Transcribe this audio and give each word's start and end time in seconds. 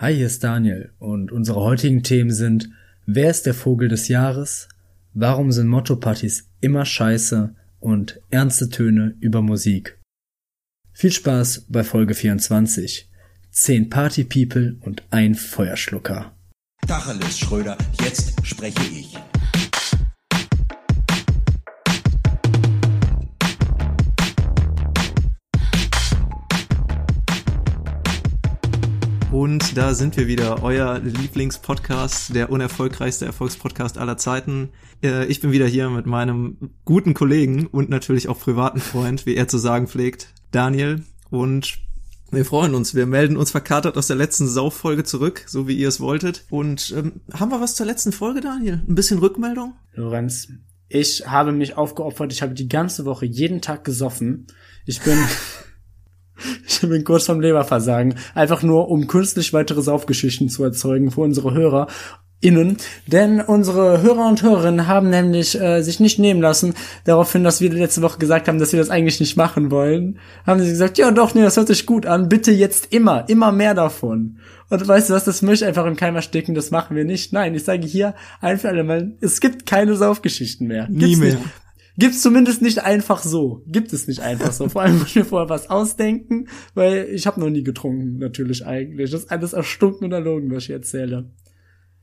Hi, 0.00 0.14
hier 0.14 0.28
ist 0.28 0.42
Daniel 0.42 0.94
und 0.98 1.30
unsere 1.30 1.60
heutigen 1.60 2.02
Themen 2.02 2.30
sind 2.30 2.70
Wer 3.04 3.30
ist 3.30 3.44
der 3.44 3.52
Vogel 3.52 3.88
des 3.90 4.08
Jahres? 4.08 4.66
Warum 5.12 5.52
sind 5.52 5.68
Motto-Partys 5.68 6.48
immer 6.62 6.86
scheiße? 6.86 7.54
Und 7.80 8.18
ernste 8.30 8.70
Töne 8.70 9.14
über 9.20 9.42
Musik. 9.42 9.98
Viel 10.94 11.12
Spaß 11.12 11.66
bei 11.68 11.84
Folge 11.84 12.14
24. 12.14 13.10
10 13.50 13.90
Party-People 13.90 14.78
und 14.80 15.02
ein 15.10 15.34
Feuerschlucker. 15.34 16.32
Tacheles, 16.86 17.38
Schröder, 17.38 17.76
jetzt 18.02 18.34
spreche 18.42 18.80
ich. 18.90 19.18
Und 29.40 29.78
da 29.78 29.94
sind 29.94 30.18
wir 30.18 30.26
wieder, 30.26 30.62
euer 30.62 30.98
Lieblingspodcast, 30.98 32.34
der 32.34 32.50
unerfolgreichste 32.50 33.24
Erfolgspodcast 33.24 33.96
aller 33.96 34.18
Zeiten. 34.18 34.68
Äh, 35.02 35.24
ich 35.28 35.40
bin 35.40 35.50
wieder 35.50 35.66
hier 35.66 35.88
mit 35.88 36.04
meinem 36.04 36.58
guten 36.84 37.14
Kollegen 37.14 37.66
und 37.66 37.88
natürlich 37.88 38.28
auch 38.28 38.38
privaten 38.38 38.80
Freund, 38.80 39.24
wie 39.24 39.36
er 39.36 39.48
zu 39.48 39.56
sagen 39.56 39.86
pflegt, 39.86 40.34
Daniel. 40.50 41.04
Und 41.30 41.78
wir 42.30 42.44
freuen 42.44 42.74
uns. 42.74 42.94
Wir 42.94 43.06
melden 43.06 43.38
uns 43.38 43.50
verkatert 43.50 43.96
aus 43.96 44.08
der 44.08 44.16
letzten 44.16 44.46
Sauffolge 44.46 45.04
zurück, 45.04 45.44
so 45.46 45.66
wie 45.66 45.78
ihr 45.78 45.88
es 45.88 46.00
wolltet. 46.00 46.44
Und 46.50 46.92
ähm, 46.94 47.22
haben 47.32 47.50
wir 47.50 47.62
was 47.62 47.76
zur 47.76 47.86
letzten 47.86 48.12
Folge, 48.12 48.42
Daniel? 48.42 48.82
Ein 48.86 48.94
bisschen 48.94 49.20
Rückmeldung? 49.20 49.72
Lorenz, 49.94 50.48
ich 50.90 51.26
habe 51.26 51.52
mich 51.52 51.78
aufgeopfert. 51.78 52.30
Ich 52.30 52.42
habe 52.42 52.52
die 52.52 52.68
ganze 52.68 53.06
Woche 53.06 53.24
jeden 53.24 53.62
Tag 53.62 53.84
gesoffen. 53.84 54.48
Ich 54.84 55.00
bin 55.00 55.16
Ich 56.66 56.80
bin 56.80 57.04
kurz 57.04 57.26
vom 57.26 57.40
Leberversagen. 57.40 58.14
Einfach 58.34 58.62
nur, 58.62 58.88
um 58.88 59.06
künstlich 59.06 59.52
weitere 59.52 59.82
Saufgeschichten 59.82 60.48
zu 60.48 60.64
erzeugen 60.64 61.10
für 61.10 61.20
unsere 61.20 61.54
Hörer. 61.54 61.86
Innen, 62.42 62.78
denn 63.06 63.42
unsere 63.42 64.00
Hörer 64.00 64.26
und 64.26 64.42
Hörerinnen 64.42 64.86
haben 64.86 65.10
nämlich 65.10 65.60
äh, 65.60 65.82
sich 65.82 66.00
nicht 66.00 66.18
nehmen 66.18 66.40
lassen, 66.40 66.72
daraufhin, 67.04 67.44
dass 67.44 67.60
wir 67.60 67.70
letzte 67.70 68.00
Woche 68.00 68.18
gesagt 68.18 68.48
haben, 68.48 68.58
dass 68.58 68.72
wir 68.72 68.80
das 68.80 68.88
eigentlich 68.88 69.20
nicht 69.20 69.36
machen 69.36 69.70
wollen, 69.70 70.18
haben 70.46 70.62
sie 70.62 70.70
gesagt, 70.70 70.96
ja 70.96 71.10
doch, 71.10 71.34
nee, 71.34 71.42
das 71.42 71.58
hört 71.58 71.66
sich 71.66 71.84
gut 71.84 72.06
an, 72.06 72.30
bitte 72.30 72.50
jetzt 72.50 72.94
immer, 72.94 73.28
immer 73.28 73.52
mehr 73.52 73.74
davon. 73.74 74.38
Und 74.70 74.88
weißt 74.88 75.10
du 75.10 75.14
was, 75.14 75.24
das 75.24 75.42
möchte 75.42 75.66
einfach 75.66 75.84
im 75.84 75.96
Keim 75.96 76.16
ersticken, 76.16 76.54
das 76.54 76.70
machen 76.70 76.96
wir 76.96 77.04
nicht. 77.04 77.34
Nein, 77.34 77.54
ich 77.54 77.64
sage 77.64 77.86
hier 77.86 78.14
ein 78.40 78.58
für 78.58 78.68
alle 78.68 78.84
Mal, 78.84 79.12
es 79.20 79.40
gibt 79.40 79.66
keine 79.66 79.94
Saufgeschichten 79.94 80.66
mehr. 80.66 80.86
Gibt's 80.86 81.04
Nie 81.04 81.16
mehr. 81.16 81.34
Nicht. 81.34 81.44
Gibt's 81.98 82.22
zumindest 82.22 82.62
nicht 82.62 82.82
einfach 82.82 83.22
so. 83.22 83.62
Gibt 83.66 83.92
es 83.92 84.06
nicht 84.06 84.20
einfach 84.20 84.52
so. 84.52 84.68
Vor 84.68 84.82
allem 84.82 84.98
muss 84.98 85.08
ich 85.08 85.16
mir 85.16 85.24
vorher 85.24 85.48
was 85.48 85.68
ausdenken, 85.68 86.48
weil 86.74 87.08
ich 87.12 87.26
habe 87.26 87.40
noch 87.40 87.50
nie 87.50 87.62
getrunken, 87.62 88.18
natürlich 88.18 88.64
eigentlich. 88.64 89.10
Das 89.10 89.22
ist 89.22 89.30
alles 89.30 89.52
erstunken 89.52 90.04
und 90.04 90.12
erlogen, 90.12 90.50
was 90.50 90.64
ich 90.64 90.70
erzähle. 90.70 91.30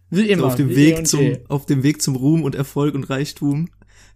Wie 0.10 0.30
immer. 0.30 0.44
So 0.44 0.48
auf 0.48 0.56
dem 0.56 0.70
Weg 0.70 0.98
und 1.00 1.08
zum, 1.08 1.38
auf 1.48 1.66
dem 1.66 1.84
Weg 1.84 2.02
zum 2.02 2.16
Ruhm 2.16 2.44
und 2.44 2.56
Erfolg 2.56 2.96
und 2.96 3.10
Reichtum 3.10 3.70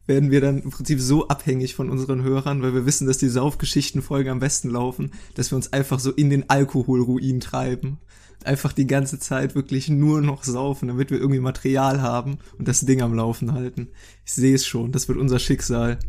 werden 0.07 0.31
wir 0.31 0.41
dann 0.41 0.61
im 0.61 0.71
Prinzip 0.71 0.99
so 0.99 1.27
abhängig 1.27 1.75
von 1.75 1.89
unseren 1.89 2.23
Hörern, 2.23 2.61
weil 2.61 2.73
wir 2.73 2.85
wissen, 2.85 3.07
dass 3.07 3.17
die 3.17 3.29
Saufgeschichtenfolgen 3.29 4.31
am 4.31 4.39
besten 4.39 4.69
laufen, 4.69 5.11
dass 5.35 5.51
wir 5.51 5.55
uns 5.55 5.73
einfach 5.73 5.99
so 5.99 6.11
in 6.11 6.29
den 6.29 6.49
Alkoholruin 6.49 7.39
treiben. 7.39 7.99
Einfach 8.45 8.73
die 8.73 8.87
ganze 8.87 9.19
Zeit 9.19 9.55
wirklich 9.55 9.89
nur 9.89 10.21
noch 10.21 10.43
saufen, 10.43 10.87
damit 10.87 11.11
wir 11.11 11.19
irgendwie 11.19 11.39
Material 11.39 12.01
haben 12.01 12.39
und 12.57 12.67
das 12.67 12.81
Ding 12.81 13.01
am 13.01 13.13
Laufen 13.13 13.53
halten. 13.53 13.89
Ich 14.25 14.33
sehe 14.33 14.55
es 14.55 14.65
schon, 14.65 14.91
das 14.91 15.07
wird 15.07 15.17
unser 15.17 15.39
Schicksal. 15.39 15.99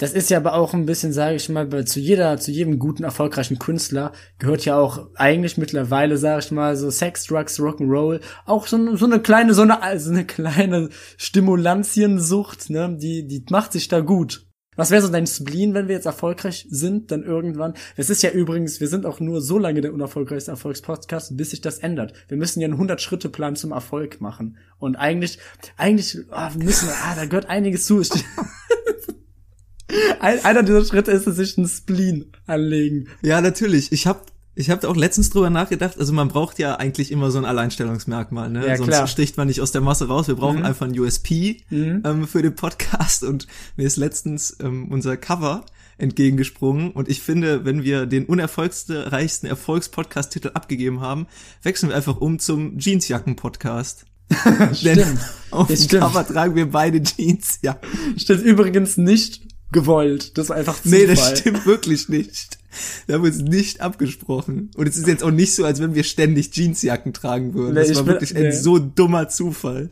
Das 0.00 0.14
ist 0.14 0.30
ja 0.30 0.38
aber 0.38 0.54
auch 0.54 0.72
ein 0.72 0.86
bisschen, 0.86 1.12
sage 1.12 1.36
ich 1.36 1.50
mal, 1.50 1.84
zu 1.84 2.00
jeder, 2.00 2.38
zu 2.38 2.50
jedem 2.50 2.78
guten, 2.78 3.04
erfolgreichen 3.04 3.58
Künstler 3.58 4.12
gehört 4.38 4.64
ja 4.64 4.78
auch 4.78 5.10
eigentlich 5.14 5.58
mittlerweile, 5.58 6.16
sage 6.16 6.40
ich 6.42 6.50
mal, 6.52 6.74
so 6.74 6.90
Sex, 6.90 7.26
Drugs, 7.26 7.60
Rock'n'Roll, 7.60 8.22
auch 8.46 8.66
so, 8.66 8.96
so 8.96 9.04
eine 9.04 9.20
kleine, 9.20 9.52
so 9.52 9.60
eine, 9.60 9.82
also 9.82 10.10
eine 10.10 10.24
kleine 10.24 10.88
Stimulantiensucht, 11.18 12.70
ne, 12.70 12.96
die, 12.98 13.26
die 13.26 13.44
macht 13.50 13.72
sich 13.72 13.88
da 13.88 14.00
gut. 14.00 14.49
Was 14.76 14.90
wäre 14.92 15.02
so 15.02 15.08
dein 15.08 15.26
Spleen, 15.26 15.74
wenn 15.74 15.88
wir 15.88 15.96
jetzt 15.96 16.06
erfolgreich 16.06 16.66
sind, 16.70 17.10
dann 17.10 17.24
irgendwann? 17.24 17.74
Es 17.96 18.08
ist 18.08 18.22
ja 18.22 18.30
übrigens, 18.30 18.80
wir 18.80 18.86
sind 18.86 19.04
auch 19.04 19.18
nur 19.18 19.42
so 19.42 19.58
lange 19.58 19.80
der 19.80 19.92
unerfolgreichste 19.92 20.52
Erfolgspodcast, 20.52 21.36
bis 21.36 21.50
sich 21.50 21.60
das 21.60 21.78
ändert. 21.78 22.14
Wir 22.28 22.36
müssen 22.36 22.60
ja 22.60 22.68
einen 22.68 22.80
100-Schritte-Plan 22.80 23.56
zum 23.56 23.72
Erfolg 23.72 24.20
machen. 24.20 24.58
Und 24.78 24.94
eigentlich, 24.96 25.38
eigentlich 25.76 26.18
ah, 26.30 26.50
müssen 26.56 26.88
wir, 26.88 26.94
ah, 26.94 27.16
da 27.16 27.26
gehört 27.26 27.46
einiges 27.46 27.84
zu. 27.86 28.00
Einer 30.20 30.62
dieser 30.62 30.84
Schritte 30.84 31.10
ist 31.10 31.26
es, 31.26 31.34
sich 31.36 31.58
einen 31.58 31.66
Spleen 31.66 32.30
anlegen. 32.46 33.08
Ja, 33.22 33.40
natürlich. 33.40 33.90
Ich 33.90 34.06
habe 34.06 34.20
ich 34.60 34.70
hab 34.70 34.80
da 34.80 34.88
auch 34.88 34.96
letztens 34.96 35.30
drüber 35.30 35.50
nachgedacht. 35.50 35.98
Also 35.98 36.12
man 36.12 36.28
braucht 36.28 36.58
ja 36.58 36.76
eigentlich 36.76 37.10
immer 37.10 37.30
so 37.30 37.38
ein 37.38 37.44
Alleinstellungsmerkmal, 37.44 38.50
ne? 38.50 38.66
Ja, 38.66 38.76
Sonst 38.76 38.88
klar. 38.88 39.06
sticht 39.06 39.36
man 39.36 39.46
nicht 39.48 39.60
aus 39.60 39.72
der 39.72 39.80
Masse 39.80 40.06
raus. 40.08 40.28
Wir 40.28 40.36
brauchen 40.36 40.58
Mhm. 40.60 40.64
einfach 40.64 40.86
ein 40.86 40.98
USP 40.98 41.62
Mhm. 41.70 42.02
ähm, 42.04 42.28
für 42.28 42.42
den 42.42 42.54
Podcast. 42.54 43.24
Und 43.24 43.46
mir 43.76 43.86
ist 43.86 43.96
letztens 43.96 44.56
ähm, 44.60 44.88
unser 44.90 45.16
Cover 45.16 45.64
entgegengesprungen. 45.98 46.92
Und 46.92 47.08
ich 47.08 47.20
finde, 47.20 47.64
wenn 47.64 47.82
wir 47.82 48.06
den 48.06 48.26
unerfolgste, 48.26 49.12
reichsten 49.12 49.46
Erfolgspodcast-Titel 49.46 50.50
abgegeben 50.54 51.00
haben, 51.00 51.26
wechseln 51.62 51.90
wir 51.90 51.96
einfach 51.96 52.16
um 52.18 52.38
zum 52.38 52.78
Jeansjacken-Podcast. 52.78 54.04
Denn 54.84 55.18
auf 55.50 55.66
dem 55.68 55.76
stimmt. 55.76 56.02
Cover 56.02 56.26
tragen 56.26 56.54
wir 56.54 56.70
beide 56.70 57.02
Jeans. 57.02 57.58
Ja. 57.62 57.78
Steht 58.16 58.40
übrigens 58.42 58.96
nicht 58.96 59.42
gewollt. 59.72 60.38
Das 60.38 60.46
ist 60.46 60.50
einfach 60.52 60.80
Zufall. 60.80 60.98
Nee, 61.00 61.06
das 61.06 61.38
stimmt 61.38 61.66
wirklich 61.66 62.08
nicht. 62.08 62.58
Wir 63.06 63.16
haben 63.16 63.24
uns 63.24 63.38
nicht 63.38 63.80
abgesprochen. 63.80 64.70
Und 64.76 64.88
es 64.88 64.96
ist 64.96 65.06
jetzt 65.08 65.22
auch 65.24 65.30
nicht 65.30 65.54
so, 65.54 65.64
als 65.64 65.80
wenn 65.80 65.94
wir 65.94 66.04
ständig 66.04 66.50
Jeansjacken 66.52 67.12
tragen 67.12 67.54
würden. 67.54 67.74
Nee, 67.74 67.80
Das 67.88 67.96
war 67.96 68.04
bin- 68.04 68.14
wirklich 68.14 68.34
nee. 68.34 68.46
ein 68.46 68.52
so 68.52 68.78
dummer 68.78 69.28
Zufall. 69.28 69.90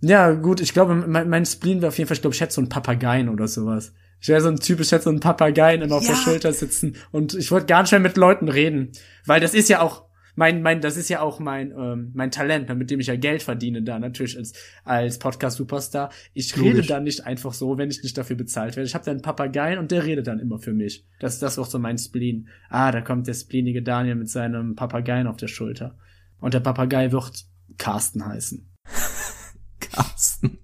Ja, 0.00 0.32
gut, 0.32 0.60
ich 0.60 0.72
glaube, 0.72 0.94
mein, 0.94 1.28
mein 1.28 1.46
Spleen 1.46 1.80
wäre 1.80 1.88
auf 1.88 1.98
jeden 1.98 2.08
Fall, 2.08 2.16
ich 2.16 2.20
glaube, 2.22 2.34
ich 2.34 2.40
hätte 2.40 2.52
so 2.54 2.60
einen 2.60 2.68
Papageien 2.68 3.28
oder 3.28 3.46
sowas. 3.48 3.92
Ich 4.20 4.28
wäre 4.28 4.40
so 4.40 4.48
ein 4.48 4.58
Typ, 4.58 4.80
ich 4.80 4.90
hätte 4.92 5.04
so 5.04 5.10
einen 5.10 5.20
Papageien 5.20 5.82
immer 5.82 5.96
auf 5.96 6.06
der. 6.06 6.14
Schulter 6.16 6.52
sitzen 6.52 6.96
und 7.10 7.34
ich 7.34 7.50
wollte 7.50 7.66
gar 7.66 7.82
nicht 7.82 7.90
mehr 7.90 8.00
mit 8.00 8.16
Leuten 8.16 8.48
reden. 8.48 8.90
Weil 9.26 9.40
das 9.40 9.54
ist 9.54 9.68
ja 9.68 9.80
auch 9.80 10.04
mein, 10.34 10.62
mein, 10.62 10.80
das 10.80 10.96
ist 10.96 11.10
ja 11.10 11.20
auch 11.20 11.40
mein, 11.40 11.72
ähm, 11.72 12.10
mein 12.14 12.30
Talent, 12.30 12.68
ne, 12.68 12.74
mit 12.74 12.90
dem 12.90 13.00
ich 13.00 13.08
ja 13.08 13.16
Geld 13.16 13.42
verdiene 13.42 13.82
da 13.82 13.98
natürlich 13.98 14.36
als, 14.36 14.52
als 14.84 15.18
Podcast-Superstar. 15.18 16.10
Ich 16.32 16.56
rede 16.56 16.70
Logisch. 16.70 16.86
dann 16.86 17.04
nicht 17.04 17.26
einfach 17.26 17.52
so, 17.52 17.76
wenn 17.76 17.90
ich 17.90 18.02
nicht 18.02 18.16
dafür 18.16 18.36
bezahlt 18.36 18.76
werde. 18.76 18.86
Ich 18.86 18.94
habe 18.94 19.04
da 19.04 19.10
einen 19.10 19.22
Papageien 19.22 19.78
und 19.78 19.90
der 19.90 20.04
redet 20.04 20.26
dann 20.26 20.40
immer 20.40 20.58
für 20.58 20.72
mich. 20.72 21.04
Das, 21.20 21.38
das 21.38 21.54
ist 21.54 21.58
auch 21.58 21.66
so 21.66 21.78
mein 21.78 21.98
Spleen. 21.98 22.48
Ah, 22.70 22.92
da 22.92 23.00
kommt 23.00 23.26
der 23.26 23.34
spleenige 23.34 23.82
Daniel 23.82 24.14
mit 24.14 24.30
seinem 24.30 24.74
Papageien 24.74 25.26
auf 25.26 25.36
der 25.36 25.48
Schulter. 25.48 25.96
Und 26.40 26.54
der 26.54 26.60
Papagei 26.60 27.12
wird 27.12 27.44
Carsten 27.78 28.24
heißen. 28.24 28.66
Carsten. 29.80 30.58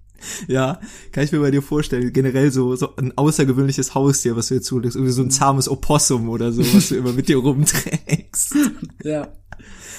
Ja, 0.47 0.79
kann 1.11 1.23
ich 1.23 1.31
mir 1.31 1.39
bei 1.39 1.51
dir 1.51 1.61
vorstellen. 1.61 2.11
Generell 2.11 2.51
so, 2.51 2.75
so 2.75 2.95
ein 2.95 3.17
außergewöhnliches 3.17 3.95
Haustier, 3.95 4.35
was 4.35 4.47
du 4.47 4.55
jetzt 4.55 4.65
zulegst. 4.65 4.95
Irgendwie 4.95 5.13
so 5.13 5.21
ein 5.21 5.31
zahmes 5.31 5.69
Opossum 5.69 6.29
oder 6.29 6.51
so, 6.51 6.61
was 6.73 6.89
du 6.89 6.95
immer 6.95 7.13
mit 7.13 7.29
dir 7.29 7.37
rumträgst. 7.37 8.18
Ja. 9.03 9.29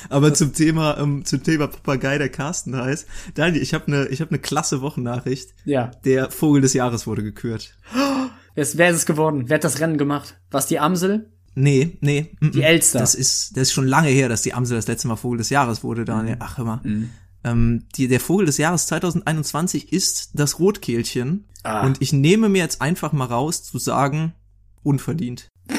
Aber 0.09 0.33
zum 0.33 0.55
Thema, 0.55 0.97
ähm, 0.99 1.25
zum 1.27 1.43
Thema 1.43 1.67
Papagei, 1.67 2.17
der 2.17 2.31
Carsten 2.31 2.75
heißt. 2.75 3.07
Daniel, 3.35 3.63
ich 3.63 3.75
habe 3.75 3.87
eine, 3.89 4.07
ich 4.09 4.21
habe 4.21 4.31
eine 4.31 4.39
klasse 4.39 4.81
Wochennachricht. 4.81 5.51
Ja. 5.65 5.91
Der 6.05 6.31
Vogel 6.31 6.63
des 6.63 6.73
Jahres 6.73 7.07
wurde 7.07 7.23
gekürt. 7.23 7.77
Wer 8.55 8.63
ist, 8.63 8.77
wer 8.79 8.91
ist 8.91 8.97
es 8.97 9.07
geworden? 9.07 9.45
Wer 9.47 9.57
hat 9.57 9.65
das 9.65 9.79
Rennen 9.79 9.97
gemacht? 9.97 10.41
Was 10.51 10.67
die 10.67 10.81
Amsel? 10.81 11.31
Nee, 11.55 11.99
nee. 12.01 12.37
mm, 12.41 12.51
Die. 12.51 12.63
Elster. 12.63 12.99
Das 12.99 13.15
ist, 13.15 13.57
das 13.57 13.69
ist 13.69 13.73
schon 13.73 13.87
lange 13.87 14.09
her, 14.09 14.29
dass 14.29 14.43
die 14.43 14.55
Amsel 14.55 14.77
das 14.77 14.89
letzte 14.89 15.07
Mal 15.07 15.15
Vogel 15.17 15.39
des 15.39 15.51
Jahres 15.51 15.85
wurde, 15.85 16.05
Daniel. 16.05 16.37
Ach, 16.41 16.59
immer. 16.59 16.83
Ähm, 17.45 17.85
die, 17.95 18.09
der 18.09 18.19
Vogel 18.19 18.47
des 18.47 18.59
Jahres 18.59 18.87
2021 18.87 19.93
ist 19.93 20.31
das 20.35 20.59
Rotkehlchen. 20.59 21.45
Ah. 21.63 21.87
Und 21.87 22.03
ich 22.03 22.13
nehme 22.13 22.49
mir 22.49 22.59
jetzt 22.59 22.83
einfach 22.83 23.13
mal 23.13 23.27
raus 23.27 23.63
zu 23.63 23.79
sagen, 23.79 24.33
unverdient. 24.83 25.49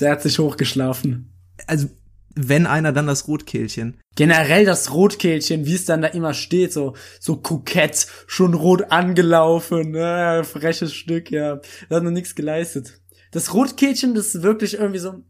Der 0.00 0.12
hat 0.12 0.22
sich 0.22 0.38
hochgeschlafen. 0.38 1.30
Also, 1.66 1.88
wenn 2.36 2.66
einer, 2.66 2.92
dann 2.92 3.06
das 3.06 3.28
Rotkehlchen. 3.28 3.98
Generell 4.16 4.64
das 4.64 4.92
Rotkehlchen, 4.92 5.66
wie 5.66 5.74
es 5.74 5.84
dann 5.84 6.02
da 6.02 6.08
immer 6.08 6.34
steht, 6.34 6.72
so, 6.72 6.94
so 7.20 7.36
kokett, 7.36 8.06
schon 8.26 8.54
rot 8.54 8.90
angelaufen, 8.90 9.94
äh, 9.94 10.42
freches 10.42 10.92
Stück, 10.94 11.30
ja. 11.30 11.60
Da 11.88 11.96
hat 11.96 12.02
noch 12.02 12.10
nichts 12.10 12.34
geleistet. 12.34 13.00
Das 13.30 13.54
Rotkehlchen, 13.54 14.14
das 14.14 14.34
ist 14.34 14.42
wirklich 14.42 14.74
irgendwie 14.74 14.98
so, 14.98 15.22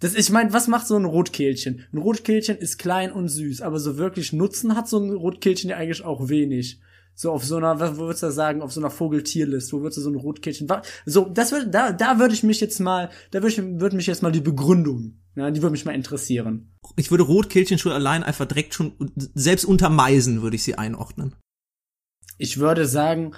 das, 0.00 0.14
ich 0.14 0.30
meine, 0.30 0.52
was 0.52 0.68
macht 0.68 0.86
so 0.86 0.96
ein 0.96 1.06
Rotkehlchen? 1.06 1.86
Ein 1.92 1.98
Rotkehlchen 1.98 2.58
ist 2.58 2.78
klein 2.78 3.12
und 3.12 3.28
süß, 3.28 3.62
aber 3.62 3.78
so 3.78 3.96
wirklich 3.96 4.32
Nutzen 4.32 4.76
hat 4.76 4.88
so 4.88 4.98
ein 4.98 5.10
Rotkehlchen 5.10 5.70
ja 5.70 5.76
eigentlich 5.76 6.04
auch 6.04 6.28
wenig. 6.28 6.80
So 7.18 7.32
auf 7.32 7.44
so 7.44 7.56
einer, 7.56 7.80
was 7.80 7.96
wo 7.96 8.02
würdest 8.02 8.22
du 8.22 8.30
sagen, 8.30 8.60
auf 8.60 8.72
so 8.72 8.80
einer 8.80 8.90
Vogeltierlist, 8.90 9.72
wo 9.72 9.80
würdest 9.80 9.96
du 9.96 10.02
so 10.02 10.10
ein 10.10 10.16
Rotkehlchen, 10.16 10.68
so, 11.06 11.24
das 11.24 11.50
würde, 11.50 11.68
da, 11.68 11.92
da 11.92 12.18
würde 12.18 12.34
ich 12.34 12.42
mich 12.42 12.60
jetzt 12.60 12.78
mal, 12.78 13.08
da 13.30 13.42
würde 13.42 13.48
ich, 13.48 13.80
würde 13.80 13.96
mich 13.96 14.06
jetzt 14.06 14.22
mal 14.22 14.32
die 14.32 14.42
Begründung, 14.42 15.18
ja, 15.34 15.50
die 15.50 15.62
würde 15.62 15.72
mich 15.72 15.86
mal 15.86 15.94
interessieren. 15.94 16.76
Ich 16.96 17.10
würde 17.10 17.24
Rotkehlchen 17.24 17.78
schon 17.78 17.92
allein 17.92 18.22
einfach 18.22 18.44
direkt 18.44 18.74
schon, 18.74 18.92
selbst 19.34 19.64
unter 19.64 19.88
Meisen 19.88 20.42
würde 20.42 20.56
ich 20.56 20.62
sie 20.62 20.76
einordnen. 20.76 21.34
Ich 22.36 22.58
würde 22.58 22.86
sagen, 22.86 23.34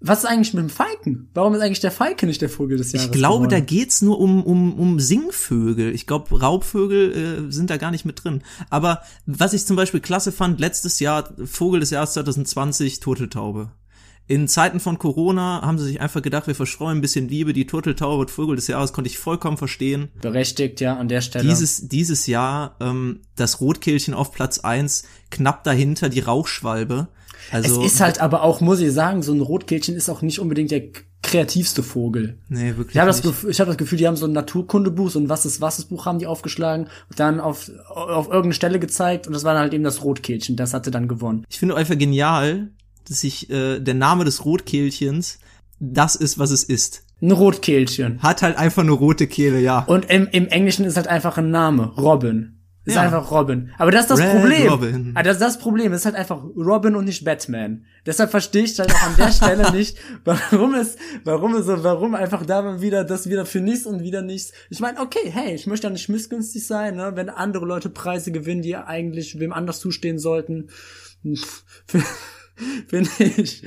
Was 0.00 0.20
ist 0.20 0.24
eigentlich 0.26 0.52
mit 0.52 0.62
dem 0.62 0.70
Falken? 0.70 1.30
Warum 1.32 1.54
ist 1.54 1.62
eigentlich 1.62 1.80
der 1.80 1.90
Falke 1.90 2.26
nicht 2.26 2.42
der 2.42 2.50
Vogel 2.50 2.76
des 2.76 2.92
Jahres? 2.92 3.06
Ich 3.06 3.12
glaube, 3.12 3.48
da 3.48 3.56
geworden? 3.56 3.66
geht's 3.66 4.02
nur 4.02 4.20
um, 4.20 4.42
um, 4.44 4.78
um 4.78 5.00
Singvögel. 5.00 5.94
Ich 5.94 6.06
glaube, 6.06 6.38
Raubvögel 6.38 7.46
äh, 7.48 7.52
sind 7.52 7.70
da 7.70 7.78
gar 7.78 7.90
nicht 7.90 8.04
mit 8.04 8.22
drin. 8.22 8.42
Aber 8.68 9.00
was 9.24 9.54
ich 9.54 9.64
zum 9.64 9.76
Beispiel 9.76 10.00
klasse 10.00 10.32
fand, 10.32 10.60
letztes 10.60 11.00
Jahr, 11.00 11.32
Vogel 11.44 11.80
des 11.80 11.90
Jahres 11.90 12.12
2020, 12.12 13.00
Turteltaube. 13.00 13.70
In 14.28 14.48
Zeiten 14.48 14.80
von 14.80 14.98
Corona 14.98 15.62
haben 15.62 15.78
sie 15.78 15.84
sich 15.84 16.00
einfach 16.00 16.20
gedacht, 16.20 16.48
wir 16.48 16.56
verstreuen 16.56 16.98
ein 16.98 17.00
bisschen 17.00 17.28
Liebe, 17.28 17.52
die 17.52 17.66
Turteltaube 17.66 18.18
wird 18.18 18.30
Vogel 18.32 18.56
des 18.56 18.66
Jahres, 18.66 18.92
konnte 18.92 19.08
ich 19.08 19.18
vollkommen 19.18 19.56
verstehen. 19.56 20.08
berechtigt, 20.20 20.80
ja, 20.80 20.96
an 20.96 21.06
der 21.06 21.20
Stelle. 21.20 21.48
Dieses, 21.48 21.88
dieses 21.88 22.26
Jahr 22.26 22.74
ähm, 22.80 23.20
das 23.36 23.60
Rotkehlchen 23.60 24.14
auf 24.14 24.32
Platz 24.32 24.58
eins, 24.58 25.04
knapp 25.30 25.62
dahinter 25.62 26.08
die 26.08 26.20
Rauchschwalbe. 26.20 27.06
Also, 27.50 27.82
es 27.84 27.92
ist 27.94 28.00
halt 28.00 28.20
aber 28.20 28.42
auch, 28.42 28.60
muss 28.60 28.80
ich 28.80 28.92
sagen, 28.92 29.22
so 29.22 29.32
ein 29.32 29.40
Rotkehlchen 29.40 29.94
ist 29.94 30.08
auch 30.08 30.22
nicht 30.22 30.38
unbedingt 30.40 30.70
der 30.70 30.82
kreativste 31.22 31.82
Vogel. 31.82 32.38
nee, 32.48 32.76
wirklich 32.76 32.94
Ich 32.94 32.98
habe 33.00 33.08
das. 33.08 33.22
Gefühl- 33.22 33.50
ich 33.50 33.60
hab 33.60 33.66
das 33.66 33.76
Gefühl, 33.76 33.98
die 33.98 34.06
haben 34.06 34.16
so 34.16 34.26
ein 34.26 34.32
Naturkundebuch, 34.32 35.10
so 35.10 35.18
ein 35.18 35.28
Was 35.28 35.44
ist 35.46 35.60
was 35.60 35.78
ist 35.78 35.86
Buch 35.86 36.06
haben 36.06 36.18
die 36.18 36.26
aufgeschlagen 36.26 36.84
und 37.10 37.18
dann 37.20 37.40
auf, 37.40 37.70
auf 37.88 38.26
irgendeine 38.26 38.54
Stelle 38.54 38.78
gezeigt 38.78 39.26
und 39.26 39.32
das 39.32 39.42
war 39.44 39.52
dann 39.54 39.62
halt 39.62 39.74
eben 39.74 39.82
das 39.84 40.04
Rotkehlchen, 40.04 40.56
das 40.56 40.72
hatte 40.74 40.90
dann 40.90 41.08
gewonnen. 41.08 41.44
Ich 41.48 41.58
finde 41.58 41.76
einfach 41.76 41.98
genial, 41.98 42.68
dass 43.08 43.20
sich 43.20 43.50
äh, 43.50 43.80
der 43.80 43.94
Name 43.94 44.24
des 44.24 44.44
Rotkehlchens 44.44 45.38
das 45.78 46.16
ist, 46.16 46.38
was 46.38 46.50
es 46.50 46.64
ist. 46.64 47.02
Ein 47.20 47.32
Rotkehlchen. 47.32 48.22
Hat 48.22 48.42
halt 48.42 48.56
einfach 48.56 48.82
eine 48.82 48.92
rote 48.92 49.26
Kehle, 49.26 49.58
ja. 49.60 49.80
Und 49.84 50.10
im, 50.10 50.28
im 50.32 50.48
Englischen 50.48 50.84
ist 50.84 50.96
halt 50.96 51.08
einfach 51.08 51.38
ein 51.38 51.50
Name. 51.50 51.92
Robin. 51.96 52.55
Ist 52.86 52.94
Ja. 52.94 53.02
einfach 53.02 53.30
Robin. 53.30 53.72
Aber 53.78 53.90
das 53.90 54.02
ist 54.02 54.10
das 54.12 54.20
Red 54.20 54.30
Problem. 54.30 54.68
Robin. 54.68 55.12
Ah, 55.14 55.22
das 55.22 55.34
ist 55.34 55.42
das 55.42 55.58
Problem. 55.58 55.92
Es 55.92 56.00
ist 56.00 56.06
halt 56.06 56.14
einfach 56.14 56.42
Robin 56.56 56.94
und 56.96 57.04
nicht 57.04 57.24
Batman. 57.24 57.84
Deshalb 58.06 58.30
verstehe 58.30 58.62
ich 58.62 58.78
halt 58.78 58.94
auch 58.94 59.02
an 59.02 59.16
der 59.18 59.32
Stelle 59.32 59.72
nicht, 59.76 59.98
warum 60.24 60.72
es, 60.74 60.96
warum 61.24 61.54
es, 61.56 61.66
warum 61.66 62.14
einfach 62.14 62.46
da 62.46 62.80
wieder 62.80 63.02
das 63.04 63.28
wieder 63.28 63.44
für 63.44 63.60
nichts 63.60 63.86
und 63.86 64.02
wieder 64.02 64.22
nichts. 64.22 64.52
Ich 64.70 64.80
meine, 64.80 65.00
okay, 65.00 65.28
hey, 65.30 65.54
ich 65.54 65.66
möchte 65.66 65.88
ja 65.88 65.92
nicht 65.92 66.08
missgünstig 66.08 66.64
sein, 66.66 66.94
ne, 66.96 67.12
wenn 67.16 67.28
andere 67.28 67.66
Leute 67.66 67.90
Preise 67.90 68.30
gewinnen, 68.30 68.62
die 68.62 68.76
eigentlich 68.76 69.38
wem 69.40 69.52
anders 69.52 69.80
zustehen 69.80 70.18
sollten. 70.18 70.68
Finde 72.88 73.10
ich. 73.18 73.62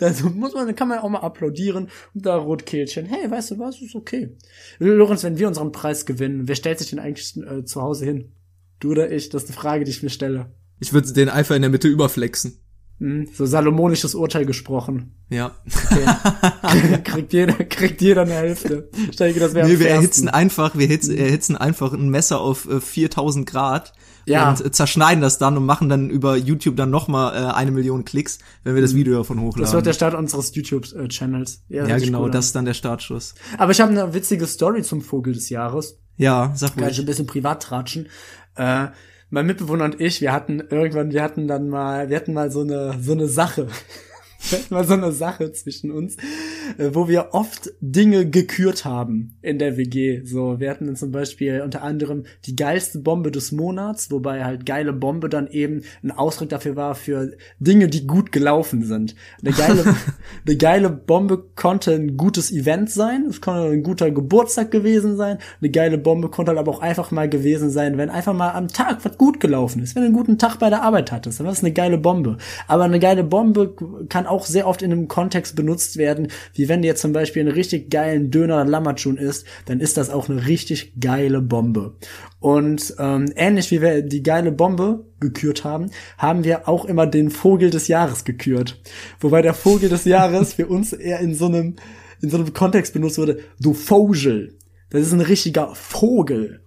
Also 0.00 0.30
muss 0.30 0.54
man, 0.54 0.74
kann 0.74 0.88
man 0.88 1.00
auch 1.00 1.08
mal 1.10 1.18
applaudieren 1.18 1.88
und 2.14 2.24
da 2.24 2.36
Rotkehlchen. 2.36 3.04
Hey, 3.04 3.30
weißt 3.30 3.50
du 3.50 3.58
was? 3.58 3.82
Ist 3.82 3.94
okay. 3.94 4.34
Lorenz, 4.78 5.24
wenn 5.24 5.38
wir 5.38 5.46
unseren 5.48 5.72
Preis 5.72 6.06
gewinnen, 6.06 6.48
wer 6.48 6.54
stellt 6.54 6.78
sich 6.78 6.88
denn 6.90 6.98
eigentlich 7.00 7.36
äh, 7.36 7.64
zu 7.64 7.82
Hause 7.82 8.06
hin? 8.06 8.32
Du 8.80 8.90
oder 8.92 9.10
ich? 9.10 9.28
Das 9.28 9.44
ist 9.44 9.50
eine 9.50 9.56
Frage, 9.58 9.84
die 9.84 9.90
ich 9.90 10.02
mir 10.02 10.10
stelle. 10.10 10.46
Ich 10.80 10.92
würde 10.92 11.12
den 11.12 11.28
einfach 11.28 11.54
in 11.54 11.62
der 11.62 11.70
Mitte 11.70 11.88
überflexen. 11.88 12.58
Hm, 12.98 13.28
so 13.34 13.46
salomonisches 13.46 14.14
Urteil 14.14 14.44
gesprochen. 14.44 15.14
Ja. 15.30 15.52
Okay. 15.90 17.00
kriegt 17.04 17.32
jeder, 17.32 17.54
kriegt 17.54 18.00
jeder 18.02 18.22
eine 18.22 18.34
Hälfte. 18.34 18.90
Stell 19.12 19.32
dir 19.32 19.40
das 19.40 19.54
wäre 19.54 19.66
Nee, 19.66 19.72
wir 19.78 19.86
fairsten. 19.86 19.96
erhitzen 20.02 20.28
einfach, 20.28 20.76
wir 20.76 20.86
erhitzen, 20.86 21.16
erhitzen 21.16 21.56
einfach 21.56 21.92
ein 21.94 22.10
Messer 22.10 22.40
auf 22.40 22.68
äh, 22.68 22.80
4000 22.80 23.46
Grad 23.48 23.92
Ja. 24.26 24.50
und 24.50 24.64
äh, 24.64 24.70
zerschneiden 24.70 25.22
das 25.22 25.38
dann 25.38 25.56
und 25.56 25.64
machen 25.64 25.88
dann 25.88 26.10
über 26.10 26.36
YouTube 26.36 26.76
dann 26.76 26.90
nochmal 26.90 27.34
äh, 27.34 27.46
eine 27.54 27.70
Million 27.70 28.04
Klicks, 28.04 28.38
wenn 28.64 28.74
wir 28.74 28.82
das 28.82 28.94
Video 28.94 29.14
davon 29.14 29.38
Das 29.38 29.44
wird 29.44 29.54
hochladen. 29.56 29.84
der 29.84 29.92
Start 29.94 30.14
unseres 30.14 30.54
YouTube-Channels. 30.54 31.64
ja, 31.68 31.86
sich 31.98 32.04
genau, 32.08 32.24
cool 32.24 32.30
das 32.30 32.46
ist 32.46 32.56
dann 32.56 32.64
der 32.66 32.74
Startschuss. 32.74 33.34
Aber 33.56 33.72
ich 33.72 33.80
habe 33.80 33.92
eine 33.92 34.12
witzige 34.12 34.46
Story 34.46 34.82
zum 34.82 35.00
Vogel 35.00 35.32
des 35.32 35.48
Jahres. 35.48 35.98
Ja, 36.16 36.52
sag 36.54 36.76
Kann 36.76 36.90
ich 36.90 36.98
ein 36.98 37.06
bisschen 37.06 37.26
privat 37.26 37.62
tratschen. 37.62 38.08
Äh, 38.56 38.88
mein 39.30 39.46
Mitbewohner 39.46 39.84
und 39.84 40.00
ich, 40.00 40.20
wir 40.20 40.32
hatten 40.32 40.60
irgendwann, 40.60 41.12
wir 41.12 41.22
hatten 41.22 41.46
dann 41.46 41.68
mal, 41.68 42.08
wir 42.08 42.16
hatten 42.16 42.34
mal 42.34 42.50
so 42.50 42.62
eine, 42.62 42.96
so 43.00 43.12
eine 43.12 43.26
Sache. 43.26 43.68
Hatten 44.52 44.74
mal 44.74 44.84
so 44.84 44.94
eine 44.94 45.12
Sache 45.12 45.52
zwischen 45.52 45.90
uns, 45.90 46.16
äh, 46.78 46.90
wo 46.92 47.08
wir 47.08 47.28
oft 47.32 47.72
Dinge 47.80 48.28
gekürt 48.28 48.84
haben 48.84 49.36
in 49.42 49.58
der 49.58 49.76
WG. 49.76 50.22
So, 50.24 50.60
wir 50.60 50.70
hatten 50.70 50.86
dann 50.86 50.96
zum 50.96 51.12
Beispiel 51.12 51.60
unter 51.60 51.82
anderem 51.82 52.24
die 52.46 52.56
geilste 52.56 53.00
Bombe 53.00 53.30
des 53.30 53.52
Monats, 53.52 54.10
wobei 54.10 54.44
halt 54.44 54.64
geile 54.64 54.92
Bombe 54.92 55.28
dann 55.28 55.46
eben 55.46 55.82
ein 56.02 56.10
Ausdruck 56.10 56.48
dafür 56.48 56.74
war 56.74 56.94
für 56.94 57.32
Dinge, 57.58 57.88
die 57.88 58.06
gut 58.06 58.32
gelaufen 58.32 58.82
sind. 58.84 59.14
Eine 59.42 59.52
geile, 59.52 59.84
eine 60.46 60.56
geile 60.56 60.90
Bombe 60.90 61.44
konnte 61.54 61.92
ein 61.92 62.16
gutes 62.16 62.50
Event 62.50 62.90
sein, 62.90 63.26
es 63.28 63.40
konnte 63.40 63.70
ein 63.70 63.82
guter 63.82 64.10
Geburtstag 64.10 64.70
gewesen 64.70 65.16
sein. 65.16 65.38
Eine 65.60 65.70
geile 65.70 65.98
Bombe 65.98 66.30
konnte 66.30 66.50
halt 66.50 66.58
aber 66.58 66.70
auch 66.72 66.80
einfach 66.80 67.10
mal 67.10 67.28
gewesen 67.28 67.70
sein, 67.70 67.98
wenn 67.98 68.08
einfach 68.08 68.34
mal 68.34 68.52
am 68.52 68.68
Tag 68.68 69.04
was 69.04 69.18
gut 69.18 69.38
gelaufen 69.38 69.82
ist, 69.82 69.94
wenn 69.94 70.02
du 70.02 70.06
einen 70.06 70.16
guten 70.16 70.38
Tag 70.38 70.56
bei 70.58 70.70
der 70.70 70.82
Arbeit 70.82 71.12
hattest, 71.12 71.38
dann 71.38 71.46
war 71.46 71.52
das 71.52 71.62
eine 71.62 71.72
geile 71.72 71.98
Bombe. 71.98 72.38
Aber 72.66 72.84
eine 72.84 72.98
geile 72.98 73.22
Bombe 73.22 73.74
kann 74.08 74.26
auch 74.30 74.46
sehr 74.46 74.66
oft 74.66 74.82
in 74.82 74.92
einem 74.92 75.08
Kontext 75.08 75.56
benutzt 75.56 75.96
werden, 75.96 76.28
wie 76.54 76.68
wenn 76.68 76.82
du 76.82 76.88
jetzt 76.88 77.02
zum 77.02 77.12
Beispiel 77.12 77.42
einen 77.42 77.52
richtig 77.52 77.90
geilen 77.90 78.30
Döner 78.30 78.64
Lammertschun 78.64 79.16
isst, 79.16 79.46
dann 79.66 79.80
ist 79.80 79.96
das 79.96 80.10
auch 80.10 80.28
eine 80.28 80.46
richtig 80.46 80.94
geile 81.00 81.40
Bombe. 81.40 81.96
Und 82.38 82.94
ähm, 82.98 83.32
ähnlich 83.36 83.70
wie 83.70 83.82
wir 83.82 84.02
die 84.02 84.22
geile 84.22 84.52
Bombe 84.52 85.04
gekürt 85.20 85.64
haben, 85.64 85.90
haben 86.16 86.44
wir 86.44 86.68
auch 86.68 86.84
immer 86.86 87.06
den 87.06 87.30
Vogel 87.30 87.70
des 87.70 87.88
Jahres 87.88 88.24
gekürt. 88.24 88.80
Wobei 89.20 89.42
der 89.42 89.54
Vogel 89.54 89.88
des 89.88 90.04
Jahres 90.04 90.54
für 90.54 90.66
uns 90.66 90.92
eher 90.92 91.20
in 91.20 91.34
so 91.34 91.46
einem 91.46 91.76
in 92.22 92.28
so 92.28 92.36
einem 92.36 92.52
Kontext 92.52 92.92
benutzt 92.92 93.18
wurde, 93.18 93.40
du 93.60 93.72
Vogel. 93.72 94.58
Das 94.90 95.02
ist 95.02 95.12
ein 95.12 95.20
richtiger 95.20 95.74
Vogel. 95.74 96.60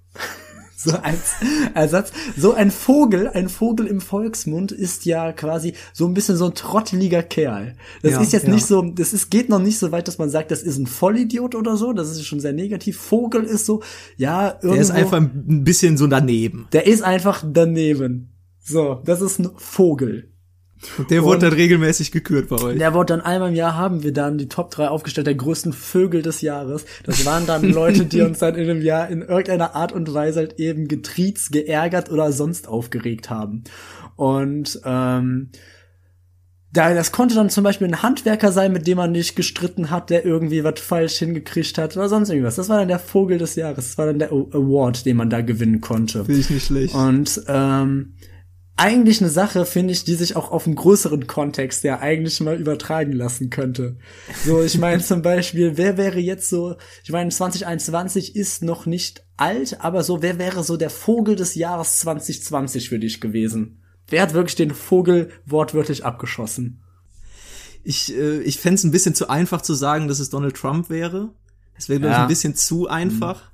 So 0.84 0.92
als 0.98 1.34
Ersatz. 1.74 2.12
So 2.38 2.54
ein 2.54 2.72
Vogel, 2.72 3.30
ein 3.30 3.50
Vogel 3.50 3.88
im 3.88 4.02
Volksmund 4.02 4.72
ist 4.72 5.06
ja 5.06 5.32
quasi 5.32 5.74
so 5.94 6.06
ein 6.08 6.14
bisschen 6.14 6.36
so 6.36 6.46
ein 6.48 6.54
trotteliger 6.56 7.24
Kerl. 7.24 7.76
Das 8.02 8.14
Ja, 8.14 8.22
ist 8.22 8.34
jetzt 8.34 8.48
ja. 8.48 8.54
nicht 8.54 8.66
so, 8.66 8.82
das 8.82 9.14
ist, 9.14 9.30
geht 9.32 9.50
noch 9.50 9.60
nicht 9.60 9.80
so 9.80 9.92
weit, 9.92 10.08
dass 10.08 10.18
man 10.18 10.30
sagt, 10.30 10.52
das 10.52 10.62
ist 10.64 10.78
ein 10.78 10.88
Vollidiot 10.88 11.56
oder 11.56 11.78
so. 11.78 11.94
Das 11.94 12.12
ist 12.12 12.26
schon 12.26 12.40
sehr 12.40 12.54
negativ. 12.54 12.98
Vogel 12.98 13.44
ist 13.44 13.66
so, 13.66 13.82
ja, 14.18 14.50
irgendwo. 14.62 14.74
Der 14.74 14.82
ist 14.82 14.92
einfach 14.92 15.18
ein 15.22 15.64
bisschen 15.64 15.98
so 15.98 16.08
daneben. 16.08 16.68
der 16.74 16.88
ist 16.88 17.02
einfach 17.04 17.44
daneben. 17.48 18.34
So, 18.60 19.02
das 19.06 19.22
ist 19.22 19.40
ein 19.40 19.50
Vogel. 19.58 20.33
Und 20.98 21.12
der 21.12 21.24
wurde 21.24 21.50
dann 21.50 21.54
regelmäßig 21.54 22.12
gekürt 22.12 22.50
bei 22.50 22.62
euch. 22.62 22.78
Der 22.78 22.94
wurde 22.94 23.14
dann 23.14 23.22
einmal 23.22 23.50
im 23.50 23.56
Jahr 23.56 23.76
haben 23.76 24.04
wir 24.04 24.14
dann 24.14 24.38
die 24.38 24.50
Top 24.50 24.72
3 24.72 24.90
aufgestellt 24.90 25.28
der 25.28 25.36
größten 25.36 25.74
Vögel 25.74 26.22
des 26.22 26.42
Jahres. 26.42 26.86
Das 27.04 27.26
waren 27.26 27.46
dann 27.46 27.64
Leute, 27.70 28.06
die 28.06 28.22
uns 28.22 28.40
dann 28.40 28.56
in 28.56 28.70
einem 28.70 28.82
Jahr 28.82 29.10
in 29.10 29.22
irgendeiner 29.22 29.76
Art 29.76 29.92
und 29.92 30.14
Weise 30.14 30.40
halt 30.40 30.60
eben 30.60 30.88
getriezt, 30.88 31.52
geärgert 31.52 32.12
oder 32.12 32.32
sonst 32.32 32.68
aufgeregt 32.68 33.30
haben. 33.30 33.64
Und 34.16 34.80
ähm, 34.86 35.50
da, 36.74 36.92
das 36.94 37.12
konnte 37.12 37.36
dann 37.36 37.52
zum 37.52 37.64
Beispiel 37.64 37.88
ein 37.88 38.02
Handwerker 38.02 38.52
sein, 38.52 38.74
mit 38.74 38.88
dem 38.88 38.98
man 38.98 39.12
nicht 39.12 39.36
gestritten 39.36 39.92
hat, 39.92 40.10
der 40.10 40.26
irgendwie 40.26 40.64
was 40.64 40.80
falsch 40.80 41.18
hingekriegt 41.18 41.78
hat 41.78 41.96
oder 41.96 42.10
sonst 42.10 42.30
irgendwas. 42.30 42.56
Das 42.56 42.68
war 42.68 42.80
dann 42.80 42.88
der 42.88 43.00
Vogel 43.00 43.38
des 43.38 43.56
Jahres. 43.56 43.90
Das 43.90 43.98
war 44.00 44.08
dann 44.08 44.18
der 44.18 44.32
Award, 44.32 45.06
den 45.06 45.18
man 45.18 45.30
da 45.30 45.42
gewinnen 45.42 45.82
konnte. 45.82 46.26
Finde 46.26 46.42
ich 46.42 46.50
nicht 46.50 46.66
schlecht. 46.66 46.96
Und 46.96 47.44
ähm, 47.48 48.16
eigentlich 48.76 49.22
eine 49.22 49.30
Sache, 49.30 49.66
finde 49.66 49.94
ich, 49.94 50.04
die 50.04 50.16
sich 50.16 50.36
auch 50.36 50.50
auf 50.52 50.66
einen 50.66 50.76
größeren 50.76 51.28
Kontext 51.28 51.84
ja 51.84 52.00
eigentlich 52.00 52.40
mal 52.42 52.60
übertragen 52.60 53.12
lassen 53.12 53.50
könnte. 53.52 53.98
So, 54.46 54.64
ich 54.64 54.78
meine 54.80 55.02
zum 55.04 55.22
Beispiel, 55.22 55.78
wer 55.78 55.98
wäre 55.98 56.20
jetzt 56.20 56.50
so, 56.50 56.76
ich 57.04 57.12
meine, 57.12 57.30
2021 57.30 58.36
ist 58.36 58.64
noch 58.64 58.86
nicht 58.88 59.24
alt, 59.38 59.80
aber 59.82 60.04
so, 60.04 60.22
wer 60.24 60.40
wäre 60.40 60.64
so 60.64 60.76
der 60.76 60.90
Vogel 60.90 61.36
des 61.36 61.54
Jahres 61.56 62.00
2020 62.00 62.90
für 62.90 62.98
dich 63.00 63.22
gewesen? 63.22 63.80
Wer 64.08 64.24
hat 64.24 64.34
wirklich 64.34 64.56
den 64.56 64.72
Vogel 64.74 65.30
wortwörtlich 65.46 66.04
abgeschossen? 66.04 66.82
Ich, 67.84 68.16
äh, 68.16 68.40
ich 68.42 68.60
fände 68.60 68.76
es 68.76 68.84
ein 68.84 68.92
bisschen 68.92 69.14
zu 69.16 69.30
einfach 69.30 69.62
zu 69.62 69.74
sagen, 69.76 70.08
dass 70.08 70.20
es 70.20 70.30
Donald 70.30 70.56
Trump 70.56 70.90
wäre. 70.90 71.34
Es 71.78 71.90
wäre, 71.90 72.00
glaube 72.00 72.14
ich, 72.14 72.18
Ja. 72.18 72.24
ein 72.24 72.28
bisschen 72.28 72.56
zu 72.56 72.88
einfach. 72.88 73.52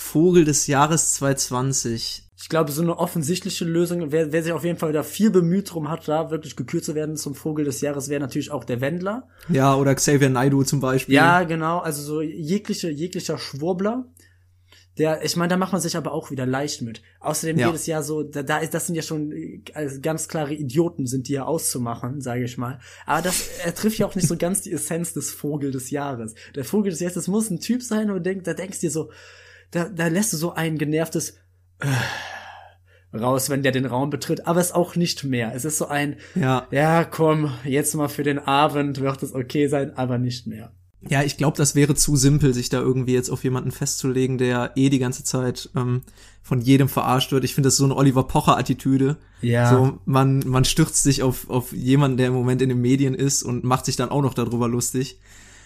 Vogel 0.00 0.44
des 0.44 0.66
Jahres 0.66 1.12
2020. 1.14 2.24
Ich 2.42 2.48
glaube, 2.48 2.72
so 2.72 2.80
eine 2.82 2.98
offensichtliche 2.98 3.64
Lösung, 3.66 4.10
wer, 4.12 4.32
wer 4.32 4.42
sich 4.42 4.52
auf 4.52 4.64
jeden 4.64 4.78
Fall 4.78 4.92
da 4.92 5.02
viel 5.02 5.30
bemüht 5.30 5.72
drum 5.72 5.90
hat, 5.90 6.08
da 6.08 6.30
wirklich 6.30 6.56
gekürt 6.56 6.84
zu 6.84 6.94
werden 6.94 7.16
zum 7.16 7.34
Vogel 7.34 7.66
des 7.66 7.82
Jahres, 7.82 8.08
wäre 8.08 8.20
natürlich 8.20 8.50
auch 8.50 8.64
der 8.64 8.80
Wendler. 8.80 9.28
Ja, 9.50 9.76
oder 9.76 9.94
Xavier 9.94 10.30
Naidoo 10.30 10.64
zum 10.64 10.80
Beispiel. 10.80 11.14
Ja, 11.14 11.44
genau, 11.44 11.78
also 11.78 12.02
so 12.02 12.22
jegliche, 12.22 12.88
jeglicher 12.90 13.36
Schwurbler. 13.36 14.06
Der, 14.98 15.24
ich 15.24 15.36
meine, 15.36 15.50
da 15.50 15.56
macht 15.56 15.72
man 15.72 15.80
sich 15.82 15.96
aber 15.96 16.12
auch 16.12 16.30
wieder 16.30 16.46
leicht 16.46 16.82
mit. 16.82 17.02
Außerdem 17.20 17.58
Ja. 17.58 17.66
jedes 17.68 17.86
Jahr 17.86 18.02
so, 18.02 18.22
da, 18.22 18.42
da 18.42 18.58
ist, 18.58 18.74
das 18.74 18.86
sind 18.86 18.96
ja 18.96 19.02
schon 19.02 19.30
äh, 19.32 19.60
ganz 20.02 20.26
klare 20.26 20.54
Idioten, 20.54 21.06
sind 21.06 21.28
die 21.28 21.34
ja 21.34 21.44
auszumachen, 21.44 22.20
sage 22.22 22.44
ich 22.44 22.58
mal. 22.58 22.80
Aber 23.06 23.22
das, 23.22 23.48
er 23.64 23.74
trifft 23.74 23.98
ja 23.98 24.06
auch 24.06 24.14
nicht 24.16 24.26
so 24.26 24.36
ganz 24.36 24.62
die 24.62 24.72
Essenz 24.72 25.12
des 25.12 25.30
Vogel 25.30 25.70
des 25.70 25.90
Jahres. 25.90 26.34
Der 26.54 26.64
Vogel 26.64 26.90
des 26.90 27.00
Jahres, 27.00 27.14
das 27.14 27.28
muss 27.28 27.50
ein 27.50 27.60
Typ 27.60 27.82
sein, 27.82 28.08
wo 28.08 28.14
du 28.14 28.20
denkst, 28.22 28.44
da 28.44 28.54
denkst 28.54 28.80
du 28.80 28.86
dir 28.86 28.90
so, 28.90 29.10
da, 29.70 29.88
da 29.88 30.08
lässt 30.08 30.32
du 30.32 30.36
so 30.36 30.52
ein 30.52 30.78
genervtes 30.78 31.36
äh, 31.80 31.86
raus, 33.16 33.50
wenn 33.50 33.62
der 33.62 33.72
den 33.72 33.86
Raum 33.86 34.10
betritt, 34.10 34.46
aber 34.46 34.60
es 34.60 34.68
ist 34.68 34.74
auch 34.74 34.96
nicht 34.96 35.24
mehr. 35.24 35.52
Es 35.54 35.64
ist 35.64 35.78
so 35.78 35.86
ein, 35.88 36.16
Ja. 36.34 36.66
ja, 36.70 37.04
komm, 37.04 37.52
jetzt 37.64 37.94
mal 37.94 38.08
für 38.08 38.22
den 38.22 38.38
Abend 38.38 39.00
wird 39.00 39.22
es 39.22 39.34
okay 39.34 39.68
sein, 39.68 39.96
aber 39.96 40.18
nicht 40.18 40.46
mehr. 40.46 40.72
Ja, 41.08 41.22
ich 41.22 41.38
glaube, 41.38 41.56
das 41.56 41.74
wäre 41.74 41.94
zu 41.94 42.14
simpel, 42.16 42.52
sich 42.52 42.68
da 42.68 42.78
irgendwie 42.78 43.14
jetzt 43.14 43.30
auf 43.30 43.42
jemanden 43.42 43.70
festzulegen, 43.70 44.36
der 44.36 44.72
eh 44.74 44.90
die 44.90 44.98
ganze 44.98 45.24
Zeit 45.24 45.70
ähm, 45.74 46.02
von 46.42 46.60
jedem 46.60 46.90
verarscht 46.90 47.32
wird. 47.32 47.42
Ich 47.44 47.54
finde 47.54 47.68
das 47.68 47.78
so 47.78 47.84
eine 47.84 47.96
Oliver 47.96 48.24
Pocher-Attitüde. 48.24 49.16
Ja. 49.40 49.70
So, 49.70 49.98
man, 50.04 50.40
man 50.46 50.66
stürzt 50.66 51.02
sich 51.02 51.22
auf, 51.22 51.48
auf 51.48 51.72
jemanden, 51.72 52.18
der 52.18 52.26
im 52.26 52.34
Moment 52.34 52.60
in 52.60 52.68
den 52.68 52.82
Medien 52.82 53.14
ist 53.14 53.42
und 53.42 53.64
macht 53.64 53.86
sich 53.86 53.96
dann 53.96 54.10
auch 54.10 54.20
noch 54.20 54.34
darüber 54.34 54.68
lustig. 54.68 55.18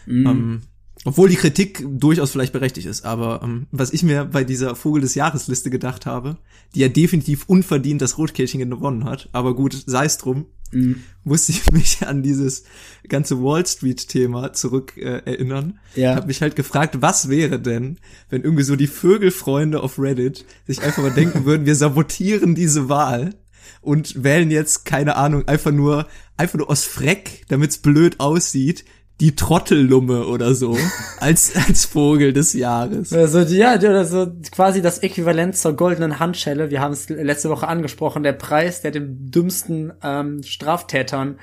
Mhm. 0.07 0.27
Ähm, 0.27 0.63
obwohl 1.05 1.29
die 1.29 1.37
Kritik 1.37 1.85
durchaus 1.87 2.31
vielleicht 2.31 2.53
berechtigt 2.53 2.87
ist, 2.87 3.05
aber 3.05 3.41
ähm, 3.43 3.67
was 3.71 3.93
ich 3.93 4.03
mir 4.03 4.25
bei 4.25 4.45
dieser 4.45 4.75
Vogel 4.75 5.03
des 5.03 5.15
Jahresliste 5.15 5.71
gedacht 5.71 6.07
habe, 6.07 6.39
die 6.75 6.81
ja 6.81 6.89
definitiv 6.89 7.45
unverdient 7.47 8.01
das 8.01 8.17
Rotkehlchen 8.19 8.69
gewonnen 8.71 9.05
hat, 9.05 9.29
aber 9.33 9.55
gut, 9.55 9.83
sei 9.87 10.05
es 10.07 10.19
drum, 10.19 10.47
Mhm. 10.75 11.03
musste 11.23 11.53
ich 11.53 11.71
mich 11.71 11.99
an 12.07 12.23
dieses 12.23 12.65
ganze 13.09 13.41
Wall 13.43 13.65
Street 13.65 14.09
Thema 14.09 14.53
zurück 14.53 14.97
äh, 14.97 15.23
erinnern. 15.25 15.79
Ja. 15.95 16.17
Hab 16.17 16.27
mich 16.27 16.43
halt 16.43 16.57
gefragt, 16.57 16.97
was 17.01 17.29
wäre 17.29 17.61
denn, 17.61 17.99
wenn 18.29 18.43
irgendwie 18.43 18.65
so 18.65 18.75
die 18.75 18.89
Vögelfreunde 18.89 19.81
auf 19.81 19.99
Reddit 19.99 20.45
sich 20.67 20.83
einfach 20.83 21.03
mal 21.03 21.13
denken 21.13 21.45
würden, 21.45 21.67
wir 21.67 21.77
sabotieren 21.77 22.55
diese 22.55 22.89
Wahl 22.89 23.35
und 23.81 24.25
wählen 24.25 24.51
jetzt 24.51 24.85
keine 24.85 25.17
Ahnung 25.17 25.47
einfach 25.47 25.71
nur 25.71 26.09
einfach 26.37 26.59
nur 26.59 26.69
aus 26.71 26.85
Freck, 26.85 27.45
damit's 27.49 27.79
blöd 27.79 28.19
aussieht, 28.19 28.85
die 29.21 29.37
Trottellumme 29.37 30.27
oder 30.27 30.55
so 30.55 30.77
als 31.21 31.55
als 31.55 31.85
Vogel 31.85 32.33
des 32.33 32.53
Jahres. 32.53 33.13
Also 33.13 33.41
ja, 33.41 33.79
die- 33.79 33.87
oder 33.87 34.05
so 34.05 34.27
quasi 34.51 34.83
das 34.83 34.99
Äquivalent 34.99 35.57
zur 35.57 35.75
goldenen 35.75 36.19
Handschelle. 36.19 36.71
Wir 36.71 36.81
haben 36.81 36.93
es 36.93 37.09
letzte 37.09 37.49
Woche 37.51 37.69
angesprochen. 37.69 38.23
Der 38.23 38.33
Preis, 38.33 38.83
der 38.83 38.91
den 38.91 39.31
dümmsten 39.31 39.93
ähm, 40.03 40.43
Straftätern 40.43 41.39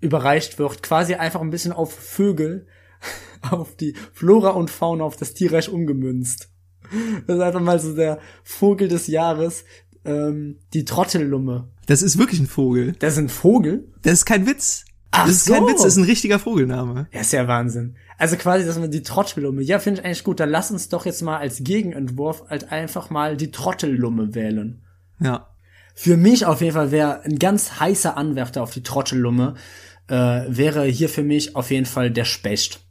überreicht 0.00 0.58
wird, 0.58 0.82
quasi 0.82 1.14
einfach 1.14 1.40
ein 1.40 1.50
bisschen 1.50 1.72
auf 1.72 1.92
Vögel, 1.92 2.66
auf 3.50 3.76
die 3.76 3.94
Flora 4.12 4.50
und 4.50 4.70
Fauna, 4.70 5.04
auf 5.04 5.16
das 5.16 5.32
Tierreich 5.34 5.68
umgemünzt. 5.68 6.48
Das 7.26 7.36
ist 7.36 7.42
einfach 7.42 7.60
mal 7.60 7.80
so 7.80 7.94
der 7.94 8.18
Vogel 8.44 8.88
des 8.88 9.06
Jahres, 9.06 9.64
ähm, 10.04 10.58
die 10.72 10.84
Trottellumme. 10.84 11.68
Das 11.86 12.02
ist 12.02 12.18
wirklich 12.18 12.40
ein 12.40 12.46
Vogel. 12.46 12.94
Das 12.98 13.14
ist 13.14 13.18
ein 13.18 13.28
Vogel? 13.28 13.88
Das 14.02 14.12
ist 14.14 14.24
kein 14.24 14.46
Witz. 14.46 14.84
Ach 15.10 15.26
das 15.26 15.36
ist 15.36 15.48
kein 15.48 15.62
so. 15.62 15.68
Witz, 15.68 15.82
das 15.82 15.92
ist 15.92 15.96
ein 15.96 16.04
richtiger 16.04 16.38
Vogelname. 16.38 17.08
Ja, 17.12 17.20
ist 17.20 17.32
ja 17.32 17.46
Wahnsinn. 17.48 17.96
Also 18.18 18.36
quasi, 18.36 18.66
dass 18.66 18.78
man 18.78 18.90
die 18.90 19.02
Trottellumme. 19.02 19.62
Ja, 19.62 19.78
finde 19.78 20.00
ich 20.00 20.06
eigentlich 20.06 20.24
gut. 20.24 20.40
Dann 20.40 20.50
lass 20.50 20.70
uns 20.70 20.88
doch 20.88 21.06
jetzt 21.06 21.22
mal 21.22 21.38
als 21.38 21.62
Gegenentwurf 21.62 22.44
halt 22.48 22.72
einfach 22.72 23.10
mal 23.10 23.36
die 23.36 23.50
Trottellumme 23.50 24.34
wählen. 24.34 24.82
Ja. 25.20 25.48
Für 25.94 26.16
mich 26.16 26.44
auf 26.44 26.60
jeden 26.60 26.74
Fall 26.74 26.90
wäre 26.90 27.22
ein 27.22 27.38
ganz 27.38 27.80
heißer 27.80 28.16
Anwärter 28.16 28.62
auf 28.62 28.70
die 28.70 28.82
Trottellumme, 28.82 29.54
äh, 30.08 30.14
wäre 30.48 30.84
hier 30.84 31.08
für 31.08 31.22
mich 31.22 31.56
auf 31.56 31.70
jeden 31.70 31.86
Fall 31.86 32.10
der 32.10 32.24
Specht. 32.24 32.85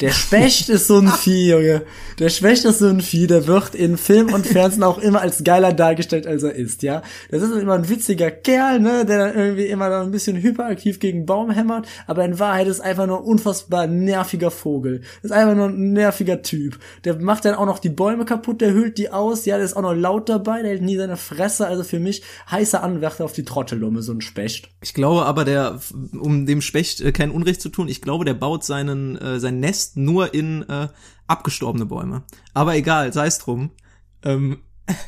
Der 0.00 0.10
Specht 0.10 0.68
ist 0.68 0.88
so 0.88 0.98
ein 0.98 1.08
Vieh, 1.08 1.50
Junge. 1.50 1.82
Der 2.18 2.28
Specht 2.28 2.64
ist 2.64 2.80
so 2.80 2.88
ein 2.88 3.00
Vieh, 3.00 3.28
der 3.28 3.46
wird 3.46 3.76
in 3.76 3.96
Film 3.96 4.32
und 4.32 4.44
Fernsehen 4.44 4.82
auch 4.82 4.98
immer 4.98 5.20
als 5.20 5.44
geiler 5.44 5.72
dargestellt, 5.72 6.26
als 6.26 6.42
er 6.42 6.54
ist, 6.54 6.82
ja. 6.82 7.02
Das 7.30 7.42
ist 7.42 7.52
immer 7.52 7.74
ein 7.74 7.88
witziger 7.88 8.32
Kerl, 8.32 8.80
ne, 8.80 9.04
der 9.04 9.18
dann 9.18 9.36
irgendwie 9.36 9.66
immer 9.66 9.90
dann 9.90 10.06
ein 10.06 10.10
bisschen 10.10 10.36
hyperaktiv 10.36 10.98
gegen 10.98 11.26
Baum 11.26 11.50
hämmert, 11.50 11.86
aber 12.08 12.24
in 12.24 12.40
Wahrheit 12.40 12.66
ist 12.66 12.80
einfach 12.80 13.06
nur 13.06 13.18
ein 13.18 13.24
unfassbar 13.24 13.86
nerviger 13.86 14.50
Vogel. 14.50 15.02
Ist 15.22 15.32
einfach 15.32 15.54
nur 15.54 15.66
ein 15.66 15.92
nerviger 15.92 16.42
Typ. 16.42 16.78
Der 17.04 17.20
macht 17.20 17.44
dann 17.44 17.54
auch 17.54 17.66
noch 17.66 17.78
die 17.78 17.88
Bäume 17.88 18.24
kaputt, 18.24 18.60
der 18.60 18.74
hüllt 18.74 18.98
die 18.98 19.10
aus, 19.10 19.44
ja, 19.44 19.56
der 19.56 19.64
ist 19.64 19.76
auch 19.76 19.82
noch 19.82 19.94
laut 19.94 20.28
dabei, 20.28 20.62
der 20.62 20.72
hält 20.72 20.82
nie 20.82 20.96
seine 20.96 21.16
Fresse, 21.16 21.68
also 21.68 21.84
für 21.84 22.00
mich 22.00 22.22
heißer 22.50 22.82
Anwärter 22.82 23.24
auf 23.24 23.32
die 23.32 23.44
Trottellumme, 23.44 24.02
so 24.02 24.12
ein 24.12 24.20
Specht. 24.20 24.70
Ich 24.82 24.92
glaube 24.92 25.24
aber, 25.24 25.44
der, 25.44 25.78
um 26.18 26.46
dem 26.46 26.62
Specht 26.62 27.00
äh, 27.00 27.12
kein 27.12 27.30
Unrecht 27.30 27.60
zu 27.60 27.68
tun, 27.68 27.88
ich 27.88 28.02
glaube, 28.02 28.24
der 28.24 28.34
baut 28.34 28.64
seinen, 28.64 29.16
äh, 29.18 29.38
sein 29.38 29.60
Nest 29.60 29.83
nur 29.94 30.34
in 30.34 30.62
äh, 30.68 30.88
abgestorbene 31.26 31.86
Bäume. 31.86 32.24
Aber 32.52 32.74
egal, 32.76 33.12
sei 33.12 33.26
es 33.26 33.38
drum. 33.38 33.70
Ähm, 34.22 34.58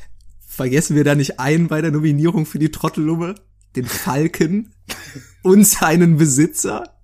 vergessen 0.46 0.96
wir 0.96 1.04
da 1.04 1.14
nicht 1.14 1.40
einen 1.40 1.68
bei 1.68 1.82
der 1.82 1.90
Nominierung 1.90 2.46
für 2.46 2.58
die 2.58 2.70
Trottellumme? 2.70 3.34
Den 3.74 3.84
Falken 3.84 4.74
und 5.42 5.66
seinen 5.66 6.16
Besitzer? 6.16 6.95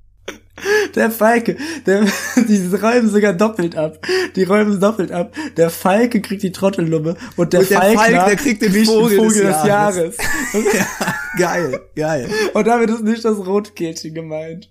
Der 0.94 1.10
Falke, 1.10 1.56
der, 1.86 2.04
die 2.48 2.76
räumen 2.76 3.08
sogar 3.08 3.32
doppelt 3.32 3.76
ab. 3.76 4.06
Die 4.36 4.44
räumen 4.44 4.78
doppelt 4.80 5.10
ab. 5.10 5.34
Der 5.56 5.70
Falke 5.70 6.20
kriegt 6.20 6.42
die 6.42 6.52
Trottellumme 6.52 7.16
und 7.36 7.52
der, 7.52 7.60
Und 7.60 7.70
der 7.70 7.78
Falkner 7.78 8.00
Falk, 8.00 8.26
der 8.26 8.36
kriegt 8.36 8.62
den 8.62 8.72
kriegt 8.72 8.86
Vogel 8.86 9.18
des 9.18 9.32
des 9.40 9.64
Jahres. 9.64 10.16
ja, 10.52 11.14
geil, 11.38 11.80
geil. 11.96 12.28
Und 12.52 12.66
damit 12.66 12.90
ist 12.90 13.02
nicht 13.02 13.24
das 13.24 13.38
Rotkehlchen 13.38 14.14
gemeint. 14.14 14.70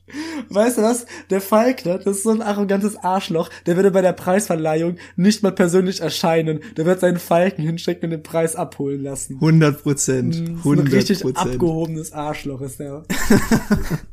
Weißt 0.49 0.77
du 0.77 0.83
was? 0.83 1.05
Der 1.29 1.41
Falkner, 1.41 1.97
das 1.97 2.17
ist 2.17 2.23
so 2.23 2.31
ein 2.31 2.41
arrogantes 2.41 2.97
Arschloch, 2.97 3.49
der 3.65 3.75
würde 3.75 3.91
bei 3.91 4.01
der 4.01 4.13
Preisverleihung 4.13 4.97
nicht 5.15 5.41
mal 5.41 5.51
persönlich 5.51 6.01
erscheinen. 6.01 6.59
Der 6.77 6.85
wird 6.85 6.99
seinen 6.99 7.19
Falken 7.19 7.63
hinschicken 7.63 8.05
und 8.05 8.11
den 8.11 8.23
Preis 8.23 8.55
abholen 8.55 9.01
lassen. 9.01 9.35
100 9.35 9.81
Prozent. 9.81 10.35
Das 10.35 10.41
ist 10.41 10.47
ein 10.47 10.57
100 10.57 10.91
richtig 10.91 11.21
Prozent. 11.21 11.53
abgehobenes 11.53 12.11
Arschloch 12.11 12.61
ist 12.61 12.79
der. 12.79 13.03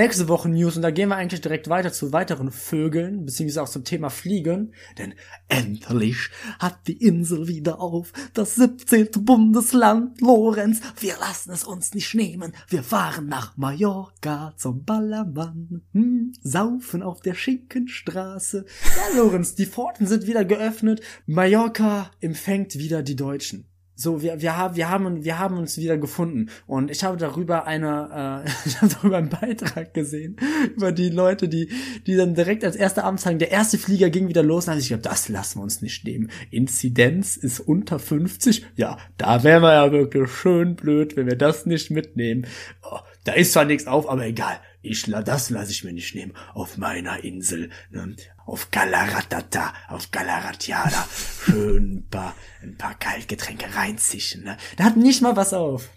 Nächste 0.00 0.28
Woche 0.28 0.48
News 0.48 0.76
und 0.76 0.82
da 0.82 0.90
gehen 0.90 1.10
wir 1.10 1.16
eigentlich 1.16 1.42
direkt 1.42 1.68
weiter 1.68 1.92
zu 1.92 2.10
weiteren 2.10 2.50
Vögeln, 2.50 3.26
beziehungsweise 3.26 3.62
auch 3.62 3.68
zum 3.68 3.84
Thema 3.84 4.08
Fliegen. 4.08 4.72
Denn 4.96 5.12
endlich 5.48 6.30
hat 6.58 6.86
die 6.86 7.06
Insel 7.06 7.48
wieder 7.48 7.80
auf. 7.80 8.14
Das 8.32 8.54
17. 8.54 9.10
Bundesland 9.26 10.18
Lorenz. 10.22 10.80
Wir 10.98 11.18
lassen 11.18 11.50
es 11.50 11.64
uns 11.64 11.92
nicht 11.92 12.14
nehmen. 12.14 12.54
Wir 12.68 12.82
fahren 12.82 13.26
nach 13.26 13.58
Mallorca 13.58 14.54
zum 14.56 14.84
Ballermann. 14.84 15.82
Hm, 15.92 16.32
saufen 16.42 17.02
auf 17.02 17.20
der 17.20 17.34
Schinkenstraße. 17.34 18.64
Ja, 18.96 19.18
Lorenz, 19.22 19.54
die 19.54 19.66
Pforten 19.66 20.06
sind 20.06 20.26
wieder 20.26 20.46
geöffnet. 20.46 21.02
Mallorca 21.26 22.10
empfängt 22.22 22.78
wieder 22.78 23.02
die 23.02 23.16
Deutschen. 23.16 23.69
So, 24.00 24.22
wir, 24.22 24.40
wir 24.40 24.56
haben, 24.56 24.76
wir 24.76 24.88
haben, 24.88 25.24
wir 25.24 25.38
haben 25.38 25.58
uns 25.58 25.76
wieder 25.76 25.98
gefunden. 25.98 26.48
Und 26.66 26.90
ich 26.90 27.04
habe 27.04 27.18
darüber 27.18 27.66
eine, 27.66 28.44
äh, 28.46 28.50
ich 28.66 28.80
habe 28.80 28.90
darüber 28.94 29.18
einen 29.18 29.28
Beitrag 29.28 29.92
gesehen, 29.92 30.36
über 30.74 30.90
die 30.90 31.10
Leute, 31.10 31.50
die, 31.50 31.68
die 32.06 32.16
dann 32.16 32.34
direkt 32.34 32.64
als 32.64 32.76
erste 32.76 33.04
Abend 33.04 33.20
sagen, 33.20 33.38
der 33.38 33.50
erste 33.50 33.76
Flieger 33.76 34.08
ging 34.08 34.28
wieder 34.28 34.42
los. 34.42 34.68
Und 34.68 34.78
ich 34.78 34.88
glaube, 34.88 35.02
das 35.02 35.28
lassen 35.28 35.58
wir 35.58 35.64
uns 35.64 35.82
nicht 35.82 36.06
nehmen. 36.06 36.30
Inzidenz 36.50 37.36
ist 37.36 37.60
unter 37.60 37.98
50. 37.98 38.64
Ja, 38.74 38.96
da 39.18 39.44
wären 39.44 39.62
wir 39.62 39.74
ja 39.74 39.92
wirklich 39.92 40.30
schön 40.30 40.76
blöd, 40.76 41.18
wenn 41.18 41.26
wir 41.26 41.36
das 41.36 41.66
nicht 41.66 41.90
mitnehmen. 41.90 42.46
Oh, 42.82 43.00
da 43.24 43.32
ist 43.32 43.52
zwar 43.52 43.66
nichts 43.66 43.86
auf, 43.86 44.08
aber 44.08 44.24
egal. 44.24 44.60
Ich, 44.80 45.02
das 45.02 45.50
lasse 45.50 45.72
ich 45.72 45.84
mir 45.84 45.92
nicht 45.92 46.14
nehmen. 46.14 46.32
Auf 46.54 46.78
meiner 46.78 47.22
Insel, 47.22 47.68
ne? 47.90 48.16
Auf 48.50 48.72
Galaratata, 48.72 49.72
auf 49.88 50.10
Galaratiada. 50.10 51.06
Schön 51.44 51.98
ein 51.98 52.06
paar, 52.10 52.34
ein 52.62 52.76
paar 52.76 52.94
Kaltgetränke 52.98 53.66
reinzischen. 53.76 54.42
Ne? 54.42 54.56
Da 54.76 54.84
hat 54.84 54.96
nicht 54.96 55.22
mal 55.22 55.36
was 55.36 55.54
auf. 55.54 55.88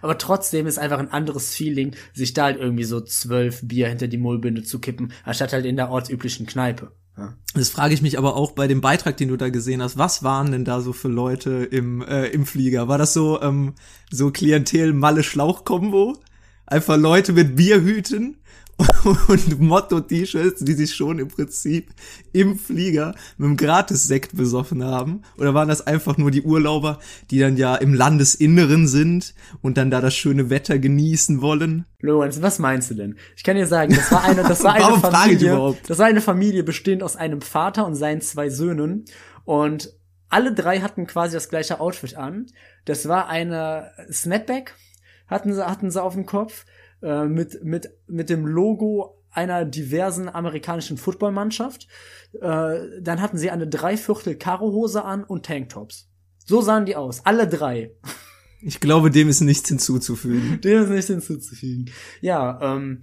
Aber 0.00 0.16
trotzdem 0.16 0.66
ist 0.66 0.78
einfach 0.78 0.98
ein 0.98 1.12
anderes 1.12 1.54
Feeling, 1.54 1.94
sich 2.14 2.32
da 2.32 2.44
halt 2.44 2.58
irgendwie 2.58 2.84
so 2.84 3.02
zwölf 3.02 3.60
Bier 3.62 3.88
hinter 3.88 4.08
die 4.08 4.16
Mullbinde 4.16 4.62
zu 4.62 4.78
kippen, 4.78 5.12
anstatt 5.24 5.52
halt 5.52 5.66
in 5.66 5.76
der 5.76 5.90
ortsüblichen 5.90 6.46
Kneipe. 6.46 6.92
Das 7.54 7.68
frage 7.68 7.92
ich 7.92 8.00
mich 8.00 8.16
aber 8.16 8.36
auch 8.36 8.52
bei 8.52 8.68
dem 8.68 8.80
Beitrag, 8.80 9.16
den 9.16 9.28
du 9.28 9.36
da 9.36 9.50
gesehen 9.50 9.82
hast. 9.82 9.98
Was 9.98 10.22
waren 10.22 10.52
denn 10.52 10.64
da 10.64 10.80
so 10.80 10.94
für 10.94 11.08
Leute 11.08 11.68
im, 11.70 12.00
äh, 12.00 12.28
im 12.28 12.46
Flieger? 12.46 12.88
War 12.88 12.96
das 12.96 13.12
so, 13.12 13.42
ähm, 13.42 13.74
so 14.10 14.30
Klientel-Malle-Schlauch-Kombo? 14.30 16.16
Einfach 16.64 16.96
Leute 16.96 17.32
mit 17.32 17.56
Bierhüten 17.56 18.38
und 19.04 19.60
Motto-T-Shirts, 19.60 20.64
die 20.64 20.72
sich 20.74 20.94
schon 20.94 21.18
im 21.18 21.28
Prinzip 21.28 21.90
im 22.32 22.58
Flieger 22.58 23.14
mit 23.36 23.46
einem 23.46 23.56
Gratis-Sekt 23.56 24.36
besoffen 24.36 24.84
haben? 24.84 25.22
Oder 25.36 25.52
waren 25.54 25.68
das 25.68 25.86
einfach 25.86 26.16
nur 26.16 26.30
die 26.30 26.42
Urlauber, 26.42 27.00
die 27.30 27.40
dann 27.40 27.56
ja 27.56 27.74
im 27.74 27.92
Landesinneren 27.92 28.86
sind 28.86 29.34
und 29.62 29.76
dann 29.76 29.90
da 29.90 30.00
das 30.00 30.14
schöne 30.14 30.48
Wetter 30.50 30.78
genießen 30.78 31.40
wollen? 31.40 31.86
Lorenz, 32.00 32.40
was 32.40 32.58
meinst 32.58 32.90
du 32.90 32.94
denn? 32.94 33.16
Ich 33.36 33.42
kann 33.42 33.56
dir 33.56 33.66
sagen, 33.66 33.94
das 33.94 34.12
war 34.12 34.22
eine, 34.22 34.42
das 34.42 34.62
war 34.62 34.72
eine 34.74 34.84
Warum 34.84 35.00
frage 35.00 35.32
ich 35.32 35.38
Familie, 35.38 35.52
überhaupt? 35.52 35.90
das 35.90 35.98
war 35.98 36.06
eine 36.06 36.20
Familie 36.20 36.62
bestehend 36.62 37.02
aus 37.02 37.16
einem 37.16 37.40
Vater 37.40 37.84
und 37.84 37.96
seinen 37.96 38.20
zwei 38.20 38.48
Söhnen 38.48 39.04
und 39.44 39.92
alle 40.28 40.52
drei 40.52 40.80
hatten 40.80 41.06
quasi 41.06 41.34
das 41.34 41.48
gleiche 41.48 41.80
Outfit 41.80 42.16
an. 42.16 42.46
Das 42.84 43.08
war 43.08 43.28
eine 43.28 43.92
Snapback, 44.12 44.74
hatten 45.26 45.54
sie, 45.54 45.66
hatten 45.66 45.90
sie 45.90 46.02
auf 46.02 46.14
dem 46.14 46.26
Kopf, 46.26 46.64
äh, 47.02 47.24
mit, 47.26 47.62
mit, 47.64 47.90
mit 48.06 48.30
dem 48.30 48.46
Logo 48.46 49.18
einer 49.30 49.64
diversen 49.64 50.28
amerikanischen 50.28 50.96
Footballmannschaft. 50.96 51.86
Äh, 52.34 53.00
dann 53.00 53.20
hatten 53.20 53.38
sie 53.38 53.50
eine 53.50 53.68
Dreiviertel 53.68 54.36
Karohose 54.36 55.04
an 55.04 55.24
und 55.24 55.46
Tanktops. 55.46 56.08
So 56.44 56.60
sahen 56.60 56.86
die 56.86 56.96
aus, 56.96 57.24
alle 57.26 57.46
drei. 57.46 57.92
Ich 58.60 58.80
glaube, 58.80 59.10
dem 59.10 59.28
ist 59.28 59.40
nichts 59.40 59.68
hinzuzufügen. 59.68 60.60
Dem 60.64 60.82
ist 60.82 60.90
nichts 60.90 61.06
hinzuzufügen. 61.06 61.90
Ja, 62.20 62.58
ähm, 62.60 63.02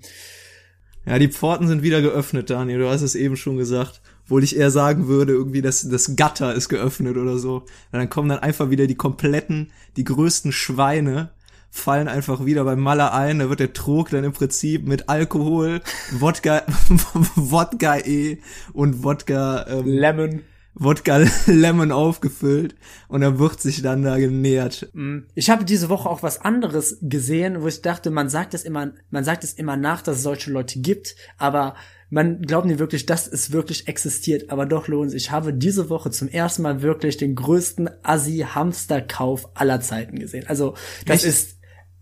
Ja, 1.06 1.20
die 1.20 1.30
Pforten 1.30 1.68
sind 1.68 1.84
wieder 1.84 2.02
geöffnet, 2.02 2.50
Daniel. 2.50 2.80
Du 2.80 2.90
hast 2.90 3.04
es 3.04 3.16
eben 3.16 3.38
schon 3.38 3.56
gesagt. 3.56 4.02
Obwohl 4.24 4.44
ich 4.44 4.58
eher 4.58 4.72
sagen 4.72 5.08
würde, 5.08 5.34
irgendwie 5.34 5.62
das, 5.62 5.88
das 5.88 6.16
Gatter 6.16 6.56
ist 6.56 6.68
geöffnet 6.68 7.16
oder 7.16 7.38
so. 7.38 7.58
Und 7.58 7.68
dann 7.92 8.10
kommen 8.10 8.28
dann 8.28 8.40
einfach 8.40 8.72
wieder 8.72 8.88
die 8.88 8.96
kompletten, 8.96 9.72
die 9.96 10.04
größten 10.04 10.52
Schweine 10.52 11.30
fallen 11.70 12.08
einfach 12.08 12.46
wieder 12.46 12.64
bei 12.64 12.76
Maler 12.76 13.14
ein. 13.14 13.40
Da 13.40 13.50
wird 13.50 13.60
der 13.60 13.74
Trog 13.74 14.10
dann 14.10 14.24
im 14.24 14.34
Prinzip 14.34 14.88
mit 14.88 15.10
Alkohol, 15.10 15.82
Wodka, 16.12 16.64
Wodka 17.36 17.98
E 18.00 18.40
und 18.74 19.04
Wodka 19.04 19.66
ähm, 19.68 19.86
Lemon. 19.86 20.42
Wodka 20.76 21.24
Lemon 21.48 21.92
aufgefüllt 21.92 22.76
und 23.08 23.22
er 23.22 23.40
wird 23.40 23.62
sich 23.62 23.82
dann 23.82 24.04
da 24.04 24.18
genährt. 24.18 24.92
Ich 25.34 25.50
habe 25.50 25.64
diese 25.64 25.90
Woche 25.90 26.10
auch 26.10 26.22
was 26.22 26.42
anderes 26.42 26.98
gesehen, 27.02 27.62
wo 27.62 27.68
ich 27.68 27.82
dachte, 27.82 28.12
man 28.12 28.30
sagt 28.30 28.54
es 28.54 28.64
immer, 28.64 28.92
man 29.10 29.24
sagt 29.24 29.44
es 29.46 29.54
immer 29.54 29.78
nach, 29.78 30.02
dass 30.02 30.18
es 30.18 30.24
solche 30.24 30.52
Leute 30.52 30.80
gibt, 30.80 31.16
aber 31.38 31.76
man 32.10 32.42
glaubt 32.42 32.68
nicht 32.68 32.80
wirklich, 32.80 33.06
dass 33.06 33.28
es 33.28 33.52
wirklich 33.52 33.88
existiert, 33.88 34.50
aber 34.50 34.66
doch 34.66 34.88
lohnt 34.88 35.10
es. 35.10 35.16
Ich 35.16 35.32
habe 35.32 35.54
diese 35.54 35.90
Woche 35.90 36.12
zum 36.12 36.28
ersten 36.28 36.62
Mal 36.62 36.82
wirklich 36.82 37.18
den 37.18 37.36
größten 37.36 37.90
Assi-Hamster-Kauf 38.04 39.50
aller 39.56 39.82
Zeiten 39.82 40.20
gesehen. 40.20 40.46
Also, 40.48 40.76
das 41.06 41.24
Echt? 41.24 41.26
ist, 41.26 41.55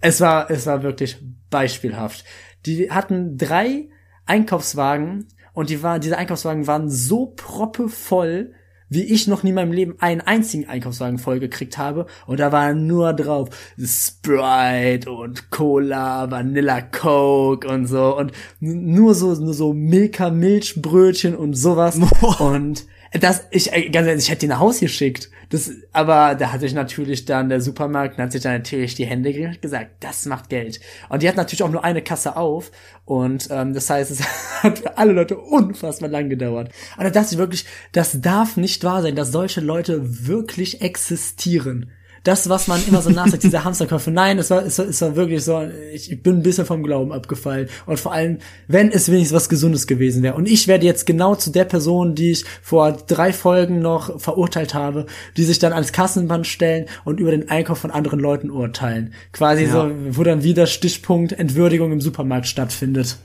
es 0.03 0.19
war, 0.19 0.51
es 0.51 0.65
war 0.67 0.83
wirklich 0.83 1.17
beispielhaft. 1.49 2.25
Die 2.65 2.91
hatten 2.91 3.37
drei 3.37 3.87
Einkaufswagen 4.25 5.29
und 5.53 5.69
die 5.69 5.81
waren, 5.81 6.01
diese 6.01 6.17
Einkaufswagen 6.17 6.67
waren 6.67 6.89
so 6.89 7.27
proppevoll, 7.27 8.53
wie 8.89 9.03
ich 9.03 9.27
noch 9.27 9.43
nie 9.43 9.49
in 9.49 9.55
meinem 9.55 9.71
Leben 9.71 9.95
einen 9.99 10.19
einzigen 10.19 10.67
Einkaufswagen 10.67 11.19
vollgekriegt 11.19 11.77
habe. 11.77 12.05
Und 12.27 12.41
da 12.41 12.51
war 12.51 12.73
nur 12.73 13.13
drauf 13.13 13.49
Sprite 13.77 15.09
und 15.09 15.49
Cola, 15.51 16.29
Vanilla 16.29 16.81
Coke 16.81 17.65
und 17.65 17.87
so. 17.87 18.17
Und 18.17 18.33
nur 18.59 19.15
so, 19.15 19.33
nur 19.35 19.53
so 19.53 19.71
Milka 19.73 20.29
Milchbrötchen 20.29 21.33
und 21.33 21.53
sowas. 21.53 21.97
Und 22.39 22.85
das, 23.19 23.43
ich, 23.51 23.71
äh, 23.71 23.89
ganz 23.89 24.07
ehrlich, 24.07 24.25
ich 24.25 24.31
hätte 24.31 24.41
die 24.41 24.47
nach 24.47 24.59
Hause 24.59 24.81
geschickt. 24.81 25.29
Das, 25.49 25.71
aber 25.91 26.33
da 26.35 26.51
hat 26.51 26.61
sich 26.61 26.73
natürlich 26.73 27.25
dann 27.25 27.49
der 27.49 27.61
Supermarkt, 27.61 28.17
hat 28.17 28.31
sich 28.31 28.41
dann 28.41 28.53
natürlich 28.53 28.95
die 28.95 29.05
Hände 29.05 29.31
gesagt, 29.61 29.91
das 29.99 30.25
macht 30.25 30.49
Geld. 30.49 30.79
Und 31.09 31.21
die 31.21 31.29
hat 31.29 31.35
natürlich 31.35 31.61
auch 31.61 31.69
nur 31.69 31.83
eine 31.83 32.01
Kasse 32.01 32.35
auf. 32.35 32.71
Und 33.05 33.49
ähm, 33.51 33.73
das 33.73 33.89
heißt, 33.89 34.09
es 34.09 34.21
hat 34.63 34.79
für 34.79 34.97
alle 34.97 35.13
Leute 35.13 35.37
unfassbar 35.37 36.09
lang 36.09 36.29
gedauert. 36.29 36.71
Und 36.97 37.03
da 37.03 37.09
dachte 37.11 37.33
ich 37.33 37.37
wirklich, 37.37 37.65
das 37.91 38.19
darf 38.19 38.57
nicht 38.57 38.83
wahr 38.83 39.03
sein, 39.03 39.15
dass 39.15 39.31
solche 39.31 39.61
Leute 39.61 40.27
wirklich 40.27 40.81
existieren. 40.81 41.91
Das, 42.23 42.47
was 42.47 42.67
man 42.67 42.81
immer 42.87 43.01
so 43.01 43.09
nachsagt, 43.09 43.43
diese 43.43 43.63
Hamsterkäufe. 43.65 44.09
Nein, 44.09 44.39
es 44.39 44.49
war, 44.49 44.65
es 44.65 44.79
war, 44.79 44.85
es 44.87 45.01
war 45.01 45.15
wirklich 45.15 45.43
so, 45.43 45.61
ich, 45.93 46.11
ich 46.11 46.23
bin 46.23 46.37
ein 46.37 46.43
bisschen 46.43 46.65
vom 46.65 46.81
Glauben 46.81 47.11
abgefallen. 47.11 47.67
Und 47.85 47.99
vor 47.99 48.13
allem, 48.13 48.37
wenn 48.67 48.91
es 48.91 49.09
wenigstens 49.11 49.35
was 49.35 49.49
Gesundes 49.49 49.87
gewesen 49.87 50.23
wäre. 50.23 50.35
Und 50.35 50.47
ich 50.47 50.67
werde 50.67 50.85
jetzt 50.85 51.05
genau 51.05 51.35
zu 51.35 51.49
der 51.49 51.65
Person, 51.65 52.15
die 52.15 52.31
ich 52.31 52.45
vor 52.61 52.93
drei 52.93 53.33
Folgen 53.33 53.79
noch 53.79 54.21
verurteilt 54.21 54.73
habe, 54.73 55.05
die 55.35 55.43
sich 55.43 55.59
dann 55.59 55.73
ans 55.73 55.91
Kassenband 55.91 56.47
stellen 56.47 56.85
und 57.03 57.19
über 57.19 57.31
den 57.31 57.49
Einkauf 57.49 57.79
von 57.79 57.91
anderen 57.91 58.19
Leuten 58.19 58.49
urteilen. 58.49 59.13
Quasi 59.33 59.63
Ja. 59.65 59.71
so, 59.71 59.91
wo 60.11 60.23
dann 60.23 60.43
wieder 60.43 60.65
Stichpunkt 60.65 61.33
Entwürdigung 61.33 61.91
im 61.91 61.99
Supermarkt 62.01 62.47
stattfindet. 62.47 63.17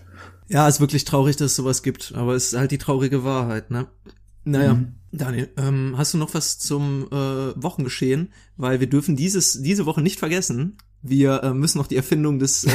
Ja, 0.50 0.66
ist 0.66 0.80
wirklich 0.80 1.04
traurig, 1.04 1.36
dass 1.36 1.50
es 1.50 1.56
sowas 1.56 1.82
gibt, 1.82 2.14
aber 2.16 2.34
es 2.34 2.52
ist 2.52 2.58
halt 2.58 2.70
die 2.70 2.78
traurige 2.78 3.22
Wahrheit, 3.22 3.70
ne? 3.70 3.86
Naja, 4.50 4.74
Mhm. 4.74 4.94
Daniel, 5.10 5.48
ähm, 5.56 5.94
hast 5.96 6.12
du 6.12 6.18
noch 6.18 6.34
was 6.34 6.58
zum 6.58 7.06
äh, 7.10 7.16
Wochengeschehen? 7.62 8.32
Weil 8.56 8.80
wir 8.80 8.88
dürfen 8.88 9.16
dieses 9.16 9.62
diese 9.62 9.86
Woche 9.86 10.02
nicht 10.02 10.18
vergessen. 10.18 10.76
Wir 11.00 11.42
äh, 11.42 11.54
müssen 11.54 11.78
noch 11.78 11.86
die 11.86 11.96
Erfindung 11.96 12.38
des 12.38 12.64
äh, 12.64 12.70